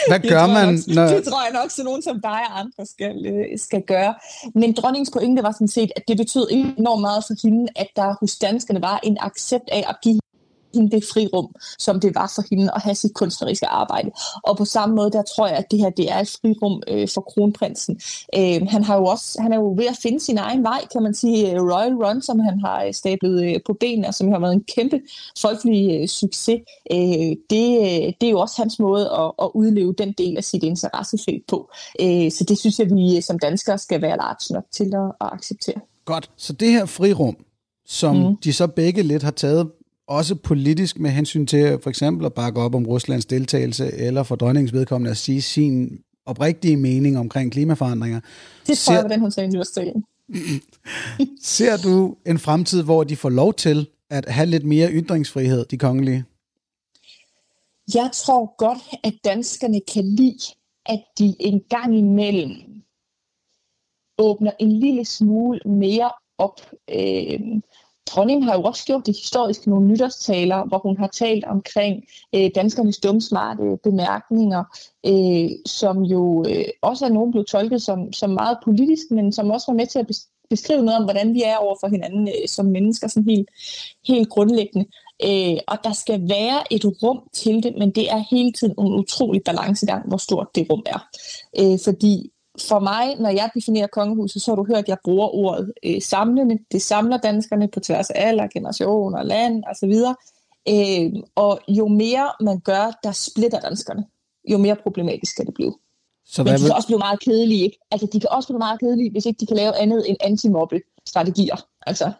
Hvad 0.08 0.20
gør 0.20 0.48
man? 0.48 0.74
Nok, 0.74 0.96
når... 0.96 1.08
Det 1.08 1.24
tror 1.24 1.42
jeg 1.46 1.54
nok, 1.62 1.72
så 1.72 1.84
nogen 1.84 2.02
som 2.02 2.22
dig 2.22 2.42
og 2.50 2.60
andre 2.60 2.86
skal, 2.86 3.26
øh, 3.26 3.60
skal 3.60 3.82
gøre. 3.82 4.14
Men 4.56 4.74
dronningens 4.74 5.12
pointe 5.12 5.44
var 5.44 5.52
sådan 5.52 5.68
set, 5.68 5.92
at 5.96 6.04
det 6.08 6.18
betød 6.18 6.48
enormt 6.52 7.02
meget 7.02 7.24
for 7.28 7.36
hende, 7.44 7.68
at 7.76 7.88
der 7.96 8.16
hos 8.20 8.38
danskerne 8.38 8.82
var 8.82 9.00
en 9.04 9.18
accept 9.22 9.70
af 9.72 9.84
at 9.90 9.96
give 10.04 10.20
hende 10.74 10.92
det 10.92 11.04
frirum, 11.04 11.56
som 11.80 12.00
det 12.00 12.16
var 12.16 12.32
for 12.36 12.44
hende 12.50 12.72
at 12.76 12.82
have 12.82 12.96
sit 12.96 13.14
kunstneriske 13.14 13.68
arbejde. 13.68 14.12
Og 14.44 14.58
på 14.58 14.66
samme 14.66 14.96
måde, 14.96 15.12
der 15.12 15.24
tror 15.36 15.48
jeg, 15.48 15.58
at 15.58 15.72
det 15.72 15.80
her 15.80 15.90
det 15.90 16.12
er 16.12 16.20
et 16.20 16.30
frirum 16.42 16.82
øh, 16.88 17.08
for 17.14 17.22
kronprinsen. 17.22 18.00
Øh, 18.36 18.68
han, 18.70 18.84
har 18.84 18.96
jo 18.96 19.06
også, 19.06 19.42
han 19.42 19.54
er 19.54 19.58
jo 19.58 19.74
ved 19.78 19.86
at 19.86 19.98
finde 20.04 20.20
sin 20.20 20.38
egen 20.38 20.64
vej, 20.64 20.82
kan 20.92 21.04
man 21.04 21.14
sige. 21.14 21.52
Øh, 21.52 21.62
Royal 21.62 21.94
Run, 21.94 22.22
som 22.22 22.40
han 22.40 22.60
har 22.60 22.84
øh, 22.84 22.94
stablet 22.94 23.44
øh, 23.44 23.60
på 23.66 23.74
benene, 23.74 24.08
og 24.08 24.14
som 24.14 24.32
har 24.32 24.40
været 24.40 24.54
en 24.54 24.64
kæmpe 24.76 25.02
folkelig 25.42 26.02
øh, 26.02 26.08
succes, 26.08 26.60
øh, 26.92 27.36
det, 27.50 27.68
øh, 27.82 28.14
det 28.20 28.24
er 28.28 28.30
jo 28.30 28.40
også 28.40 28.62
hans 28.62 28.80
måde 28.80 29.10
at, 29.12 29.32
at 29.42 29.50
udleve 29.54 29.94
den 29.98 30.12
del 30.12 30.38
af 30.38 30.44
sit 30.44 30.64
interessefelt 30.64 31.48
på. 31.48 31.70
Øh, 32.02 32.32
så 32.32 32.46
det 32.48 32.58
synes 32.60 32.80
jeg, 32.80 32.88
vi 32.92 33.22
som 33.22 33.40
danskere 33.40 33.78
skal 33.78 34.02
være 34.02 34.18
large 34.18 34.54
nok 34.54 34.64
til 34.72 34.92
at, 34.96 35.12
at 35.22 35.34
acceptere. 35.34 35.82
Godt, 36.06 36.30
så 36.38 36.54
det 36.54 36.72
her 36.72 36.86
frirum, 36.86 37.38
som 37.86 38.16
mm. 38.16 38.38
de 38.38 38.54
så 38.54 38.68
begge 38.68 39.04
lidt 39.04 39.24
har 39.24 39.32
taget 39.32 39.72
også 40.08 40.36
politisk 40.36 41.00
med 41.00 41.10
hensyn 41.10 41.46
til 41.46 41.80
for 41.84 41.90
eksempel 41.90 42.26
at 42.26 42.34
bakke 42.34 42.62
op 42.62 42.76
om 42.76 42.86
Ruslands 42.86 43.26
deltagelse, 43.26 43.94
eller 43.94 44.24
for 44.24 44.36
dronningens 44.36 44.74
vedkommende 44.74 45.12
at 45.12 45.18
sige 45.18 45.42
sin 45.42 46.00
oprigtige 46.26 46.78
mening 46.78 47.18
omkring 47.18 47.52
klimaforandringer. 47.52 48.20
Det 48.68 48.78
tror 48.78 48.94
jeg, 48.94 49.02
hvordan 49.02 49.20
hun 49.20 49.32
sagde 49.32 49.50
nytårstalen. 49.50 50.04
Ser 51.42 51.78
du 51.78 52.16
en 52.26 52.40
fremtid, 52.40 52.84
hvor 52.84 53.04
de 53.04 53.16
får 53.16 53.30
lov 53.30 53.54
til 53.54 53.88
at 54.10 54.26
have 54.30 54.46
lidt 54.46 54.66
mere 54.66 54.92
ytringsfrihed, 54.92 55.66
de 55.66 55.78
kongelige? 55.78 56.26
Jeg 57.94 58.10
tror 58.14 58.56
godt, 58.58 58.78
at 59.04 59.14
danskerne 59.24 59.82
kan 59.94 60.06
lide, 60.06 60.54
at 60.86 61.04
de 61.20 61.36
en 61.40 61.62
gang 61.70 61.98
imellem 61.98 62.52
åbner 64.18 64.52
en 64.60 64.80
lille 64.80 65.06
smule 65.06 65.60
mere 65.66 66.12
op. 66.38 66.62
Øh, 66.90 67.40
dronningen 68.08 68.44
har 68.44 68.56
jo 68.58 68.64
også 68.64 68.86
gjort 68.86 69.06
det 69.06 69.16
historisk 69.16 69.68
nogle 69.68 69.88
nytårstaler, 69.88 70.66
hvor 70.66 70.78
hun 70.78 70.98
har 70.98 71.08
talt 71.08 71.46
omkring 71.46 72.04
øh, 72.36 72.50
danskernes 72.56 72.98
dumsmarte 72.98 73.64
øh, 73.64 73.78
bemærkninger, 73.84 74.64
øh, 75.06 75.50
som 75.66 76.04
jo 76.04 76.46
øh, 76.50 76.66
også 76.82 77.06
er 77.06 77.10
nogen 77.10 77.32
blevet 77.32 77.48
tolket 77.48 77.82
som, 77.82 78.14
som 78.14 78.30
meget 78.30 78.58
politisk, 78.64 79.12
men 79.12 79.34
som 79.34 79.52
også 79.52 79.72
var 79.72 79.78
med 79.78 79.88
til 79.88 80.00
at 80.00 80.08
beskrive 80.50 80.82
noget 80.82 81.00
om, 81.00 81.04
hvordan 81.04 81.34
vi 81.34 81.44
er 81.46 81.58
over 81.58 81.76
for 81.80 81.88
hinanden 81.88 82.28
øh, 82.28 82.48
som 82.48 82.66
mennesker, 82.66 83.08
sådan 83.08 83.30
helt, 83.30 83.50
helt 84.08 84.30
grundlæggende. 84.30 84.86
Øh, 85.24 85.58
og 85.68 85.78
der 85.84 85.94
skal 85.94 86.30
være 86.30 86.74
et 86.74 86.86
rum 86.86 87.20
til 87.34 87.64
det, 87.64 87.74
men 87.78 87.92
det 87.92 88.12
er 88.12 88.24
hele 88.32 88.52
tiden 88.52 88.74
en 88.80 89.00
utrolig 89.00 89.42
balancegang, 89.44 90.08
hvor 90.08 90.18
stort 90.18 90.48
det 90.56 90.68
rum 90.72 90.84
er. 90.86 91.08
Øh, 91.60 91.80
fordi 91.84 92.32
for 92.62 92.80
mig, 92.80 93.16
når 93.16 93.30
jeg 93.30 93.50
definerer 93.56 93.88
kongehuset, 93.88 94.42
så 94.42 94.52
har 94.52 94.56
du 94.56 94.66
hørt, 94.66 94.78
at 94.78 94.90
jeg 94.90 94.98
bruger 95.04 95.36
ordet 95.36 95.74
øh, 95.86 96.02
samlende. 96.02 96.60
Det 96.72 96.82
samler 96.82 97.18
danskerne 97.18 97.68
på 97.68 97.80
tværs 97.80 98.10
af 98.10 98.28
alder, 98.28 98.48
generationer, 98.48 99.24
land 99.24 99.64
osv. 99.72 99.94
Øh, 100.70 101.24
og 101.36 101.60
jo 101.68 101.88
mere 101.88 102.32
man 102.42 102.60
gør, 102.60 103.00
der 103.04 103.12
splitter 103.12 103.60
danskerne, 103.60 104.06
jo 104.52 104.58
mere 104.58 104.76
problematisk 104.76 105.32
skal 105.32 105.46
det 105.46 105.54
blive. 105.54 105.74
Så 106.26 106.44
Men 106.44 106.54
de 106.54 106.60
kan 106.60 106.76
også 106.76 106.88
blive 106.88 107.00
meget 107.00 107.20
kedelige. 107.20 107.64
Ikke? 107.64 107.78
Altså, 107.92 108.08
de 108.14 108.20
kan 108.20 108.30
også 108.32 108.48
blive 108.48 108.60
meget 108.60 108.80
kedelige, 108.80 109.12
hvis 109.12 109.26
ikke 109.26 109.40
de 109.40 109.46
kan 109.46 109.58
lave 109.58 109.76
andet 109.76 110.10
end 110.10 110.18
antimobbe-strategier. 110.22 111.56
Altså. 111.88 112.12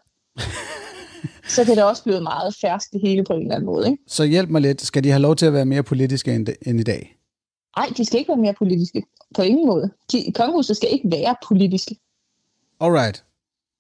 så 1.56 1.66
kan 1.66 1.76
det 1.76 1.84
også 1.84 2.04
blive 2.04 2.22
meget 2.22 2.56
færst 2.62 2.92
det 2.94 3.02
hele 3.02 3.24
på 3.24 3.34
en 3.34 3.42
eller 3.42 3.56
anden 3.56 3.66
måde. 3.66 3.90
Ikke? 3.90 4.04
Så 4.08 4.24
hjælp 4.24 4.50
mig 4.50 4.62
lidt. 4.62 4.82
Skal 4.82 5.04
de 5.04 5.10
have 5.10 5.22
lov 5.22 5.36
til 5.36 5.46
at 5.46 5.54
være 5.54 5.66
mere 5.66 5.84
politiske 5.84 6.36
end, 6.36 6.48
end 6.62 6.80
i 6.80 6.84
dag? 6.84 7.17
Nej, 7.78 7.92
de 7.98 8.06
skal 8.06 8.20
ikke 8.20 8.30
være 8.30 8.38
mere 8.38 8.54
politiske. 8.54 9.04
På 9.36 9.42
ingen 9.42 9.68
måde. 9.68 9.90
De, 10.12 10.32
kongehuset 10.36 10.78
skal 10.78 10.90
ikke 10.92 11.12
være 11.12 11.36
politiske. 11.48 11.96
Alright. 12.80 13.24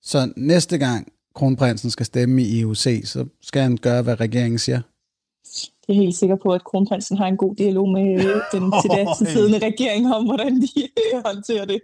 Så 0.01 0.33
næste 0.35 0.77
gang 0.77 1.07
kronprinsen 1.35 1.91
skal 1.91 2.05
stemme 2.05 2.41
i 2.41 2.61
EUC, 2.61 3.01
så 3.05 3.25
skal 3.41 3.61
han 3.61 3.77
gøre, 3.77 4.01
hvad 4.01 4.19
regeringen 4.19 4.59
siger? 4.59 4.81
Jeg 5.87 5.93
er 5.93 5.97
helt 5.97 6.15
sikker 6.15 6.35
på, 6.35 6.53
at 6.53 6.63
kronprinsen 6.63 7.17
har 7.17 7.27
en 7.27 7.37
god 7.37 7.55
dialog 7.55 7.89
med 7.89 8.03
den 8.51 8.73
til 9.17 9.27
siddende 9.27 9.59
regering 9.65 10.13
om, 10.15 10.25
hvordan 10.25 10.61
de 10.61 10.87
håndterer 11.25 11.65
det. 11.65 11.81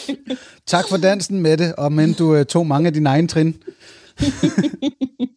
tak 0.66 0.84
for 0.88 0.96
dansen 0.96 1.40
med 1.40 1.56
det, 1.56 1.74
og 1.74 1.92
men 1.92 2.12
du 2.12 2.34
øh, 2.34 2.46
tog 2.46 2.66
mange 2.66 2.86
af 2.86 2.92
dine 2.92 3.08
egne 3.08 3.28
trin. 3.28 3.52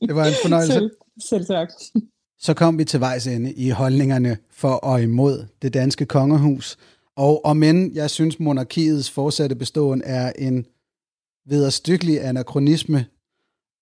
det 0.07 0.15
var 0.15 0.25
en 0.25 0.33
fornøjelse. 0.41 0.73
Selv, 0.73 0.91
selv 1.19 1.45
tak. 1.45 1.69
Så 2.39 2.53
kom 2.53 2.77
vi 2.77 2.85
til 2.85 2.99
vejs 2.99 3.27
ende 3.27 3.53
i 3.53 3.69
holdningerne 3.69 4.37
for 4.51 4.71
og 4.71 5.01
imod 5.01 5.45
det 5.61 5.73
danske 5.73 6.05
kongehus. 6.05 6.77
Og 7.15 7.45
om 7.45 7.63
end 7.63 7.93
jeg 7.93 8.09
synes, 8.09 8.39
monarkiets 8.39 9.11
fortsatte 9.11 9.55
beståen 9.55 10.01
er 10.05 10.31
en 10.39 10.65
vederstykkelig 11.45 12.25
anachronisme, 12.25 13.05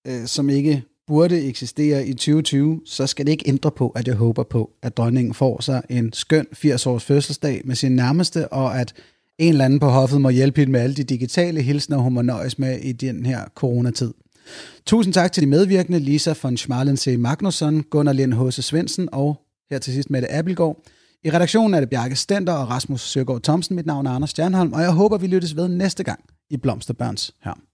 øh, 0.07 0.25
som 0.25 0.49
ikke 0.49 0.83
burde 1.07 1.41
eksistere 1.41 2.07
i 2.07 2.13
2020, 2.13 2.81
så 2.85 3.07
skal 3.07 3.25
det 3.25 3.31
ikke 3.31 3.49
ændre 3.49 3.71
på, 3.71 3.89
at 3.89 4.07
jeg 4.07 4.15
håber 4.15 4.43
på, 4.43 4.71
at 4.81 4.97
dronningen 4.97 5.33
får 5.33 5.61
sig 5.61 5.81
en 5.89 6.13
skøn 6.13 6.47
80-års 6.55 7.03
fødselsdag 7.03 7.61
med 7.65 7.75
sin 7.75 7.95
nærmeste, 7.95 8.47
og 8.47 8.79
at 8.79 8.93
en 9.37 9.49
eller 9.49 9.65
anden 9.65 9.79
på 9.79 9.85
hoffet 9.85 10.21
må 10.21 10.29
hjælpe 10.29 10.61
hende 10.61 10.71
med 10.71 10.79
alle 10.79 10.95
de 10.95 11.03
digitale 11.03 11.61
hilsner, 11.61 11.97
hun 11.97 12.13
må 12.13 12.21
nøjes 12.21 12.59
med 12.59 12.79
i 12.79 12.91
den 12.91 13.25
her 13.25 13.41
coronatid. 13.55 14.13
Tusind 14.85 15.13
tak 15.13 15.31
til 15.31 15.43
de 15.43 15.47
medvirkende, 15.47 15.99
Lisa 15.99 16.33
von 16.43 16.57
Schmalensee 16.57 17.17
Magnusson, 17.17 17.83
Gunnar 17.83 18.13
Lind 18.13 18.33
H.C. 18.33 18.63
Svendsen 18.63 19.09
og 19.11 19.41
her 19.71 19.79
til 19.79 19.93
sidst 19.93 20.09
Mette 20.09 20.31
Abelgaard. 20.31 20.77
I 21.23 21.31
redaktionen 21.31 21.73
er 21.73 21.79
det 21.79 21.89
Bjarke 21.89 22.15
Stenter 22.15 22.53
og 22.53 22.69
Rasmus 22.69 23.01
Søgaard 23.01 23.41
Thomsen. 23.41 23.75
Mit 23.75 23.85
navn 23.85 24.05
er 24.05 24.11
Anders 24.11 24.29
Stjernholm, 24.29 24.73
og 24.73 24.81
jeg 24.81 24.91
håber, 24.91 25.17
vi 25.17 25.27
lyttes 25.27 25.55
ved 25.55 25.67
næste 25.67 26.03
gang 26.03 26.19
i 26.49 26.57
Blomsterbørns 26.57 27.33
her. 27.43 27.67